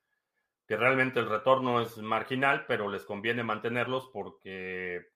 que 0.66 0.78
realmente 0.78 1.20
el 1.20 1.30
retorno 1.30 1.82
es 1.82 1.98
marginal, 1.98 2.66
pero 2.66 2.90
les 2.90 3.06
conviene 3.06 3.44
mantenerlos 3.44 4.10
porque 4.12 5.12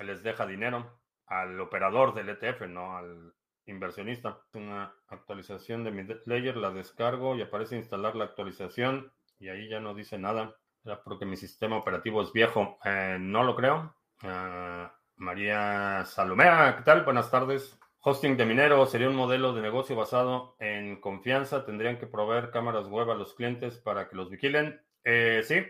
les 0.00 0.22
deja 0.22 0.46
dinero 0.46 1.00
al 1.26 1.60
operador 1.60 2.14
del 2.14 2.28
ETF, 2.28 2.62
no 2.68 2.96
al 2.96 3.34
inversionista. 3.66 4.40
Una 4.54 4.94
actualización 5.08 5.84
de 5.84 5.90
mi 5.90 6.06
layer, 6.24 6.56
la 6.56 6.70
descargo 6.70 7.36
y 7.36 7.42
aparece 7.42 7.76
instalar 7.76 8.16
la 8.16 8.24
actualización 8.24 9.12
y 9.38 9.48
ahí 9.48 9.68
ya 9.68 9.80
no 9.80 9.94
dice 9.94 10.18
nada. 10.18 10.56
Era 10.84 11.02
porque 11.02 11.26
mi 11.26 11.36
sistema 11.36 11.76
operativo 11.76 12.22
es 12.22 12.32
viejo. 12.32 12.78
Eh, 12.84 13.18
no 13.20 13.42
lo 13.42 13.56
creo. 13.56 13.94
Ah, 14.22 14.94
María 15.16 16.04
Salomea, 16.04 16.76
¿qué 16.76 16.82
tal? 16.84 17.04
Buenas 17.04 17.30
tardes. 17.30 17.78
Hosting 18.00 18.36
de 18.36 18.46
minero 18.46 18.86
sería 18.86 19.08
un 19.08 19.16
modelo 19.16 19.52
de 19.52 19.62
negocio 19.62 19.96
basado 19.96 20.54
en 20.60 21.00
confianza. 21.00 21.64
Tendrían 21.64 21.98
que 21.98 22.06
proveer 22.06 22.50
cámaras 22.50 22.86
web 22.86 23.10
a 23.10 23.16
los 23.16 23.34
clientes 23.34 23.78
para 23.78 24.08
que 24.08 24.14
los 24.14 24.30
vigilen. 24.30 24.80
Eh, 25.02 25.42
sí. 25.42 25.66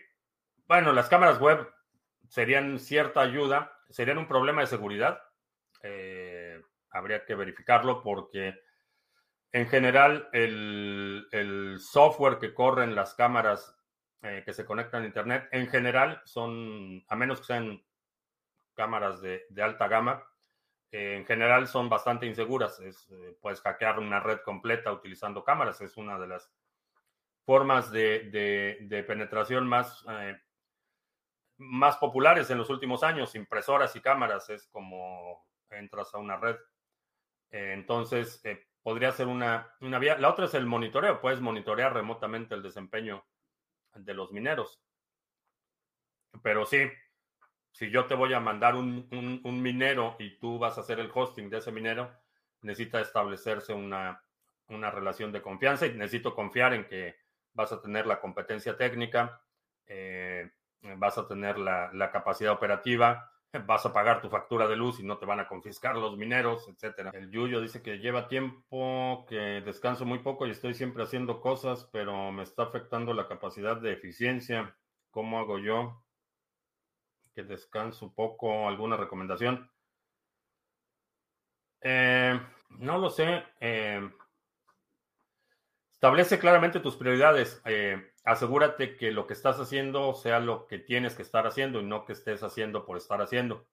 Bueno, 0.68 0.92
las 0.92 1.08
cámaras 1.08 1.40
web 1.40 1.66
serían 2.28 2.78
cierta 2.78 3.22
ayuda. 3.22 3.72
Serían 3.88 4.18
un 4.18 4.28
problema 4.28 4.60
de 4.60 4.66
seguridad 4.66 5.18
eh, 5.82 6.60
habría 6.90 7.24
que 7.24 7.34
verificarlo 7.34 8.02
porque 8.02 8.54
en 9.52 9.68
general 9.68 10.28
el, 10.32 11.76
software 11.78 12.38
que 12.38 12.54
corren 12.54 12.94
las 12.94 13.14
cámaras 13.14 13.74
eh, 14.22 14.42
que 14.44 14.52
se 14.52 14.64
conectan 14.64 15.02
a 15.02 15.06
Internet, 15.06 15.48
en 15.52 15.68
general 15.68 16.20
son, 16.24 17.04
a 17.08 17.16
menos 17.16 17.40
que 17.40 17.46
sean 17.46 17.84
cámaras 18.74 19.20
de, 19.20 19.46
alta 19.62 19.88
gama, 19.88 20.24
eh, 20.90 21.16
en 21.16 21.26
general 21.26 21.68
son 21.68 21.88
bastante 21.88 22.26
inseguras. 22.26 22.80
puedes 23.40 23.60
hackear 23.60 23.98
una 23.98 24.20
red 24.20 24.40
completa 24.40 24.92
utilizando 24.92 25.44
cámaras. 25.44 25.80
Es 25.80 25.96
una 25.96 26.18
de 26.18 26.26
las 26.26 26.50
formas 27.44 27.90
de, 27.90 29.04
penetración 29.06 29.66
más, 29.66 30.04
más 31.58 31.96
populares 31.96 32.50
en 32.50 32.58
los 32.58 32.70
últimos 32.70 33.02
años. 33.02 33.34
Impresoras 33.34 33.94
y 33.96 34.00
cámaras 34.00 34.50
es 34.50 34.66
como 34.68 35.46
entras 35.70 36.14
a 36.14 36.18
una 36.18 36.36
red. 36.36 36.56
Eh, 37.50 37.72
entonces, 37.74 38.40
eh, 38.44 38.66
podría 38.82 39.12
ser 39.12 39.26
una, 39.26 39.74
una 39.80 39.98
vía. 39.98 40.18
La 40.18 40.30
otra 40.30 40.46
es 40.46 40.54
el 40.54 40.66
monitoreo. 40.66 41.20
Puedes 41.20 41.40
monitorear 41.40 41.92
remotamente 41.92 42.54
el 42.54 42.62
desempeño 42.62 43.24
de 43.94 44.14
los 44.14 44.32
mineros. 44.32 44.80
Pero 46.42 46.66
sí, 46.66 46.88
si 47.72 47.90
yo 47.90 48.06
te 48.06 48.14
voy 48.14 48.32
a 48.32 48.40
mandar 48.40 48.74
un, 48.74 49.08
un, 49.44 49.62
minero 49.62 50.16
y 50.18 50.38
tú 50.38 50.58
vas 50.58 50.78
a 50.78 50.80
hacer 50.80 50.98
el 50.98 51.10
hosting 51.12 51.50
de 51.50 51.58
ese 51.58 51.72
minero, 51.72 52.10
necesita 52.62 53.00
establecerse 53.00 53.72
una, 53.72 54.22
una, 54.68 54.90
relación 54.90 55.32
de 55.32 55.42
confianza 55.42 55.86
y 55.86 55.92
necesito 55.92 56.34
confiar 56.34 56.72
en 56.74 56.86
que 56.86 57.16
vas 57.52 57.72
a 57.72 57.80
tener 57.80 58.06
la 58.06 58.20
competencia 58.20 58.76
técnica, 58.76 59.42
eh, 59.86 60.50
vas 60.96 61.18
a 61.18 61.26
tener 61.26 61.58
la, 61.58 61.90
la, 61.92 62.10
capacidad 62.10 62.52
operativa, 62.52 63.30
vas 63.58 63.86
a 63.86 63.92
pagar 63.92 64.20
tu 64.20 64.28
factura 64.28 64.66
de 64.66 64.76
luz 64.76 65.00
y 65.00 65.04
no 65.04 65.18
te 65.18 65.26
van 65.26 65.40
a 65.40 65.48
confiscar 65.48 65.96
los 65.96 66.16
mineros, 66.16 66.68
etcétera. 66.68 67.10
El 67.14 67.30
Yuyo 67.30 67.60
dice 67.60 67.82
que 67.82 67.98
lleva 67.98 68.28
tiempo, 68.28 69.24
que 69.28 69.62
descanso 69.62 70.04
muy 70.04 70.20
poco 70.20 70.46
y 70.46 70.50
estoy 70.50 70.74
siempre 70.74 71.02
haciendo 71.02 71.40
cosas, 71.40 71.88
pero 71.92 72.32
me 72.32 72.42
está 72.42 72.64
afectando 72.64 73.14
la 73.14 73.28
capacidad 73.28 73.76
de 73.76 73.92
eficiencia. 73.92 74.76
¿Cómo 75.10 75.38
hago 75.38 75.58
yo? 75.58 76.02
Que 77.34 77.42
descanso 77.42 78.14
poco, 78.14 78.68
¿alguna 78.68 78.96
recomendación? 78.96 79.70
Eh, 81.80 82.40
no 82.70 82.98
lo 82.98 83.10
sé. 83.10 83.44
Eh, 83.60 84.10
establece 85.92 86.38
claramente 86.38 86.80
tus 86.80 86.96
prioridades. 86.96 87.60
Eh, 87.64 88.12
asegúrate 88.26 88.96
que 88.96 89.12
lo 89.12 89.26
que 89.26 89.32
estás 89.32 89.58
haciendo 89.60 90.12
sea 90.14 90.40
lo 90.40 90.66
que 90.66 90.78
tienes 90.78 91.14
que 91.14 91.22
estar 91.22 91.46
haciendo 91.46 91.80
y 91.80 91.84
no 91.84 92.04
que 92.04 92.12
estés 92.12 92.42
haciendo 92.42 92.84
por 92.84 92.96
estar 92.96 93.22
haciendo. 93.22 93.66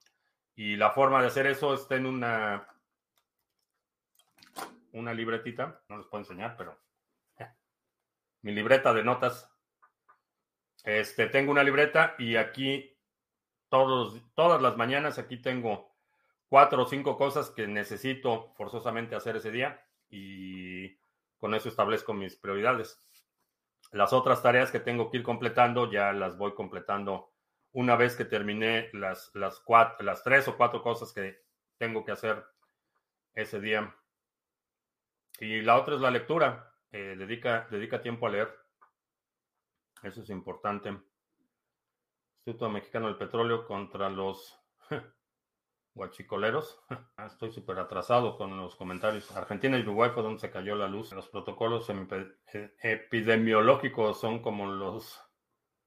Y 0.55 0.77
la 0.77 0.91
forma 0.91 1.21
de 1.21 1.27
hacer 1.27 1.47
eso 1.47 1.73
está 1.73 1.95
en 1.95 2.05
una, 2.05 2.67
una 4.91 5.13
libretita. 5.13 5.81
No 5.89 5.97
les 5.97 6.05
puedo 6.05 6.21
enseñar, 6.21 6.55
pero 6.55 6.77
mi 8.43 8.53
libreta 8.53 8.93
de 8.93 9.03
notas. 9.03 9.49
Este, 10.83 11.27
tengo 11.27 11.51
una 11.51 11.63
libreta 11.63 12.13
y 12.19 12.35
aquí 12.35 12.95
todos, 13.69 14.21
todas 14.35 14.61
las 14.61 14.77
mañanas 14.77 15.17
aquí 15.17 15.37
tengo 15.37 15.95
cuatro 16.47 16.83
o 16.83 16.85
cinco 16.85 17.17
cosas 17.17 17.49
que 17.49 17.67
necesito 17.67 18.53
forzosamente 18.55 19.15
hacer 19.15 19.37
ese 19.37 19.49
día 19.49 19.83
y 20.09 20.95
con 21.37 21.55
eso 21.55 21.69
establezco 21.69 22.13
mis 22.13 22.35
prioridades. 22.35 23.01
Las 23.93 24.11
otras 24.11 24.41
tareas 24.41 24.71
que 24.71 24.79
tengo 24.79 25.11
que 25.11 25.17
ir 25.17 25.23
completando 25.23 25.89
ya 25.91 26.11
las 26.13 26.35
voy 26.35 26.55
completando 26.55 27.31
una 27.73 27.95
vez 27.95 28.15
que 28.15 28.25
terminé 28.25 28.89
las, 28.93 29.31
las, 29.35 29.63
tres 30.23 30.47
o 30.47 30.57
cuatro 30.57 30.81
cosas 30.81 31.13
que 31.13 31.43
tengo 31.77 32.03
que 32.03 32.11
hacer 32.11 32.43
ese 33.35 33.59
día. 33.59 33.95
Y 35.39 35.61
la 35.61 35.77
otra 35.77 35.93
es 35.95 36.01
la 36.01 36.09
lectura. 36.09 36.73
Eh, 36.91 37.15
dedica, 37.17 37.67
dedica 37.69 38.01
tiempo 38.01 38.25
a 38.25 38.31
leer. 38.31 38.51
Eso 40.01 40.21
es 40.21 40.29
importante. 40.31 40.89
Instituto 42.37 42.69
Mexicano 42.69 43.07
del 43.07 43.17
Petróleo 43.17 43.67
contra 43.67 44.09
los 44.09 44.59
Guachicoleros. 45.93 46.79
Ah, 47.15 47.27
estoy 47.27 47.51
súper 47.51 47.77
atrasado 47.79 48.35
con 48.35 48.57
los 48.57 48.75
comentarios. 48.75 49.31
Argentina 49.37 49.77
y 49.77 49.81
Uruguay 49.83 50.09
fue 50.13 50.23
donde 50.23 50.39
se 50.39 50.49
cayó 50.49 50.75
la 50.75 50.87
luz. 50.87 51.13
Los 51.13 51.29
protocolos 51.29 51.87
eh, 51.89 52.73
epidemiológicos 52.81 54.19
son 54.19 54.41
como 54.41 54.65
los 54.65 55.21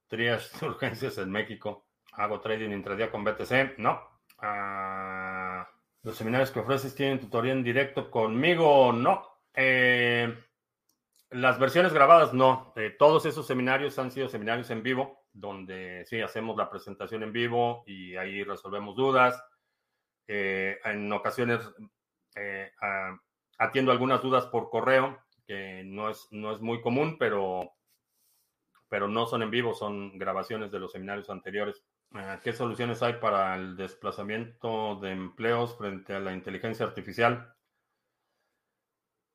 trias 0.06 0.58
de 0.60 0.66
urgencias 0.68 1.18
en 1.18 1.30
México. 1.30 1.88
Hago 2.12 2.40
trading 2.40 2.70
intradía 2.70 3.10
con 3.10 3.24
BTC. 3.24 3.78
No. 3.78 4.00
Ah, 4.38 5.68
los 6.02 6.16
seminarios 6.16 6.52
que 6.52 6.60
ofreces 6.60 6.94
tienen 6.94 7.20
tutoría 7.20 7.52
en 7.52 7.64
directo 7.64 8.10
conmigo. 8.10 8.92
No. 8.92 9.26
Eh, 9.52 10.32
las 11.30 11.58
versiones 11.58 11.92
grabadas 11.92 12.32
no. 12.32 12.72
Eh, 12.76 12.94
todos 12.96 13.26
esos 13.26 13.46
seminarios 13.46 13.98
han 13.98 14.12
sido 14.12 14.28
seminarios 14.28 14.70
en 14.70 14.82
vivo, 14.82 15.26
donde 15.32 16.04
sí 16.06 16.20
hacemos 16.20 16.56
la 16.56 16.70
presentación 16.70 17.24
en 17.24 17.32
vivo 17.32 17.82
y 17.86 18.16
ahí 18.16 18.44
resolvemos 18.44 18.94
dudas 18.94 19.42
eh, 20.28 20.78
en 20.84 21.12
ocasiones 21.12 21.60
eh, 22.34 22.70
atiendo 23.58 23.92
algunas 23.92 24.22
dudas 24.22 24.46
por 24.46 24.70
correo, 24.70 25.22
que 25.46 25.82
no 25.84 26.10
es, 26.10 26.26
no 26.30 26.52
es 26.52 26.60
muy 26.60 26.80
común, 26.80 27.16
pero, 27.18 27.72
pero 28.88 29.08
no 29.08 29.26
son 29.26 29.42
en 29.42 29.50
vivo, 29.50 29.74
son 29.74 30.18
grabaciones 30.18 30.70
de 30.72 30.80
los 30.80 30.92
seminarios 30.92 31.30
anteriores. 31.30 31.82
Eh, 32.14 32.38
¿Qué 32.42 32.52
soluciones 32.52 33.02
hay 33.02 33.14
para 33.14 33.54
el 33.54 33.76
desplazamiento 33.76 34.96
de 34.96 35.12
empleos 35.12 35.76
frente 35.76 36.14
a 36.14 36.20
la 36.20 36.32
inteligencia 36.32 36.86
artificial? 36.86 37.52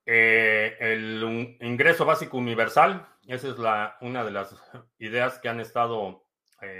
el 0.03 1.57
ingreso 1.61 2.03
básico 2.03 2.35
universal, 2.37 3.07
esa 3.27 3.47
es 3.47 3.57
la, 3.57 3.97
una 4.01 4.25
de 4.25 4.31
las 4.31 4.53
ideas 4.99 5.39
que 5.39 5.47
han 5.47 5.61
estado 5.61 6.25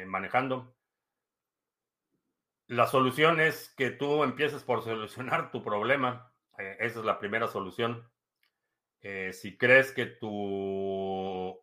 manejando. 0.05 0.75
La 2.71 2.87
solución 2.87 3.41
es 3.41 3.73
que 3.75 3.91
tú 3.91 4.23
empieces 4.23 4.63
por 4.63 4.81
solucionar 4.81 5.51
tu 5.51 5.61
problema. 5.61 6.33
Eh, 6.57 6.77
esa 6.79 6.99
es 6.99 7.05
la 7.05 7.19
primera 7.19 7.49
solución. 7.49 8.09
Eh, 9.01 9.33
si 9.33 9.57
crees 9.57 9.91
que 9.91 10.05
tu 10.05 11.59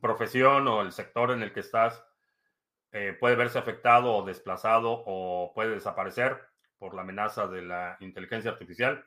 profesión 0.00 0.68
o 0.68 0.82
el 0.82 0.92
sector 0.92 1.32
en 1.32 1.42
el 1.42 1.52
que 1.52 1.60
estás 1.60 2.04
puede 3.20 3.36
verse 3.36 3.58
afectado 3.58 4.14
o 4.14 4.24
desplazado 4.24 5.02
o 5.06 5.52
puede 5.54 5.70
desaparecer 5.70 6.40
por 6.78 6.94
la 6.94 7.02
amenaza 7.02 7.46
de 7.46 7.62
la 7.62 7.96
inteligencia 8.00 8.50
artificial, 8.50 9.04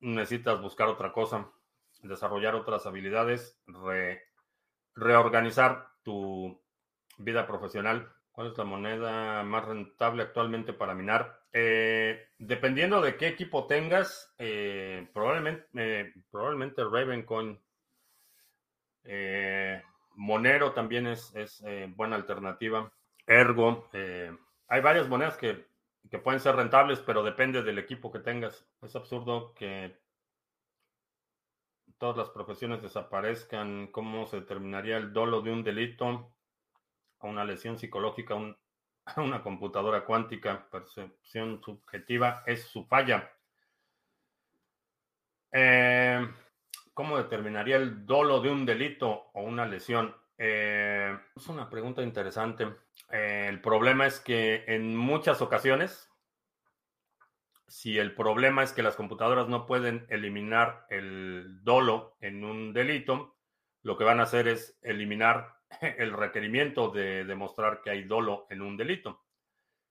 necesitas 0.00 0.60
buscar 0.60 0.88
otra 0.88 1.12
cosa, 1.12 1.50
desarrollar 2.02 2.54
otras 2.54 2.86
habilidades, 2.86 3.58
reorganizar 4.94 5.88
tu 6.02 6.62
vida 7.16 7.46
profesional. 7.46 8.12
¿Cuál 8.32 8.48
es 8.48 8.58
la 8.58 8.64
moneda 8.64 9.42
más 9.42 9.64
rentable 9.64 10.22
actualmente 10.22 10.72
para 10.72 10.94
minar? 10.94 11.42
Eh, 11.52 12.28
dependiendo 12.38 13.00
de 13.00 13.16
qué 13.16 13.28
equipo 13.28 13.66
tengas, 13.66 14.34
eh, 14.38 15.08
probablemente, 15.12 15.68
eh, 15.74 16.12
probablemente 16.30 16.82
Ravencoin. 16.82 17.60
Monero 20.14 20.72
también 20.72 21.06
es, 21.06 21.34
es 21.34 21.62
buena 21.96 22.16
alternativa. 22.16 22.92
Ergo. 23.26 23.88
hay 23.92 24.80
varias 24.80 25.08
monedas 25.08 25.36
que 25.36 25.66
que 26.10 26.18
pueden 26.18 26.40
ser 26.40 26.56
rentables, 26.56 27.00
pero 27.00 27.22
depende 27.22 27.62
del 27.62 27.78
equipo 27.78 28.10
que 28.10 28.18
tengas. 28.18 28.66
Es 28.82 28.94
absurdo 28.96 29.54
que 29.54 29.98
todas 31.98 32.16
las 32.16 32.30
profesiones 32.30 32.82
desaparezcan. 32.82 33.88
¿Cómo 33.88 34.26
se 34.26 34.40
determinaría 34.40 34.96
el 34.96 35.12
dolo 35.12 35.40
de 35.40 35.52
un 35.52 35.62
delito 35.62 36.30
a 37.22 37.26
una 37.26 37.44
lesión 37.44 37.78
psicológica 37.78 38.34
a 39.04 39.20
una 39.20 39.42
computadora 39.42 40.04
cuántica? 40.04 40.68
Percepción 40.70 41.62
subjetiva 41.62 42.42
es 42.46 42.64
su 42.64 42.84
falla. 42.84 43.32
Eh, 45.52 46.26
¿Cómo 46.94 47.16
determinaría 47.16 47.76
el 47.76 48.04
dolo 48.06 48.40
de 48.40 48.50
un 48.50 48.66
delito 48.66 49.30
o 49.32 49.42
una 49.42 49.66
lesión? 49.66 50.14
Eh, 50.38 51.16
es 51.36 51.46
una 51.48 51.70
pregunta 51.70 52.02
interesante. 52.02 52.68
Eh, 53.10 53.46
el 53.48 53.60
problema 53.60 54.06
es 54.06 54.20
que 54.20 54.64
en 54.66 54.96
muchas 54.96 55.40
ocasiones, 55.40 56.10
si 57.66 57.98
el 57.98 58.14
problema 58.14 58.62
es 58.62 58.72
que 58.72 58.82
las 58.82 58.96
computadoras 58.96 59.48
no 59.48 59.66
pueden 59.66 60.06
eliminar 60.08 60.86
el 60.90 61.62
dolo 61.62 62.16
en 62.20 62.44
un 62.44 62.72
delito, 62.72 63.36
lo 63.82 63.96
que 63.96 64.04
van 64.04 64.20
a 64.20 64.24
hacer 64.24 64.48
es 64.48 64.78
eliminar 64.82 65.61
el 65.80 66.12
requerimiento 66.12 66.90
de 66.90 67.24
demostrar 67.24 67.80
que 67.82 67.90
hay 67.90 68.04
dolo 68.04 68.46
en 68.50 68.62
un 68.62 68.76
delito. 68.76 69.24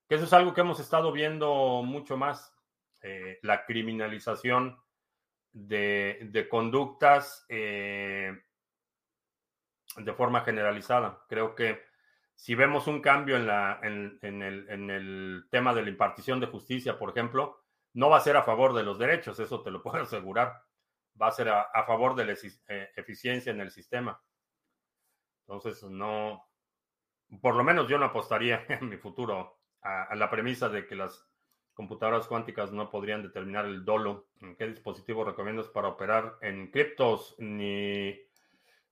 Que 0.07 0.15
eso 0.15 0.25
es 0.25 0.34
algo 0.34 0.53
que 0.53 0.61
hemos 0.61 0.79
estado 0.79 1.11
viendo 1.11 1.84
mucho 1.84 2.17
más, 2.17 2.53
eh, 3.01 3.39
la 3.41 3.65
criminalización 3.65 4.77
de, 5.53 6.47
conductas 6.49 7.45
de 9.97 10.13
forma 10.15 10.41
generalizada. 10.41 11.23
Creo 11.27 11.55
que 11.55 11.82
si 12.41 12.55
vemos 12.55 12.88
un 12.88 13.01
cambio 13.01 13.36
en, 13.36 13.45
la, 13.45 13.79
en, 13.84 14.41
el, 14.41 15.45
tema 15.51 15.75
de 15.75 15.84
la 15.84 15.89
impartición 15.89 16.39
de 16.39 16.47
justicia, 16.47 16.97
por 16.97 17.11
ejemplo, 17.11 17.61
no 17.93 18.09
va 18.09 18.17
a 18.17 18.21
ser 18.21 18.36
a 18.36 18.43
favor 18.43 18.73
de 18.73 18.84
los 18.84 18.97
derechos, 18.97 19.39
eso 19.39 19.61
te 19.61 19.71
lo 19.71 19.84
puedo 19.84 19.97
asegurar. 20.03 20.63
Va 21.21 21.27
a 21.27 21.32
ser 21.32 21.49
a, 21.49 21.84
favor 21.86 22.15
de 22.15 22.25
la 22.25 22.34
eh, 22.34 22.89
eficiencia 22.95 23.51
en 23.51 23.59
el 23.59 23.69
sistema. 23.69 24.19
Entonces, 25.51 25.83
no, 25.83 26.47
por 27.41 27.55
lo 27.55 27.63
menos 27.65 27.89
yo 27.89 27.97
no 27.97 28.05
apostaría 28.05 28.65
en 28.69 28.87
mi 28.87 28.95
futuro 28.95 29.59
a, 29.81 30.15
la 30.15 30.29
premisa 30.29 30.69
de 30.69 30.87
que 30.87 30.95
las 30.95 31.27
computadoras 31.73 32.27
cuánticas 32.27 32.71
no 32.71 32.89
podrían 32.89 33.21
determinar 33.21 33.65
el 33.65 33.83
dolo. 33.83 34.29
¿En 34.39 34.55
qué 34.55 34.67
dispositivo 34.67 35.25
recomiendas 35.25 35.67
para 35.67 35.89
operar 35.89 36.37
en 36.41 36.71
criptos? 36.71 37.35
Ni 37.37 38.17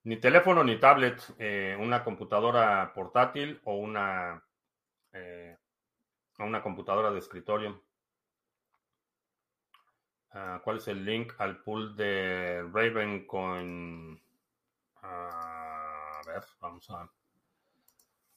ni 0.03 0.17
teléfono 0.17 0.63
ni 0.63 0.79
tablet, 0.79 1.21
eh, 1.37 1.77
una 1.79 2.03
computadora 2.03 2.93
portátil 2.93 3.59
o 3.65 3.75
una, 3.75 4.43
eh, 5.13 5.57
una 6.39 6.61
computadora 6.61 7.11
de 7.11 7.19
escritorio. 7.19 7.83
Ah, 10.31 10.61
¿Cuál 10.63 10.77
es 10.77 10.87
el 10.87 11.05
link 11.05 11.33
al 11.37 11.61
pool 11.61 11.95
de 11.95 12.63
Ravencoin? 12.73 14.21
a 15.01 15.58
vamos 16.59 16.89
a 16.89 17.09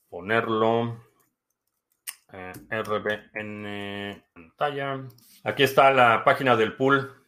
ponerlo. 0.09 1.13
Eh, 2.33 2.53
RBN 2.71 4.25
pantalla. 4.33 5.05
Aquí 5.45 5.63
está 5.65 5.93
la 5.93 6.25
página 6.25 6.57
del 6.57 6.77
pool. 6.77 7.23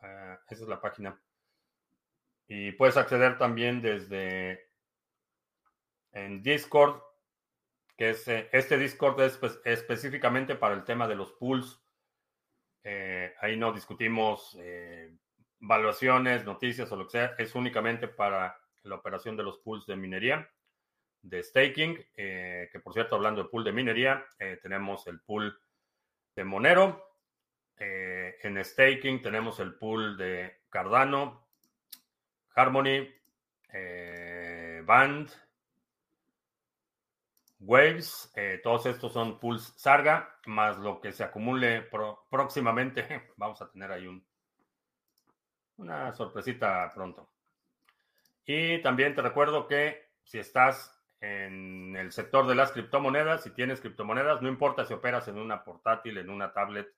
Ah, 0.00 0.38
esa 0.48 0.62
es 0.62 0.68
la 0.68 0.80
página. 0.80 1.20
Y 2.46 2.72
puedes 2.72 2.96
acceder 2.96 3.36
también 3.36 3.82
desde 3.82 4.67
en 6.24 6.42
Discord, 6.42 7.00
que 7.96 8.10
es 8.10 8.28
eh, 8.28 8.48
este 8.52 8.78
Discord 8.78 9.20
es 9.20 9.36
pues, 9.36 9.60
específicamente 9.64 10.54
para 10.54 10.74
el 10.74 10.84
tema 10.84 11.08
de 11.08 11.16
los 11.16 11.32
pools. 11.32 11.82
Eh, 12.84 13.34
ahí 13.40 13.56
no 13.56 13.72
discutimos 13.72 14.56
eh, 14.60 15.12
valuaciones, 15.58 16.44
noticias 16.44 16.90
o 16.92 16.96
lo 16.96 17.04
que 17.06 17.10
sea, 17.10 17.34
es 17.36 17.54
únicamente 17.54 18.08
para 18.08 18.56
la 18.84 18.94
operación 18.94 19.36
de 19.36 19.42
los 19.42 19.58
pools 19.58 19.84
de 19.86 19.96
minería, 19.96 20.48
de 21.20 21.42
staking, 21.42 21.98
eh, 22.16 22.68
que 22.72 22.80
por 22.80 22.94
cierto, 22.94 23.16
hablando 23.16 23.42
de 23.42 23.48
pool 23.48 23.64
de 23.64 23.72
minería, 23.72 24.24
tenemos 24.62 25.06
el 25.08 25.20
pool 25.20 25.60
de 26.34 26.44
Monero, 26.44 27.04
en 27.76 28.64
staking 28.64 29.20
tenemos 29.20 29.58
el 29.60 29.74
pool 29.74 30.16
de 30.16 30.60
Cardano, 30.70 31.48
Harmony, 32.54 33.08
Band, 34.84 35.30
Waves, 37.60 38.32
todos 38.62 38.86
estos 38.86 39.12
son 39.12 39.40
pools 39.40 39.74
Sarga, 39.76 40.38
más 40.46 40.78
lo 40.78 41.00
que 41.00 41.12
se 41.12 41.24
acumule 41.24 41.88
próximamente, 42.30 43.30
vamos 43.36 43.60
a 43.60 43.70
tener 43.70 43.90
ahí 43.90 44.06
un 44.06 44.24
una 45.78 46.12
sorpresita 46.12 46.90
pronto. 46.94 47.30
Y 48.44 48.80
también 48.82 49.14
te 49.14 49.22
recuerdo 49.22 49.66
que 49.66 50.10
si 50.22 50.38
estás 50.38 50.94
en 51.20 51.96
el 51.96 52.12
sector 52.12 52.46
de 52.46 52.54
las 52.54 52.72
criptomonedas, 52.72 53.42
si 53.42 53.50
tienes 53.50 53.80
criptomonedas, 53.80 54.42
no 54.42 54.48
importa 54.48 54.84
si 54.84 54.94
operas 54.94 55.26
en 55.28 55.38
una 55.38 55.64
portátil, 55.64 56.18
en 56.18 56.30
una 56.30 56.52
tablet, 56.52 56.88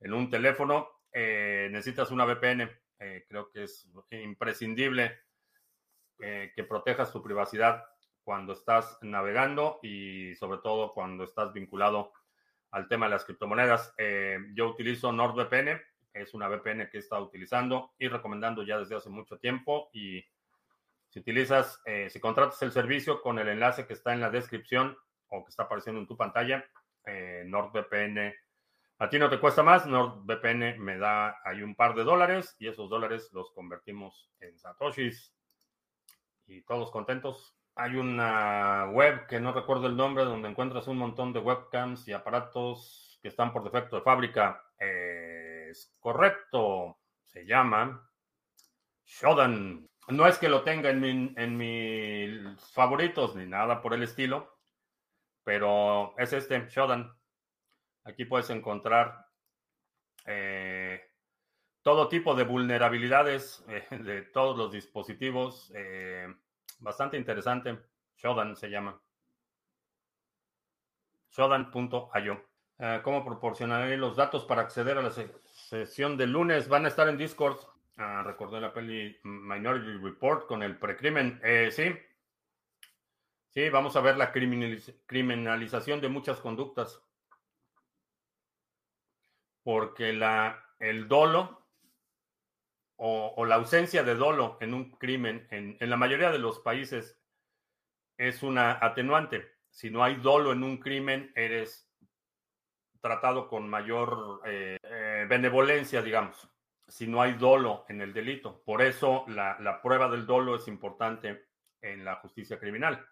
en 0.00 0.12
un 0.12 0.30
teléfono, 0.30 0.88
eh, 1.12 1.68
necesitas 1.70 2.10
una 2.10 2.24
VPN. 2.24 2.70
Eh, 2.98 3.26
creo 3.28 3.50
que 3.50 3.64
es 3.64 3.86
imprescindible 4.10 5.18
eh, 6.18 6.52
que 6.54 6.64
protejas 6.64 7.12
tu 7.12 7.22
privacidad 7.22 7.84
cuando 8.26 8.54
estás 8.54 8.98
navegando 9.00 9.78
y 9.82 10.34
sobre 10.34 10.58
todo 10.58 10.92
cuando 10.92 11.22
estás 11.22 11.54
vinculado 11.54 12.12
al 12.72 12.88
tema 12.88 13.06
de 13.06 13.12
las 13.12 13.24
criptomonedas. 13.24 13.94
yo 14.52 14.68
utilizo 14.68 15.12
NordVPN 15.12 15.80
es 16.16 16.34
una 16.34 16.48
VPN 16.48 16.88
que 16.88 16.96
he 16.96 17.00
estado 17.00 17.24
utilizando 17.24 17.92
y 17.98 18.08
recomendando 18.08 18.62
ya 18.62 18.78
desde 18.78 18.96
hace 18.96 19.10
mucho 19.10 19.38
tiempo. 19.38 19.90
Y 19.92 20.24
si 21.08 21.20
utilizas, 21.20 21.80
eh, 21.84 22.08
si 22.10 22.20
contratas 22.20 22.60
el 22.62 22.72
servicio 22.72 23.20
con 23.20 23.38
el 23.38 23.48
enlace 23.48 23.86
que 23.86 23.92
está 23.92 24.12
en 24.12 24.20
la 24.20 24.30
descripción 24.30 24.96
o 25.28 25.44
que 25.44 25.50
está 25.50 25.64
apareciendo 25.64 26.00
en 26.00 26.06
tu 26.06 26.16
pantalla, 26.16 26.64
eh, 27.04 27.44
NordVPN, 27.46 28.34
a 28.98 29.08
ti 29.10 29.18
no 29.18 29.28
te 29.28 29.38
cuesta 29.38 29.62
más, 29.62 29.86
NordVPN 29.86 30.78
me 30.78 30.96
da 30.96 31.38
ahí 31.44 31.62
un 31.62 31.74
par 31.74 31.94
de 31.94 32.04
dólares 32.04 32.56
y 32.58 32.68
esos 32.68 32.88
dólares 32.88 33.30
los 33.32 33.52
convertimos 33.52 34.30
en 34.40 34.58
satoshis 34.58 35.34
y 36.46 36.62
todos 36.62 36.90
contentos. 36.90 37.55
Hay 37.76 37.94
una 37.96 38.88
web 38.90 39.26
que 39.26 39.38
no 39.38 39.52
recuerdo 39.52 39.86
el 39.86 39.96
nombre 39.96 40.24
donde 40.24 40.48
encuentras 40.48 40.88
un 40.88 40.96
montón 40.96 41.34
de 41.34 41.40
webcams 41.40 42.08
y 42.08 42.12
aparatos 42.14 43.18
que 43.20 43.28
están 43.28 43.52
por 43.52 43.64
defecto 43.64 43.96
de 43.96 44.02
fábrica. 44.02 44.64
Eh, 44.78 45.70
correcto. 46.00 46.98
Se 47.26 47.44
llama 47.44 48.08
Shodan. 49.04 49.86
No 50.08 50.26
es 50.26 50.38
que 50.38 50.48
lo 50.48 50.62
tenga 50.62 50.88
en, 50.88 51.34
en 51.36 51.56
mis 51.58 52.72
favoritos 52.72 53.36
ni 53.36 53.44
nada 53.44 53.82
por 53.82 53.92
el 53.92 54.02
estilo, 54.02 54.58
pero 55.44 56.14
es 56.16 56.32
este, 56.32 56.66
Shodan. 56.70 57.12
Aquí 58.04 58.24
puedes 58.24 58.48
encontrar 58.48 59.26
eh, 60.24 61.02
todo 61.82 62.08
tipo 62.08 62.34
de 62.34 62.44
vulnerabilidades 62.44 63.64
eh, 63.68 63.86
de 63.98 64.22
todos 64.22 64.56
los 64.56 64.72
dispositivos. 64.72 65.70
Eh, 65.74 66.26
bastante 66.78 67.16
interesante. 67.16 67.78
Shodan 68.16 68.56
se 68.56 68.68
llama. 68.68 69.00
shodan.io. 71.30 72.46
Uh, 72.78 73.02
¿Cómo 73.02 73.24
proporcionaré 73.24 73.96
los 73.96 74.16
datos 74.16 74.44
para 74.44 74.62
acceder 74.62 74.98
a 74.98 75.02
la 75.02 75.10
sesión 75.10 76.16
de 76.16 76.26
lunes? 76.26 76.68
Van 76.68 76.84
a 76.84 76.88
estar 76.88 77.08
en 77.08 77.16
Discord. 77.16 77.58
Uh, 77.96 78.22
recordé 78.22 78.60
la 78.60 78.72
peli 78.72 79.18
Minority 79.22 79.98
Report 80.02 80.46
con 80.46 80.62
el 80.62 80.78
precrimen. 80.78 81.40
Eh, 81.42 81.70
sí. 81.70 81.94
Sí, 83.48 83.70
vamos 83.70 83.96
a 83.96 84.02
ver 84.02 84.18
la 84.18 84.30
criminalización 84.32 86.00
de 86.02 86.08
muchas 86.08 86.38
conductas. 86.40 87.02
Porque 89.62 90.12
la, 90.12 90.62
el 90.78 91.08
dolo 91.08 91.65
o, 92.96 93.44
la 93.44 93.56
ausencia 93.56 94.02
de 94.02 94.14
dolo 94.14 94.56
en 94.60 94.74
un 94.74 94.90
crimen 94.92 95.46
en, 95.50 95.76
en 95.80 95.90
la 95.90 95.96
mayoría 95.96 96.30
de 96.30 96.38
los 96.38 96.60
países 96.60 97.18
es 98.16 98.42
una 98.42 98.78
atenuante. 98.80 99.56
Si 99.70 99.90
no 99.90 100.02
hay 100.02 100.16
dolo 100.16 100.52
en 100.52 100.62
un 100.62 100.78
crimen, 100.78 101.32
eres 101.34 101.86
tratado 103.00 103.48
con 103.48 103.68
mayor 103.68 104.40
eh, 104.46 104.78
eh, 104.82 105.26
benevolencia, 105.28 106.02
digamos, 106.02 106.50
si 106.88 107.06
no 107.06 107.22
hay 107.22 107.34
dolo 107.34 107.84
en 107.88 108.00
el 108.00 108.12
delito. 108.12 108.62
Por 108.64 108.82
eso 108.82 109.24
la, 109.28 109.56
la, 109.60 109.80
prueba 109.80 110.08
del 110.08 110.26
dolo 110.26 110.56
es 110.56 110.66
importante 110.66 111.46
en 111.80 112.04
la 112.04 112.16
justicia 112.16 112.58
criminal. 112.58 113.06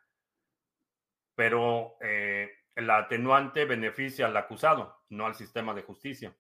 Pero 1.37 1.97
eh, 2.01 2.51
la 2.77 2.99
atenuante 2.99 3.67
beneficia 3.67 4.27
al 4.27 4.37
acusado, 4.37 5.05
no 5.11 5.27
al 5.27 5.35
sistema 5.35 5.75
de 5.75 5.83
justicia. 5.83 6.35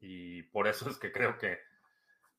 Y 0.00 0.42
por 0.44 0.66
eso 0.66 0.88
es 0.90 0.98
que 0.98 1.12
creo 1.12 1.38
que 1.38 1.58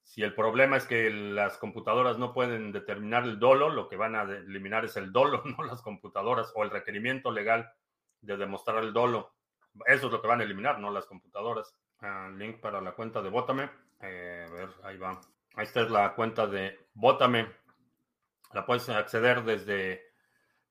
si 0.03 0.23
el 0.23 0.33
problema 0.33 0.77
es 0.77 0.85
que 0.85 1.09
las 1.09 1.57
computadoras 1.57 2.17
no 2.17 2.33
pueden 2.33 2.71
determinar 2.71 3.23
el 3.23 3.39
dolo, 3.39 3.69
lo 3.69 3.87
que 3.87 3.95
van 3.95 4.15
a 4.15 4.23
eliminar 4.23 4.85
es 4.85 4.97
el 4.97 5.11
dolo, 5.11 5.43
no 5.57 5.63
las 5.63 5.81
computadoras, 5.81 6.51
o 6.55 6.63
el 6.63 6.71
requerimiento 6.71 7.31
legal 7.31 7.71
de 8.21 8.37
demostrar 8.37 8.83
el 8.83 8.93
dolo. 8.93 9.33
Eso 9.85 10.07
es 10.07 10.11
lo 10.11 10.21
que 10.21 10.27
van 10.27 10.41
a 10.41 10.43
eliminar, 10.43 10.79
no 10.79 10.91
las 10.91 11.05
computadoras. 11.05 11.75
Uh, 12.01 12.35
link 12.37 12.59
para 12.59 12.81
la 12.81 12.93
cuenta 12.93 13.21
de 13.21 13.29
Bótame. 13.29 13.69
Eh, 14.01 14.45
a 14.47 14.51
ver, 14.51 14.69
ahí 14.83 14.97
va. 14.97 15.19
Esta 15.57 15.81
es 15.81 15.91
la 15.91 16.15
cuenta 16.15 16.47
de 16.47 16.77
Bótame. 16.93 17.47
La 18.53 18.65
puedes 18.65 18.89
acceder 18.89 19.43
desde 19.43 20.01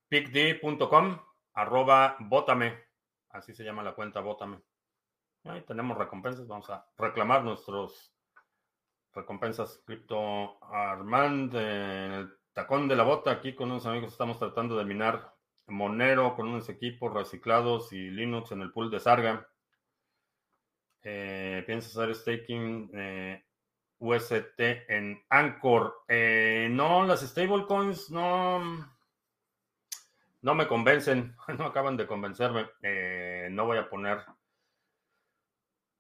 picd.com, 0.09 1.21
arroba 1.55 2.17
Bótame. 2.19 2.77
Así 3.31 3.55
se 3.55 3.63
llama 3.63 3.83
la 3.83 3.95
cuenta 3.95 4.21
Bótame. 4.21 4.59
Ahí 5.45 5.63
tenemos 5.63 5.97
recompensas. 5.97 6.49
Vamos 6.49 6.69
a 6.71 6.87
reclamar 6.97 7.45
nuestros 7.45 8.18
recompensas 9.19 9.83
Crypto 9.85 10.59
Armand 10.73 11.53
tacón 12.59 12.89
de 12.89 12.97
la 12.97 13.05
bota. 13.05 13.31
Aquí 13.31 13.55
con 13.55 13.71
unos 13.71 13.87
amigos 13.87 14.11
estamos 14.11 14.37
tratando 14.37 14.77
de 14.77 14.85
minar 14.85 15.33
Monero 15.69 16.35
con 16.35 16.49
unos 16.49 16.69
equipos 16.69 17.15
reciclados 17.15 17.93
y 17.93 18.11
Linux 18.11 18.51
en 18.51 18.63
el 18.63 18.73
pool 18.73 18.91
de 18.91 18.99
Sarga. 18.99 19.49
Eh, 21.03 21.63
¿Piensas 21.67 21.97
hacer 21.97 22.17
staking 22.17 22.91
eh, 22.95 23.45
UST 23.99 24.59
en 24.89 25.23
Anchor? 25.29 26.03
Eh, 26.09 26.69
no, 26.69 27.07
las 27.07 27.21
stablecoins 27.21 28.11
no, 28.11 28.61
no 30.43 30.55
me 30.57 30.67
convencen, 30.67 31.37
no 31.59 31.67
acaban 31.67 31.97
de 31.97 32.09
convencerme. 32.09 32.69
Eh, 32.83 33.49
no 33.53 33.67
voy 33.67 33.79
a 33.79 33.89
poner 33.89 34.19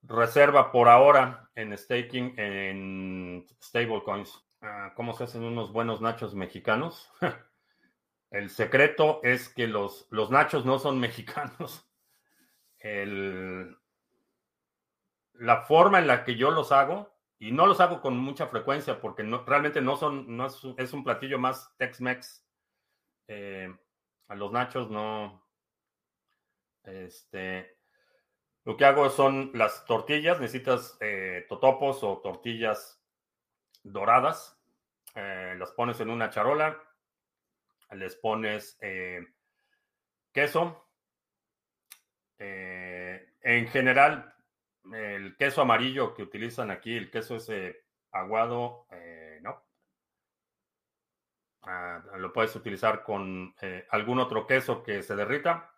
reserva 0.02 0.72
por 0.72 0.88
ahora 0.88 1.50
en 1.54 1.76
staking 1.76 2.34
en 2.38 3.46
stablecoins. 3.62 4.44
Ah, 4.60 4.92
¿Cómo 4.96 5.12
se 5.12 5.24
hacen 5.24 5.44
unos 5.44 5.72
buenos 5.72 6.00
nachos 6.00 6.34
mexicanos? 6.34 7.10
El 8.30 8.50
secreto 8.50 9.20
es 9.22 9.48
que 9.48 9.66
los, 9.66 10.06
los 10.10 10.30
nachos 10.30 10.64
no 10.64 10.78
son 10.78 11.00
mexicanos. 11.00 11.88
El, 12.78 13.76
la 15.34 15.62
forma 15.62 15.98
en 15.98 16.06
la 16.06 16.24
que 16.24 16.36
yo 16.36 16.50
los 16.50 16.72
hago, 16.72 17.18
y 17.40 17.52
no 17.52 17.66
los 17.66 17.80
hago 17.80 18.00
con 18.00 18.18
mucha 18.18 18.48
frecuencia 18.48 19.00
porque 19.00 19.22
no, 19.22 19.44
realmente 19.44 19.80
no 19.80 19.96
son, 19.96 20.36
no 20.36 20.46
es, 20.46 20.60
es 20.76 20.92
un 20.92 21.04
platillo 21.04 21.38
más 21.38 21.72
Tex-Mex. 21.76 22.44
Eh, 23.28 23.72
a 24.28 24.34
los 24.34 24.52
nachos 24.52 24.90
no. 24.90 25.46
Este, 26.82 27.77
lo 28.68 28.76
que 28.76 28.84
hago 28.84 29.08
son 29.08 29.50
las 29.54 29.86
tortillas, 29.86 30.40
necesitas 30.40 30.98
eh, 31.00 31.46
totopos 31.48 32.04
o 32.04 32.18
tortillas 32.18 33.02
doradas, 33.82 34.60
eh, 35.14 35.54
las 35.58 35.72
pones 35.72 35.98
en 36.00 36.10
una 36.10 36.28
charola, 36.28 36.78
les 37.92 38.14
pones 38.16 38.76
eh, 38.82 39.26
queso. 40.34 40.86
en 42.38 43.68
general, 43.68 44.34
el 44.92 45.34
queso 45.38 45.62
amarillo 45.62 46.12
que 46.12 46.24
utilizan 46.24 46.70
aquí, 46.70 46.94
el 46.94 47.10
queso 47.10 47.36
ese 47.36 47.86
aguado, 48.12 48.86
no. 49.40 49.64
Ah, 51.62 52.02
lo 52.18 52.34
puedes 52.34 52.54
utilizar 52.54 53.02
con 53.02 53.54
algún 53.88 54.18
otro 54.18 54.46
queso 54.46 54.82
que 54.82 55.02
se 55.02 55.16
derrita 55.16 55.72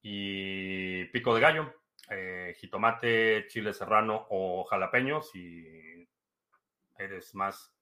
y 0.00 1.04
pico 1.06 1.34
de 1.34 1.40
gallo 1.40 1.74
eh, 2.10 2.56
jitomate, 2.58 3.46
chile 3.48 3.74
serrano 3.74 4.26
o 4.30 4.64
jalapeño, 4.64 5.20
si 5.22 6.08
eres 6.96 7.34
más 7.34 7.74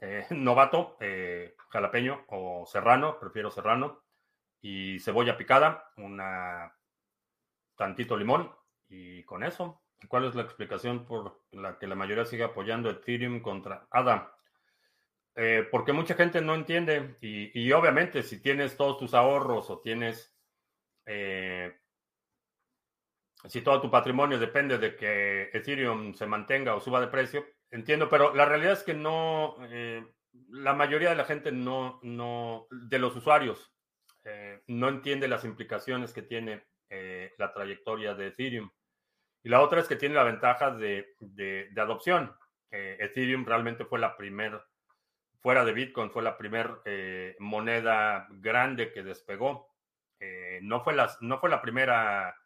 eh, 0.00 0.26
novato, 0.30 0.96
eh, 1.00 1.56
jalapeño 1.70 2.24
o 2.28 2.64
serrano, 2.66 3.18
prefiero 3.18 3.50
serrano, 3.50 4.04
y 4.60 4.98
cebolla 5.00 5.36
picada, 5.36 5.92
una 5.96 6.72
tantito 7.76 8.16
limón, 8.16 8.52
y 8.88 9.24
con 9.24 9.42
eso. 9.44 9.82
¿Cuál 10.06 10.26
es 10.26 10.36
la 10.36 10.42
explicación 10.42 11.04
por 11.04 11.42
la 11.50 11.78
que 11.78 11.88
la 11.88 11.96
mayoría 11.96 12.24
sigue 12.24 12.44
apoyando 12.44 12.90
Ethereum 12.90 13.40
contra 13.40 13.86
ADA? 13.90 14.34
porque 15.70 15.92
mucha 15.92 16.14
gente 16.14 16.40
no 16.40 16.56
entiende 16.56 17.16
y, 17.20 17.56
y, 17.56 17.70
obviamente 17.70 18.24
si 18.24 18.42
tienes 18.42 18.76
todos 18.76 18.98
tus 18.98 19.14
ahorros 19.14 19.70
o 19.70 19.78
tienes 19.78 20.36
si 23.46 23.62
todo 23.62 23.80
tu 23.80 23.90
patrimonio 23.90 24.38
depende 24.38 24.78
de 24.78 24.96
que 24.96 25.50
Ethereum 25.52 26.14
se 26.14 26.26
mantenga 26.26 26.74
o 26.74 26.80
suba 26.80 27.00
de 27.00 27.06
precio, 27.06 27.46
entiendo, 27.70 28.08
pero 28.08 28.34
la 28.34 28.44
realidad 28.44 28.72
es 28.72 28.82
que 28.82 28.94
no, 28.94 29.56
eh, 29.70 30.04
la 30.50 30.74
mayoría 30.74 31.10
de 31.10 31.16
la 31.16 31.24
gente 31.24 31.52
no, 31.52 32.00
no, 32.02 32.66
de 32.70 32.98
los 32.98 33.14
usuarios, 33.14 33.72
eh, 34.24 34.62
no 34.66 34.88
entiende 34.88 35.28
las 35.28 35.44
implicaciones 35.44 36.12
que 36.12 36.22
tiene 36.22 36.66
eh, 36.90 37.32
la 37.38 37.52
trayectoria 37.52 38.14
de 38.14 38.28
Ethereum. 38.28 38.70
Y 39.44 39.48
la 39.50 39.60
otra 39.60 39.80
es 39.80 39.86
que 39.86 39.96
tiene 39.96 40.16
la 40.16 40.24
ventaja 40.24 40.72
de, 40.72 41.14
de, 41.20 41.70
adopción. 41.76 42.34
Ethereum 42.70 43.46
realmente 43.46 43.86
fue 43.86 43.98
la 43.98 44.16
primera, 44.16 44.62
fuera 45.38 45.64
de 45.64 45.72
Bitcoin, 45.72 46.10
fue 46.10 46.22
la 46.22 46.36
primera 46.36 46.82
moneda 47.38 48.26
grande 48.30 48.92
que 48.92 49.02
despegó. 49.02 49.72
no, 50.60 50.82
fue 50.82 50.92
las, 50.92 51.22
no 51.22 51.38
fue 51.38 51.48
la 51.48 51.62
primera 51.62 52.36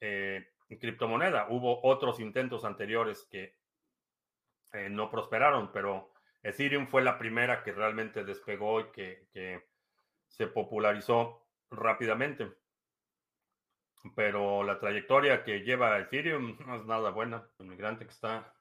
eh, 0.00 0.52
criptomoneda. 0.68 1.48
Hubo 1.50 1.80
otros 1.84 2.20
intentos 2.20 2.64
anteriores 2.64 3.26
que 3.30 3.56
eh, 4.72 4.88
no 4.88 5.10
prosperaron, 5.10 5.72
pero 5.72 6.12
Ethereum 6.42 6.86
fue 6.86 7.02
la 7.02 7.18
primera 7.18 7.62
que 7.62 7.72
realmente 7.72 8.24
despegó 8.24 8.80
y 8.80 8.90
que, 8.92 9.28
que 9.32 9.68
se 10.28 10.46
popularizó 10.46 11.46
rápidamente. 11.70 12.52
Pero 14.16 14.62
la 14.62 14.78
trayectoria 14.78 15.44
que 15.44 15.60
lleva 15.60 15.98
Ethereum 15.98 16.56
no 16.66 16.76
es 16.76 16.86
nada 16.86 17.10
buena. 17.10 17.46
El 17.58 17.66
migrante 17.66 18.06
que 18.06 18.12
está 18.12 18.54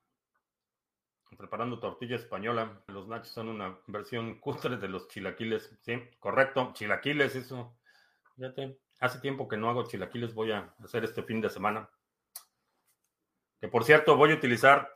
preparando 1.38 1.80
tortilla 1.80 2.16
española. 2.16 2.82
Los 2.88 3.08
nachos 3.08 3.30
son 3.30 3.50
una 3.50 3.78
versión 3.88 4.40
cutre 4.40 4.78
de 4.78 4.88
los 4.88 5.08
chilaquiles. 5.08 5.78
Sí, 5.82 6.02
correcto. 6.20 6.72
Chilaquiles, 6.74 7.36
eso. 7.36 7.78
Fíjate. 8.36 8.80
Hace 9.00 9.20
tiempo 9.20 9.48
que 9.48 9.58
no 9.58 9.70
hago 9.70 9.88
chilaquiles, 9.88 10.34
voy 10.34 10.52
a 10.52 10.74
hacer 10.84 11.04
este 11.04 11.24
fin 11.24 11.40
de 11.42 11.50
semana. 11.50 11.90
Que 13.62 13.68
por 13.68 13.84
cierto, 13.84 14.18
voy 14.18 14.32
a 14.32 14.36
utilizar, 14.36 14.94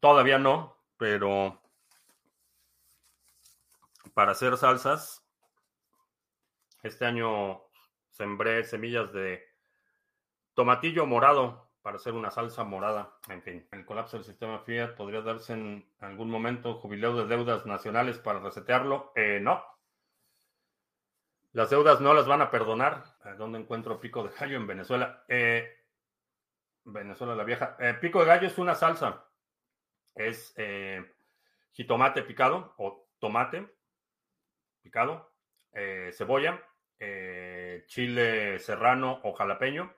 todavía 0.00 0.38
no, 0.38 0.76
pero 0.96 1.60
para 4.14 4.32
hacer 4.32 4.56
salsas, 4.56 5.24
este 6.82 7.04
año 7.04 7.62
sembré 8.10 8.64
semillas 8.64 9.12
de 9.12 9.42
tomatillo 10.54 11.06
morado 11.06 11.70
para 11.82 11.96
hacer 11.96 12.14
una 12.14 12.30
salsa 12.30 12.64
morada. 12.64 13.18
En 13.28 13.42
fin, 13.42 13.66
el 13.72 13.84
colapso 13.84 14.16
del 14.16 14.24
sistema 14.24 14.60
Fiat 14.60 14.94
podría 14.94 15.20
darse 15.20 15.52
en 15.52 15.86
algún 16.00 16.30
momento 16.30 16.74
jubileo 16.74 17.14
de 17.16 17.26
deudas 17.26 17.66
nacionales 17.66 18.18
para 18.18 18.38
resetearlo. 18.38 19.12
Eh, 19.16 19.38
no, 19.42 19.62
las 21.54 21.70
deudas 21.70 22.00
no 22.00 22.12
las 22.14 22.26
van 22.26 22.42
a 22.42 22.50
perdonar. 22.50 23.04
¿Dónde 23.38 23.60
encuentro 23.60 24.00
pico 24.00 24.24
de 24.24 24.34
gallo 24.34 24.56
en 24.56 24.66
Venezuela? 24.66 25.24
Eh, 25.28 25.84
Venezuela 26.82 27.36
la 27.36 27.44
vieja. 27.44 27.76
Eh, 27.78 27.94
pico 27.94 28.18
de 28.20 28.26
gallo 28.26 28.48
es 28.48 28.58
una 28.58 28.74
salsa. 28.74 29.24
Es 30.16 30.52
eh, 30.56 31.12
jitomate 31.70 32.22
picado 32.22 32.74
o 32.76 33.08
tomate 33.20 33.72
picado, 34.82 35.32
cebolla, 36.12 36.60
chile 37.86 38.58
serrano 38.58 39.20
o 39.22 39.32
jalapeño. 39.32 39.94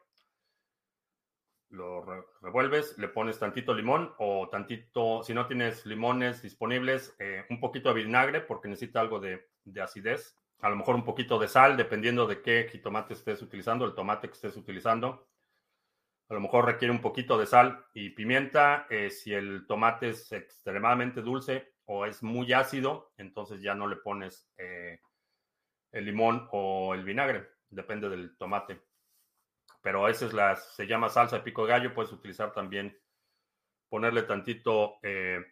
Lo 1.70 2.04
revuelves, 2.42 2.98
le 2.98 3.08
pones 3.08 3.38
tantito 3.38 3.74
limón 3.74 4.14
o 4.18 4.48
tantito, 4.50 5.22
si 5.22 5.32
no 5.32 5.46
tienes 5.46 5.86
limones 5.86 6.42
disponibles, 6.42 7.16
un 7.48 7.60
poquito 7.60 7.88
de 7.88 8.04
vinagre 8.04 8.42
porque 8.42 8.68
necesita 8.68 9.00
algo 9.00 9.20
de 9.20 9.80
acidez. 9.82 10.38
A 10.60 10.70
lo 10.70 10.76
mejor 10.76 10.94
un 10.94 11.04
poquito 11.04 11.38
de 11.38 11.48
sal, 11.48 11.76
dependiendo 11.76 12.26
de 12.26 12.40
qué 12.40 12.68
jitomate 12.70 13.14
estés 13.14 13.42
utilizando, 13.42 13.84
el 13.84 13.94
tomate 13.94 14.28
que 14.28 14.34
estés 14.34 14.56
utilizando. 14.56 15.28
A 16.28 16.34
lo 16.34 16.40
mejor 16.40 16.64
requiere 16.64 16.90
un 16.90 17.00
poquito 17.00 17.38
de 17.38 17.46
sal 17.46 17.86
y 17.92 18.10
pimienta. 18.10 18.86
Eh, 18.90 19.10
si 19.10 19.32
el 19.32 19.66
tomate 19.66 20.08
es 20.08 20.32
extremadamente 20.32 21.22
dulce 21.22 21.74
o 21.84 22.04
es 22.04 22.22
muy 22.22 22.52
ácido, 22.52 23.12
entonces 23.16 23.62
ya 23.62 23.74
no 23.74 23.86
le 23.86 23.96
pones 23.96 24.50
eh, 24.56 24.98
el 25.92 26.04
limón 26.04 26.48
o 26.50 26.94
el 26.94 27.04
vinagre. 27.04 27.48
Depende 27.68 28.08
del 28.08 28.36
tomate. 28.36 28.82
Pero 29.82 30.08
esa 30.08 30.26
es 30.26 30.32
la, 30.32 30.56
se 30.56 30.86
llama 30.86 31.10
salsa 31.10 31.36
de 31.36 31.44
pico 31.44 31.64
de 31.64 31.72
gallo. 31.72 31.94
Puedes 31.94 32.12
utilizar 32.12 32.52
también, 32.52 32.98
ponerle 33.88 34.22
tantito 34.22 34.98
eh, 35.02 35.44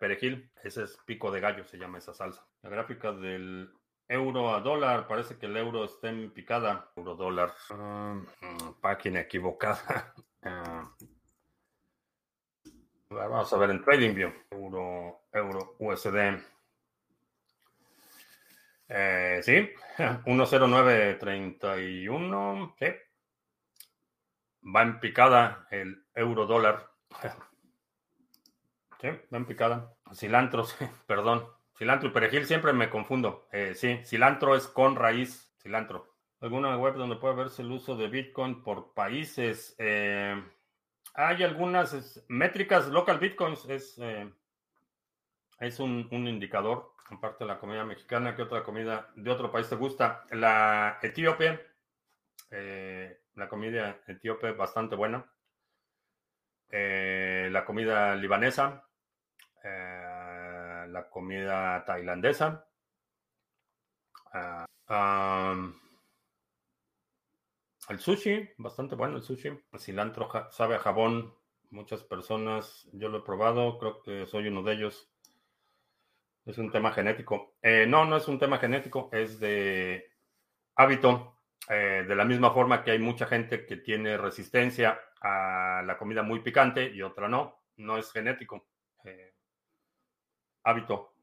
perejil. 0.00 0.50
Ese 0.64 0.84
es 0.84 0.98
pico 1.06 1.30
de 1.30 1.40
gallo, 1.40 1.64
se 1.64 1.78
llama 1.78 1.98
esa 1.98 2.14
salsa. 2.14 2.44
La 2.62 2.70
gráfica 2.70 3.12
del 3.12 3.72
Euro 4.08 4.54
a 4.54 4.60
dólar, 4.60 5.06
parece 5.08 5.38
que 5.38 5.46
el 5.46 5.56
euro 5.56 5.84
está 5.84 6.10
en 6.10 6.30
picada. 6.30 6.90
Euro 6.96 7.14
dólar. 7.14 7.54
Ah, 7.70 8.20
página 8.80 9.20
equivocada. 9.20 10.14
Ah. 10.46 10.90
vamos 13.08 13.50
a 13.50 13.56
ver 13.56 13.70
en 13.70 13.82
TradingView. 13.82 14.30
Euro, 14.50 15.22
euro, 15.32 15.74
USD. 15.78 16.38
Eh, 18.88 19.40
sí, 19.42 19.70
10931. 20.26 22.76
Sí. 22.78 22.86
Va 24.76 24.82
en 24.82 25.00
picada 25.00 25.66
el 25.70 26.04
euro 26.14 26.44
dólar. 26.46 26.90
Sí, 29.00 29.08
va 29.10 29.38
en 29.38 29.44
picada. 29.44 29.92
Cilantro, 30.14 30.64
sí, 30.64 30.86
perdón. 31.06 31.46
Cilantro 31.76 32.08
y 32.08 32.12
perejil 32.12 32.46
siempre 32.46 32.72
me 32.72 32.88
confundo. 32.88 33.48
Eh, 33.50 33.74
sí, 33.74 34.00
cilantro 34.04 34.54
es 34.54 34.68
con 34.68 34.94
raíz, 34.94 35.52
cilantro. 35.60 36.14
¿Alguna 36.40 36.76
web 36.76 36.94
donde 36.94 37.16
pueda 37.16 37.34
verse 37.34 37.62
el 37.62 37.72
uso 37.72 37.96
de 37.96 38.08
Bitcoin 38.08 38.62
por 38.62 38.94
países? 38.94 39.74
Eh, 39.78 40.40
hay 41.14 41.42
algunas 41.42 42.24
métricas, 42.28 42.88
local 42.88 43.18
Bitcoins 43.18 43.64
es, 43.68 43.98
eh, 43.98 44.32
es 45.58 45.80
un, 45.80 46.08
indicador, 46.10 46.92
aparte 47.10 47.44
de 47.44 47.48
la 47.48 47.58
comida 47.58 47.84
mexicana, 47.84 48.36
¿qué 48.36 48.42
otra 48.42 48.62
comida 48.62 49.10
de 49.16 49.30
otro 49.30 49.50
país 49.50 49.68
te 49.68 49.76
gusta? 49.76 50.24
La 50.30 50.98
etíope, 51.02 51.60
la 53.34 53.48
comida 53.48 54.00
etíope 54.06 54.52
bastante 54.52 54.94
buena. 54.94 55.24
la 56.70 57.64
comida 57.64 58.14
libanesa 58.14 58.84
la 60.94 61.10
comida 61.10 61.84
tailandesa. 61.84 62.66
Ah, 64.32 65.56
el 67.88 67.98
sushi, 67.98 68.50
bastante 68.58 68.94
bueno 68.94 69.16
el 69.16 69.22
sushi. 69.22 69.48
El 69.48 69.80
cilantro 69.80 70.30
sabe 70.50 70.76
a 70.76 70.78
jabón. 70.78 71.34
Muchas 71.70 72.04
personas, 72.04 72.88
yo 72.92 73.08
lo 73.08 73.18
he 73.18 73.22
probado, 73.22 73.78
creo 73.78 74.00
que 74.02 74.26
soy 74.26 74.46
uno 74.46 74.62
de 74.62 74.74
ellos. 74.74 75.10
Es 76.46 76.58
un 76.58 76.70
tema 76.70 76.92
genético. 76.92 77.56
Eh, 77.60 77.86
no, 77.88 78.04
no 78.04 78.16
es 78.16 78.28
un 78.28 78.38
tema 78.38 78.58
genético, 78.58 79.08
es 79.12 79.40
de 79.40 80.12
hábito. 80.76 81.40
Eh, 81.68 82.04
de 82.06 82.14
la 82.14 82.24
misma 82.24 82.52
forma 82.52 82.84
que 82.84 82.92
hay 82.92 82.98
mucha 82.98 83.26
gente 83.26 83.66
que 83.66 83.78
tiene 83.78 84.18
resistencia 84.18 85.00
a 85.22 85.82
la 85.84 85.96
comida 85.96 86.22
muy 86.22 86.40
picante 86.40 86.90
y 86.94 87.00
otra 87.02 87.26
no, 87.26 87.62
no 87.78 87.96
es 87.96 88.12
genético. 88.12 88.68
Eh, 89.04 89.33
hábito. 90.64 91.14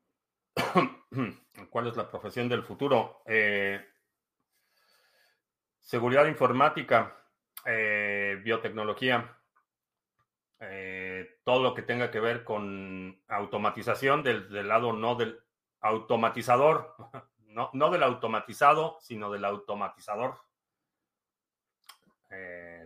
¿Cuál 1.69 1.87
es 1.87 1.97
la 1.97 2.09
profesión 2.09 2.47
del 2.47 2.63
futuro? 2.63 3.23
Eh, 3.25 3.83
seguridad 5.79 6.25
informática, 6.27 7.17
eh, 7.65 8.39
biotecnología, 8.43 9.37
eh, 10.59 11.39
todo 11.43 11.61
lo 11.63 11.73
que 11.73 11.81
tenga 11.81 12.11
que 12.11 12.19
ver 12.19 12.43
con 12.43 13.21
automatización 13.27 14.23
del, 14.23 14.67
lado 14.67 14.93
no 14.93 15.15
del 15.15 15.39
automatizador, 15.81 16.95
no, 17.47 17.69
no, 17.73 17.89
del 17.89 18.03
automatizado, 18.03 18.97
sino 19.01 19.31
del 19.31 19.43
automatizador. 19.45 20.39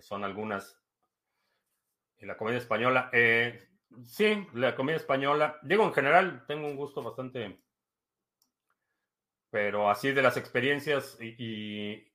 son 0.01 0.24
algunas. 0.24 0.80
Y 2.18 2.26
la 2.26 2.38
comedia 2.38 2.60
española. 2.60 3.10
Sí, 4.04 4.48
la 4.54 4.76
comida 4.76 4.98
española. 4.98 5.60
Digo, 5.64 5.84
en 5.84 5.93
general, 5.93 6.46
tengo 6.48 6.68
un 6.68 6.76
gusto 6.76 7.02
bastante. 7.02 7.60
Pero 9.50 9.89
así 9.89 10.12
de 10.12 10.22
las 10.22 10.38
experiencias 10.38 11.18
y, 11.22 12.12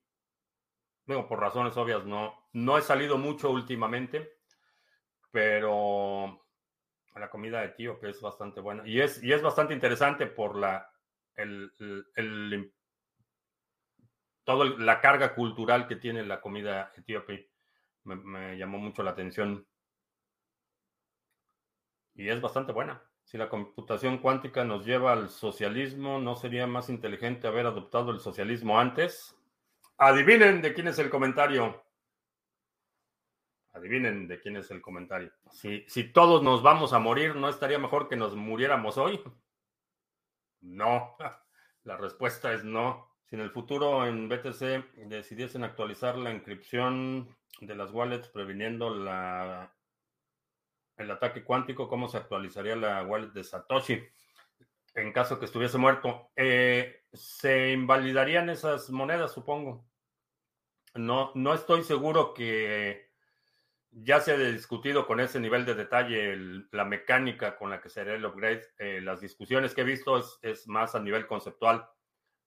digo, 1.05 1.27
por 1.27 1.39
razones 1.39 1.75
obvias, 1.77 2.05
no, 2.05 2.35
no 2.53 2.77
he 2.77 2.81
salido 2.81 3.17
mucho 3.17 3.49
últimamente, 3.49 4.37
pero 5.31 6.45
la 7.15 7.29
comida 7.29 7.61
de 7.61 7.69
tío 7.69 7.99
que 7.99 8.09
es 8.09 8.21
bastante 8.21 8.61
buena. 8.61 8.87
Y 8.87 9.01
es, 9.01 9.23
y 9.23 9.33
es 9.33 9.41
bastante 9.41 9.73
interesante 9.73 10.27
por 10.27 10.55
la, 10.55 10.87
el, 11.35 11.71
el, 12.15 12.73
toda 14.43 14.65
la 14.77 15.01
carga 15.01 15.33
cultural 15.33 15.87
que 15.87 15.95
tiene 15.95 16.23
la 16.23 16.41
comida 16.41 16.91
etíope. 16.95 17.49
me 18.03 18.57
llamó 18.57 18.77
mucho 18.77 19.01
la 19.01 19.11
atención 19.11 19.65
y 22.15 22.29
es 22.29 22.41
bastante 22.41 22.71
buena. 22.71 23.01
Si 23.23 23.37
la 23.37 23.49
computación 23.49 24.17
cuántica 24.17 24.63
nos 24.63 24.85
lleva 24.85 25.13
al 25.13 25.29
socialismo, 25.29 26.19
¿no 26.19 26.35
sería 26.35 26.67
más 26.67 26.89
inteligente 26.89 27.47
haber 27.47 27.65
adoptado 27.65 28.11
el 28.11 28.19
socialismo 28.19 28.79
antes? 28.79 29.37
Adivinen 29.97 30.61
de 30.61 30.73
quién 30.73 30.87
es 30.87 30.99
el 30.99 31.09
comentario. 31.09 31.83
Adivinen 33.73 34.27
de 34.27 34.39
quién 34.41 34.57
es 34.57 34.69
el 34.71 34.81
comentario. 34.81 35.31
Si, 35.49 35.85
si 35.87 36.11
todos 36.11 36.43
nos 36.43 36.61
vamos 36.61 36.91
a 36.91 36.99
morir, 36.99 37.35
¿no 37.35 37.47
estaría 37.47 37.79
mejor 37.79 38.09
que 38.09 38.17
nos 38.17 38.35
muriéramos 38.35 38.97
hoy? 38.97 39.21
No. 40.61 41.15
La 41.83 41.97
respuesta 41.97 42.53
es 42.53 42.63
no. 42.63 43.09
Si 43.23 43.35
en 43.35 43.41
el 43.41 43.51
futuro 43.51 44.05
en 44.05 44.27
BTC 44.27 45.07
decidiesen 45.07 45.63
actualizar 45.63 46.17
la 46.17 46.31
inscripción 46.31 47.35
de 47.61 47.75
las 47.75 47.91
wallets 47.91 48.27
previniendo 48.27 48.93
la 48.93 49.73
el 51.01 51.11
ataque 51.11 51.43
cuántico, 51.43 51.87
¿cómo 51.87 52.07
se 52.07 52.17
actualizaría 52.17 52.75
la 52.75 53.03
wallet 53.03 53.31
de 53.31 53.43
Satoshi 53.43 54.03
en 54.95 55.11
caso 55.13 55.39
que 55.39 55.45
estuviese 55.45 55.77
muerto? 55.77 56.31
Eh, 56.35 57.03
se 57.13 57.71
invalidarían 57.71 58.49
esas 58.49 58.89
monedas, 58.89 59.33
supongo. 59.33 59.85
No, 60.93 61.31
no 61.35 61.53
estoy 61.53 61.83
seguro 61.83 62.33
que 62.33 63.09
ya 63.91 64.21
se 64.21 64.33
haya 64.33 64.45
discutido 64.45 65.05
con 65.05 65.19
ese 65.19 65.39
nivel 65.39 65.65
de 65.65 65.75
detalle 65.75 66.37
la 66.71 66.85
mecánica 66.85 67.57
con 67.57 67.69
la 67.69 67.81
que 67.81 67.89
sería 67.89 68.13
el 68.13 68.25
upgrade. 68.25 68.63
Eh, 68.77 69.01
las 69.01 69.21
discusiones 69.21 69.73
que 69.73 69.81
he 69.81 69.85
visto 69.85 70.21
es, 70.41 70.67
más 70.67 70.95
a 70.95 70.99
nivel 70.99 71.27
conceptual 71.27 71.87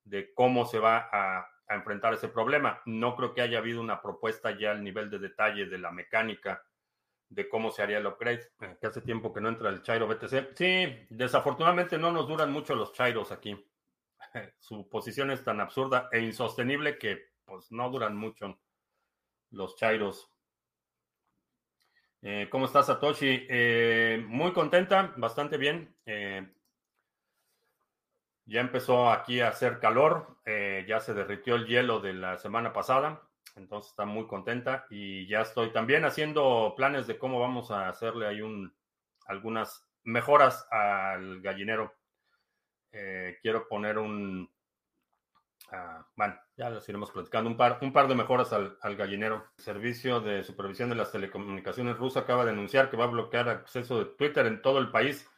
de 0.05 0.33
cómo 0.35 0.67
se 0.67 0.79
va 0.79 1.09
a, 1.13 1.49
a 1.69 1.75
enfrentar 1.75 2.15
ese 2.15 2.29
problema. 2.29 2.83
No 2.87 3.17
creo 3.17 3.35
que 3.35 3.43
haya 3.43 3.59
habido 3.59 3.81
una 3.81 4.01
propuesta 4.01 4.57
ya 4.59 4.71
al 4.71 4.85
nivel 4.85 5.11
de 5.11 5.19
detalle 5.19 5.67
de 5.67 5.79
la 5.79 5.91
mecánica 5.91 6.63
de 7.35 7.49
cómo 7.49 7.71
se 7.71 7.83
haría 7.83 7.99
el 7.99 8.07
upgrade, 8.07 8.53
eh, 8.61 8.77
que 8.81 8.87
hace 8.87 9.01
tiempo 9.01 9.33
que 9.33 9.41
no 9.41 9.49
entra 9.49 9.69
el 9.69 9.83
Chairo 9.83 10.07
BTC. 10.07 10.57
Sí, 10.57 11.07
desafortunadamente 11.11 11.99
no 11.99 12.13
nos 12.13 12.29
duran 12.29 12.53
mucho 12.53 12.75
los 12.75 12.93
Chairos 12.93 13.33
aquí. 13.33 13.57
Su 14.59 14.89
posición 14.89 15.31
es 15.31 15.43
tan 15.43 15.61
absurda 15.61 16.09
e 16.13 16.21
insostenible 16.21 16.99
que 16.99 17.35
pues 17.45 17.71
no 17.73 17.91
duran 17.91 18.17
mucho 18.17 18.61
los 19.51 19.77
Chairos. 19.77 20.31
Eh, 22.23 22.49
¿Cómo 22.51 22.67
estás, 22.67 22.87
Satoshi? 22.87 23.47
Eh, 23.51 24.25
muy 24.27 24.53
contenta, 24.53 25.13
bastante 25.17 25.59
bien. 25.59 25.95
ya 28.47 28.61
empezó 28.61 29.11
aquí 29.11 29.41
a 29.41 29.49
hacer 29.49 29.79
calor, 29.81 30.39
ya 30.87 31.01
se 31.01 31.15
derritió 31.15 31.57
el 31.57 31.67
hielo 31.67 32.01
de 32.01 32.15
la 32.15 32.39
semana 32.39 32.73
pasada. 32.73 33.29
Entonces 33.57 33.91
está 33.91 34.05
muy 34.05 34.27
contenta 34.27 34.87
y 34.91 35.27
ya 35.29 35.43
estoy 35.43 35.73
también 35.73 36.05
haciendo 36.05 36.75
planes 36.77 37.07
de 37.07 37.19
cómo 37.19 37.39
vamos 37.39 37.71
a 37.71 37.89
hacerle 37.89 38.27
ahí 38.27 38.41
un, 38.41 38.75
algunas 39.27 39.87
mejoras 40.03 40.67
al 40.71 41.41
gallinero. 41.41 41.95
Eh, 42.93 43.39
quiero 43.43 43.67
poner 43.69 43.99
un, 43.99 44.51
ah, 45.71 46.07
bueno, 46.17 46.39
ya 46.57 46.71
les 46.71 46.89
iremos 46.89 47.11
platicando, 47.11 47.49
un 47.49 47.57
par, 47.57 47.79
un 47.83 47.93
par 47.93 48.09
de 48.09 48.15
mejoras 48.15 48.53
al, 48.53 48.97
gallinero. 48.97 49.47
Servicio 49.57 50.21
de 50.21 50.43
Supervisión 50.43 50.89
de 50.89 50.97
las 50.97 51.13
Telecomunicaciones 51.13 51.97
ruso 51.97 52.19
acaba 52.19 52.45
de 52.45 52.51
anunciar 52.51 52.91
que 52.91 52.97
va 52.97 53.05
a 53.05 53.09
bloquear 53.09 53.49
acceso 53.49 53.99
de 53.99 54.07
Twitter 54.17 54.47
en 54.47 54.63
todo 54.63 54.79
el 54.79 54.91
país. 54.91 55.29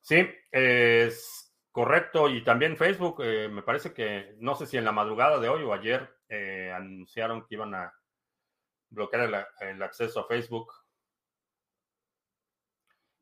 Sí, 0.00 0.26
es 0.50 1.40
Correcto, 1.72 2.28
y 2.28 2.42
también 2.42 2.76
Facebook, 2.76 3.22
eh, 3.22 3.48
me 3.48 3.62
parece 3.62 3.92
que, 3.92 4.34
no 4.40 4.56
sé 4.56 4.66
si 4.66 4.76
en 4.76 4.84
la 4.84 4.90
madrugada 4.90 5.38
de 5.38 5.48
hoy 5.48 5.62
o 5.62 5.72
ayer, 5.72 6.10
eh, 6.30 6.72
anunciaron 6.72 7.44
que 7.44 7.56
iban 7.56 7.74
a 7.74 7.92
bloquear 8.88 9.48
el, 9.60 9.82
acceso 9.82 10.20
a 10.20 10.26
Facebook. 10.26 10.72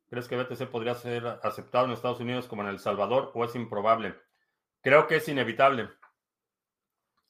¿Crees 0.07 0.27
que 0.27 0.37
BTC 0.37 0.69
podría 0.69 0.93
ser 0.93 1.25
aceptado 1.43 1.85
en 1.85 1.91
Estados 1.91 2.19
Unidos 2.19 2.47
como 2.47 2.61
en 2.61 2.69
El 2.69 2.79
Salvador 2.79 3.31
o 3.33 3.43
es 3.43 3.55
improbable? 3.55 4.15
Creo 4.81 5.07
que 5.07 5.17
es 5.17 5.27
inevitable. 5.27 5.89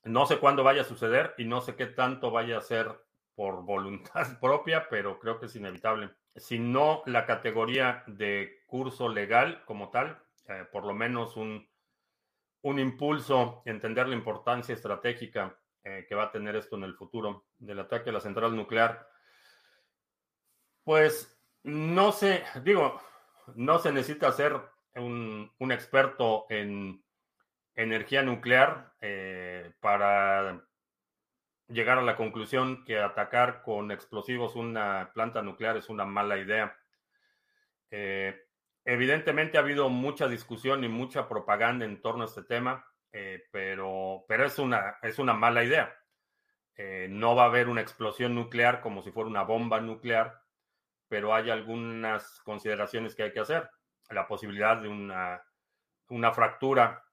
No 0.03 0.25
sé 0.25 0.39
cuándo 0.39 0.63
vaya 0.63 0.81
a 0.81 0.85
suceder 0.85 1.33
y 1.37 1.45
no 1.45 1.61
sé 1.61 1.75
qué 1.75 1.85
tanto 1.85 2.29
vaya 2.29 2.57
a 2.57 2.61
ser 2.61 3.05
por 3.35 3.63
voluntad 3.65 4.37
propia, 4.41 4.87
pero 4.89 5.17
creo 5.17 5.39
que 5.39 5.45
es 5.45 5.55
inevitable. 5.55 6.11
Si 6.35 6.59
no 6.59 7.03
la 7.05 7.25
categoría 7.25 8.03
de 8.05 8.63
curso 8.65 9.07
legal 9.07 9.63
como 9.65 9.91
tal, 9.91 10.21
eh, 10.47 10.65
por 10.71 10.85
lo 10.85 10.93
menos 10.93 11.37
un, 11.37 11.69
un 12.63 12.79
impulso, 12.79 13.61
entender 13.65 14.07
la 14.07 14.15
importancia 14.15 14.73
estratégica 14.73 15.57
eh, 15.89 16.05
que 16.07 16.13
va 16.13 16.25
a 16.25 16.31
tener 16.31 16.55
esto 16.55 16.75
en 16.75 16.83
el 16.83 16.93
futuro 16.93 17.45
del 17.57 17.79
ataque 17.79 18.11
a 18.11 18.13
la 18.13 18.21
central 18.21 18.55
nuclear. 18.55 19.09
Pues 20.83 21.35
no 21.63 22.11
sé, 22.11 22.43
digo, 22.63 23.01
no 23.55 23.79
se 23.79 23.91
necesita 23.91 24.31
ser 24.31 24.59
un, 24.95 25.51
experto 25.71 26.45
en 26.49 27.03
energía 27.73 28.21
nuclear 28.21 28.93
eh, 29.01 29.73
para 29.79 30.63
llegar 31.67 31.97
a 31.97 32.03
la 32.03 32.15
conclusión 32.15 32.83
que 32.85 32.99
atacar 32.99 33.63
con 33.63 33.91
explosivos 33.91 34.55
una 34.55 35.11
planta 35.13 35.41
nuclear 35.41 35.75
es 35.77 35.89
una 35.89 36.05
mala 36.05 36.37
idea. 36.37 36.77
Eh, 37.89 38.39
evidentemente 38.85 39.57
ha 39.57 39.61
habido 39.61 39.89
mucha 39.89 40.27
discusión 40.27 40.83
y 40.83 40.87
mucha 40.87 41.27
propaganda 41.27 41.85
en 41.85 41.99
torno 41.99 42.23
a 42.23 42.27
este 42.27 42.43
tema, 42.43 42.85
eh, 43.11 43.43
pero, 43.51 44.25
pero 44.27 44.45
es, 44.45 44.59
una, 44.59 44.97
es 45.01 45.19
una 45.19 45.33
mala 45.33 45.63
idea. 45.63 45.95
no 47.09 47.35
va 47.35 47.43
a 47.43 47.47
haber 47.47 47.67
una 47.67 47.81
explosión 47.81 48.35
nuclear 48.35 48.81
como 48.81 49.01
si 49.01 49.11
fuera 49.11 49.29
una 49.29 49.43
bomba 49.43 49.81
nuclear, 49.81 50.41
pero 51.07 51.33
hay 51.33 51.49
algunas 51.49 52.39
consideraciones 52.41 53.15
que 53.15 53.23
hay 53.23 53.33
que 53.33 53.41
hacer. 53.41 53.69
La 54.09 54.27
posibilidad 54.27 54.77
de 54.77 54.87
una, 54.87 55.43
una 56.09 56.31
fractura 56.31 57.03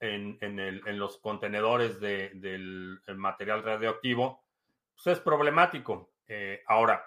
en, 0.00 0.98
los 0.98 1.18
contenedores 1.18 2.00
del 2.00 3.00
material 3.16 3.62
radioactivo, 3.62 4.44
pues 4.94 5.18
es 5.18 5.20
problemático. 5.20 6.12
Eh, 6.26 6.62
ahora, 6.66 7.04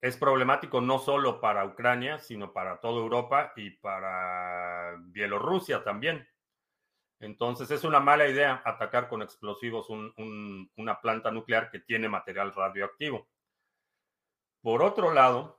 es 0.00 0.16
problemático 0.16 0.80
no 0.80 0.98
solo 0.98 1.40
para 1.40 1.64
Ucrania, 1.64 2.18
sino 2.18 2.52
para 2.52 2.80
toda 2.80 3.00
Europa 3.00 3.52
y 3.56 3.70
para 3.70 4.96
Bielorrusia 5.00 5.82
también. 5.82 6.26
Entonces 7.24 7.70
es 7.70 7.84
una 7.84 8.00
mala 8.00 8.28
idea 8.28 8.60
atacar 8.64 9.08
con 9.08 9.22
explosivos 9.22 9.88
una 9.88 11.00
planta 11.00 11.30
nuclear 11.30 11.70
que 11.70 11.80
tiene 11.80 12.08
material 12.08 12.54
radioactivo. 12.54 13.28
Por 14.60 14.82
otro 14.82 15.12
lado, 15.12 15.58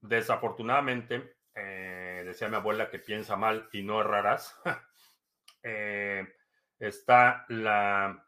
desafortunadamente, 0.00 1.36
eh, 1.54 2.22
decía 2.24 2.48
mi 2.48 2.56
abuela 2.56 2.90
que 2.90 2.98
piensa 2.98 3.36
mal 3.36 3.68
y 3.72 3.82
no 3.82 4.00
errarás. 4.00 4.60
Eh, 5.64 6.24
está 6.78 7.44
la, 7.48 8.24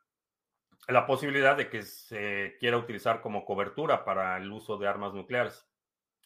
posibilidad 1.07 1.57
de 1.57 1.71
que 1.71 1.85
se 1.85 2.57
quiera 2.59 2.77
utilizar 2.77 3.21
como 3.21 3.45
cobertura 3.45 4.05
para 4.05 4.37
el 4.37 4.51
uso 4.51 4.77
de 4.77 4.89
armas 4.89 5.15
nucleares. 5.15 5.65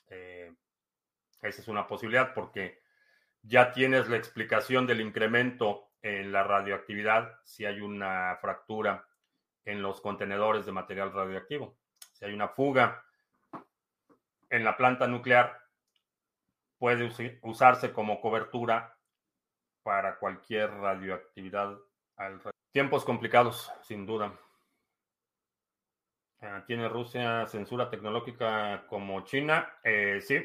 Eh, 0.08 0.50
esa 1.42 1.60
es 1.60 1.68
una 1.68 1.86
posibilidad 1.86 2.32
porque 2.32 2.80
ya 3.42 3.70
tienes 3.70 4.08
la 4.08 4.16
explicación 4.16 4.86
del 4.86 5.02
incremento 5.02 5.93
en 6.04 6.32
la 6.32 6.44
radioactividad 6.44 7.40
si 7.44 7.64
hay 7.64 7.80
una 7.80 8.36
fractura 8.38 9.08
en 9.64 9.80
los 9.80 10.02
contenedores 10.02 10.66
de 10.66 10.72
material 10.72 11.12
radioactivo. 11.14 11.78
Si 12.12 12.26
hay 12.26 12.34
una 12.34 12.48
fuga 12.48 13.02
en 14.50 14.64
la 14.64 14.76
planta 14.76 15.06
nuclear, 15.06 15.58
puede 16.78 17.10
usarse 17.40 17.90
como 17.94 18.20
cobertura 18.20 18.98
para 19.82 20.18
cualquier 20.18 20.70
radioactividad. 20.74 21.78
Tiempos 22.70 23.06
complicados, 23.06 23.72
sin 23.82 24.04
duda. 24.04 24.38
Ah, 26.42 26.64
¿Tiene 26.66 26.86
Rusia 26.90 27.46
censura 27.46 27.88
tecnológica 27.88 28.86
como 28.88 29.22
China? 29.22 29.72
Eh, 29.82 30.20
sí, 30.20 30.44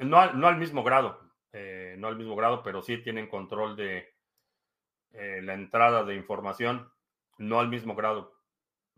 no, 0.00 0.34
no, 0.34 0.48
al 0.48 0.58
mismo 0.58 0.84
grado, 0.84 1.18
eh, 1.52 1.94
no 1.98 2.08
al 2.08 2.16
mismo 2.16 2.36
grado, 2.36 2.62
pero 2.62 2.82
sí 2.82 2.98
tienen 2.98 3.26
control 3.26 3.74
de 3.74 4.17
eh, 5.18 5.42
la 5.42 5.54
entrada 5.54 6.04
de 6.04 6.14
información, 6.14 6.92
no 7.38 7.58
al 7.58 7.66
mismo 7.68 7.96
grado, 7.96 8.36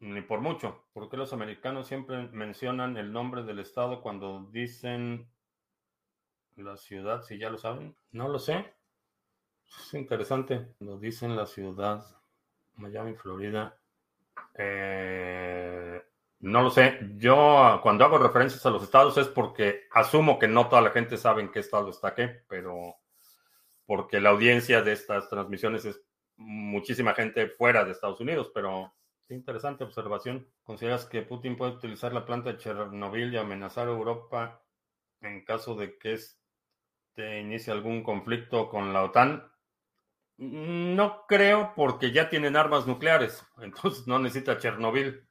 ni 0.01 0.21
por 0.21 0.43
mucho. 0.43 0.85
¿Por 0.93 1.09
qué 1.09 1.17
los 1.17 1.33
americanos 1.33 1.87
siempre 1.87 2.29
mencionan 2.29 2.99
el 2.99 3.11
nombre 3.11 3.43
del 3.43 3.59
estado 3.59 4.03
cuando 4.03 4.47
dicen 4.53 5.31
la 6.57 6.77
ciudad, 6.77 7.23
si 7.23 7.39
ya 7.39 7.49
lo 7.49 7.57
saben? 7.57 7.97
No 8.13 8.29
lo 8.29 8.39
sé. 8.39 8.75
Es 9.67 9.95
interesante. 9.95 10.75
Nos 10.81 11.01
dicen 11.01 11.35
la 11.37 11.47
ciudad, 11.47 12.05
Miami, 12.75 13.15
Florida. 13.15 13.79
Eh, 14.59 16.03
no 16.41 16.61
lo 16.61 16.69
sé. 16.69 16.99
Yo 17.17 17.81
cuando 17.83 18.05
hago 18.05 18.19
referencias 18.19 18.67
a 18.67 18.71
los 18.71 18.83
estados 18.83 19.17
es 19.17 19.29
porque 19.29 19.85
asumo 19.93 20.39
que 20.39 20.49
no 20.49 20.69
toda 20.69 20.83
la 20.83 20.91
gente 20.91 21.17
sabe 21.17 21.41
en 21.41 21.51
qué 21.51 21.61
estado 21.61 21.89
está 21.89 22.15
qué, 22.15 22.43
pero 22.47 22.97
porque 23.87 24.21
la 24.21 24.29
audiencia 24.29 24.83
de 24.83 24.93
estas 24.93 25.31
transmisiones 25.31 25.87
es 25.87 26.01
muchísima 26.41 27.15
gente 27.15 27.49
fuera 27.49 27.85
de 27.85 27.93
Estados 27.93 28.21
Unidos, 28.21 28.51
pero 28.55 28.95
interesante 29.29 29.85
observación. 29.85 30.49
¿Consideras 30.65 31.07
que 31.07 31.23
Putin 31.23 31.57
puede 31.57 31.73
utilizar 31.73 32.13
la 32.13 32.25
planta 32.25 32.53
de 32.53 32.59
Chernobyl 32.59 33.33
y 33.33 33.37
amenazar 33.37 33.89
a 33.89 33.93
Europa 33.93 34.63
en 35.21 35.45
caso 35.45 35.75
de 35.75 35.99
que 35.99 36.15
este 36.15 37.41
inicie 37.41 37.73
algún 37.73 38.03
conflicto 38.03 38.69
con 38.69 38.93
la 38.93 39.05
OTAN? 39.05 39.51
No 40.39 41.27
creo 41.29 41.75
porque 41.77 42.13
ya 42.13 42.31
tienen 42.31 42.57
armas 42.57 42.87
nucleares, 42.87 43.47
entonces 43.61 44.07
no 44.07 44.19
necesita 44.19 44.59
Chernobyl, 44.59 45.29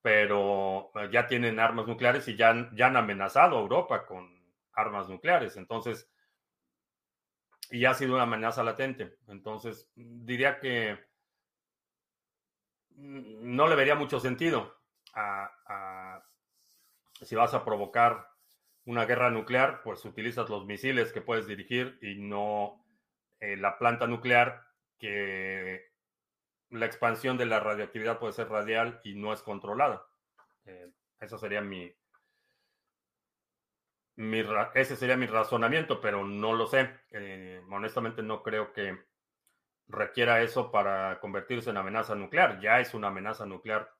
pero 0.00 0.92
ya 1.10 1.26
tienen 1.26 1.58
armas 1.58 1.88
nucleares 1.88 2.28
y 2.28 2.36
ya 2.36 2.50
han 2.50 2.96
amenazado 2.96 3.58
a 3.58 3.60
Europa 3.60 4.06
con 4.06 4.36
armas 4.72 5.08
nucleares, 5.08 5.56
entonces, 5.56 6.08
y 7.70 7.84
ha 7.84 7.94
sido 7.94 8.14
una 8.14 8.24
amenaza 8.24 8.62
latente. 8.62 9.18
Entonces, 9.28 9.90
diría 9.94 10.58
que 10.60 10.98
no 12.96 13.68
le 13.68 13.76
vería 13.76 13.94
mucho 13.94 14.20
sentido 14.20 14.74
a, 15.14 16.22
si 17.22 17.34
vas 17.34 17.54
a 17.54 17.64
provocar 17.64 18.28
una 18.84 19.04
guerra 19.04 19.30
nuclear, 19.30 19.82
pues 19.82 20.04
utilizas 20.04 20.48
los 20.48 20.66
misiles 20.66 21.12
que 21.12 21.20
puedes 21.20 21.46
dirigir 21.46 21.98
y 22.02 22.16
no 22.16 22.84
eh, 23.40 23.56
la 23.56 23.78
planta 23.78 24.06
nuclear 24.06 24.62
que 24.98 25.92
la 26.70 26.86
expansión 26.86 27.36
de 27.36 27.46
la 27.46 27.60
radioactividad 27.60 28.18
puede 28.18 28.32
ser 28.32 28.48
radial 28.48 29.00
y 29.04 29.14
no 29.14 29.32
es 29.32 29.42
controlada. 29.42 30.06
Eh, 30.64 30.90
eso 31.20 31.38
sería 31.38 31.60
mi, 31.60 31.92
mi, 34.16 34.42
ese 34.74 34.96
sería 34.96 35.16
mi 35.16 35.26
razonamiento, 35.26 36.00
pero 36.00 36.26
no 36.26 36.52
lo 36.52 36.66
sé. 36.66 36.90
Eh, 37.10 37.60
honestamente 37.70 38.22
no 38.22 38.42
creo 38.42 38.72
que 38.72 38.98
requiera 39.88 40.42
eso 40.42 40.70
para 40.70 41.20
convertirse 41.20 41.70
en 41.70 41.76
amenaza 41.76 42.14
nuclear. 42.14 42.60
Ya 42.60 42.80
es 42.80 42.94
una 42.94 43.08
amenaza 43.08 43.46
nuclear 43.46 43.90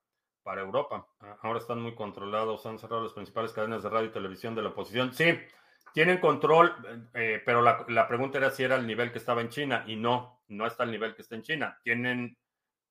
para 0.43 0.61
Europa. 0.61 1.07
Ahora 1.41 1.59
están 1.59 1.81
muy 1.81 1.93
controlados, 1.93 2.65
han 2.65 2.79
cerrado 2.79 3.03
las 3.03 3.13
principales 3.13 3.51
cadenas 3.51 3.83
de 3.83 3.89
radio 3.89 4.07
y 4.07 4.11
televisión 4.11 4.55
de 4.55 4.61
la 4.61 4.69
oposición. 4.69 5.13
Sí, 5.13 5.37
tienen 5.93 6.19
control, 6.19 6.73
eh, 7.13 7.41
pero 7.45 7.61
la, 7.61 8.07
pregunta 8.07 8.37
era 8.37 8.49
si 8.51 8.63
era 8.63 8.75
el 8.75 8.87
nivel 8.87 9.11
que 9.11 9.17
estaba 9.17 9.41
en 9.41 9.49
China 9.49 9.83
y 9.87 9.95
no, 9.95 10.41
no 10.47 10.65
está 10.65 10.83
al 10.83 10.91
nivel 10.91 11.15
que 11.15 11.21
está 11.21 11.35
en 11.35 11.41
China. 11.43 11.77
Tienen 11.83 12.37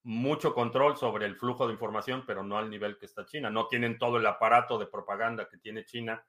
mucho 0.03 0.55
control 0.55 0.97
sobre 0.97 1.27
el 1.27 1.37
flujo 1.37 1.67
de 1.67 1.73
información, 1.73 2.25
pero 2.27 2.43
no 2.43 2.59
al 2.59 2.69
nivel 2.69 2.99
que 2.99 3.07
está 3.07 3.25
China. 3.25 3.49
No 3.49 3.69
tienen 3.69 3.99
todo 3.99 4.19
el 4.19 4.27
aparato 4.27 4.79
de 4.79 4.87
propaganda 4.87 5.49
que 5.49 5.59
tiene 5.59 5.85
China, 5.85 6.25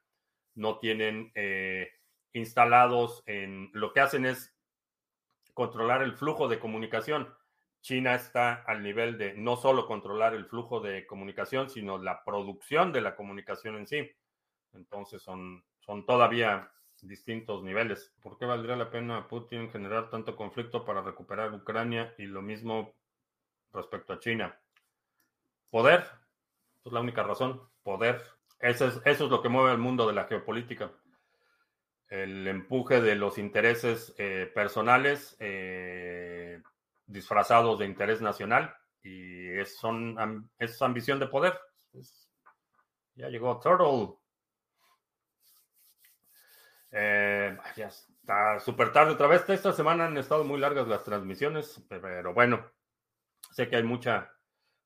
no 0.58 0.78
tienen 0.78 1.32
eh, 1.34 1.90
instalados 2.32 3.22
en... 3.26 3.70
Lo 3.72 3.92
que 3.92 4.00
hacen 4.00 4.26
es 4.26 4.54
controlar 5.54 6.02
el 6.02 6.14
flujo 6.14 6.48
de 6.48 6.58
comunicación. 6.58 7.34
China 7.80 8.14
está 8.14 8.54
al 8.66 8.82
nivel 8.82 9.18
de 9.18 9.34
no 9.34 9.56
solo 9.56 9.86
controlar 9.86 10.34
el 10.34 10.46
flujo 10.46 10.80
de 10.80 11.06
comunicación, 11.06 11.70
sino 11.70 11.98
la 11.98 12.24
producción 12.24 12.92
de 12.92 13.00
la 13.00 13.16
comunicación 13.16 13.76
en 13.76 13.86
sí. 13.86 14.10
Entonces 14.72 15.22
son 15.22 15.64
son 15.88 16.04
todavía 16.04 16.70
distintos 17.00 17.62
niveles. 17.62 18.12
¿Por 18.20 18.36
qué 18.36 18.44
valdría 18.44 18.76
la 18.76 18.90
pena 18.90 19.26
Putin 19.26 19.70
generar 19.70 20.10
tanto 20.10 20.36
conflicto 20.36 20.84
para 20.84 21.00
recuperar 21.00 21.54
Ucrania 21.54 22.14
y 22.18 22.26
lo 22.26 22.42
mismo 22.42 22.94
respecto 23.72 24.12
a 24.12 24.18
China? 24.18 24.60
Poder, 25.70 26.04
es 26.84 26.92
la 26.92 27.00
única 27.00 27.22
razón, 27.22 27.62
poder. 27.82 28.22
Eso 28.60 28.88
es, 28.88 29.00
eso 29.04 29.24
es 29.24 29.30
lo 29.30 29.40
que 29.40 29.48
mueve 29.48 29.72
el 29.72 29.78
mundo 29.78 30.06
de 30.06 30.14
la 30.14 30.24
geopolítica. 30.24 30.90
el 32.08 32.46
empuje 32.48 33.00
de 33.00 33.14
los 33.14 33.38
intereses 33.38 34.14
eh, 34.18 34.50
personales 34.54 35.36
disfrazados 37.06 37.78
de 37.78 37.86
interés 37.86 38.20
nacional 38.20 38.74
y 39.02 39.58
es, 39.58 39.76
son, 39.76 40.50
es 40.58 40.80
ambición 40.82 41.18
de 41.18 41.26
poder. 41.28 41.58
ya 43.14 43.28
llegó 43.28 43.58
Turtle. 43.60 44.14
ya 46.90 47.86
está 47.86 48.60
súper 48.60 48.92
tarde 48.92 49.12
otra 49.12 49.26
vez. 49.26 49.48
Esta 49.48 49.72
semana 49.72 50.06
han 50.06 50.16
estado 50.18 50.44
muy 50.44 50.58
largas 50.60 50.86
las 50.88 51.04
transmisiones, 51.04 51.82
pero 51.88 52.34
bueno, 52.34 52.70
sé 53.52 53.68
que 53.68 53.76
hay 53.76 53.82
mucha, 53.82 54.32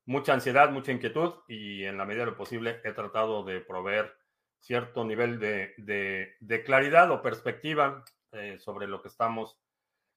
mucha 0.05 0.33
ansiedad, 0.33 0.71
mucha 0.71 0.91
inquietud 0.91 1.33
y 1.47 1.85
en 1.85 1.97
la 1.97 2.05
medida 2.05 2.25
de 2.25 2.31
lo 2.31 2.37
posible 2.37 2.81
he 2.83 2.91
tratado 2.91 3.43
de 3.43 3.61
proveer 3.61 4.15
cierto 4.59 5.03
nivel 5.03 5.39
de, 5.39 6.63
claridad 6.65 7.11
o 7.11 7.21
perspectiva 7.21 8.03
eh, 8.31 8.57
sobre 8.59 8.87
lo 8.87 9.01
que 9.01 9.09
estamos 9.09 9.59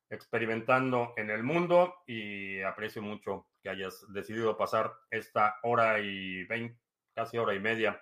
experimentando 0.08 1.12
en 1.16 1.30
el 1.30 1.42
mundo 1.42 1.94
y 2.06 2.60
aprecio 2.62 3.02
mucho 3.02 3.48
que 3.60 3.70
hayas 3.70 4.04
decidido 4.12 4.56
pasar 4.56 4.92
esta 5.10 5.56
hora 5.62 5.98
y 5.98 6.44
veinte, 6.44 6.80
casi 7.14 7.38
hora 7.38 7.54
y 7.54 7.60
media 7.60 8.00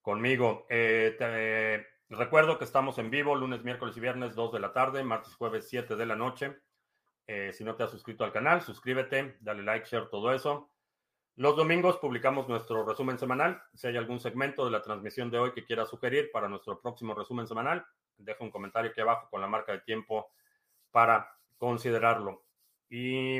conmigo. 0.00 0.66
Eh, 0.68 1.86
recuerdo 2.08 2.58
que 2.58 2.64
estamos 2.64 2.98
en 2.98 3.10
vivo 3.10 3.36
lunes, 3.36 3.62
miércoles 3.62 3.96
y 3.96 4.00
viernes 4.00 4.34
2 4.34 4.52
de 4.52 4.60
la 4.60 4.72
tarde, 4.72 5.04
martes, 5.04 5.34
jueves 5.36 5.68
7 5.68 5.94
de 5.94 6.06
la 6.06 6.16
noche. 6.16 6.58
Eh, 7.28 7.52
si 7.52 7.62
no 7.62 7.76
te 7.76 7.84
has 7.84 7.90
suscrito 7.90 8.24
al 8.24 8.32
canal, 8.32 8.62
suscríbete, 8.62 9.36
dale 9.40 9.62
like, 9.62 9.86
share, 9.86 10.08
todo 10.08 10.32
eso. 10.32 10.71
Los 11.36 11.56
domingos 11.56 11.96
publicamos 11.96 12.46
nuestro 12.46 12.84
resumen 12.84 13.18
semanal. 13.18 13.62
Si 13.72 13.86
hay 13.86 13.96
algún 13.96 14.20
segmento 14.20 14.66
de 14.66 14.70
la 14.70 14.82
transmisión 14.82 15.30
de 15.30 15.38
hoy 15.38 15.52
que 15.52 15.64
quieras 15.64 15.88
sugerir 15.88 16.30
para 16.30 16.48
nuestro 16.48 16.78
próximo 16.80 17.14
resumen 17.14 17.46
semanal, 17.46 17.86
deja 18.18 18.44
un 18.44 18.50
comentario 18.50 18.90
aquí 18.90 19.00
abajo 19.00 19.28
con 19.30 19.40
la 19.40 19.46
marca 19.46 19.72
de 19.72 19.80
tiempo 19.80 20.30
para 20.90 21.34
considerarlo. 21.56 22.44
Y 22.90 23.38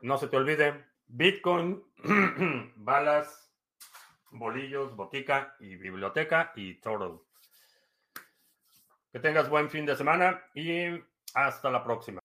no 0.00 0.16
se 0.16 0.28
te 0.28 0.38
olvide, 0.38 0.86
Bitcoin, 1.06 1.84
balas, 2.76 3.52
bolillos, 4.30 4.96
botica 4.96 5.54
y 5.60 5.76
biblioteca 5.76 6.52
y 6.56 6.80
todo. 6.80 7.26
Que 9.12 9.20
tengas 9.20 9.50
buen 9.50 9.68
fin 9.68 9.84
de 9.84 9.96
semana 9.96 10.42
y 10.54 10.98
hasta 11.34 11.70
la 11.70 11.84
próxima. 11.84 12.23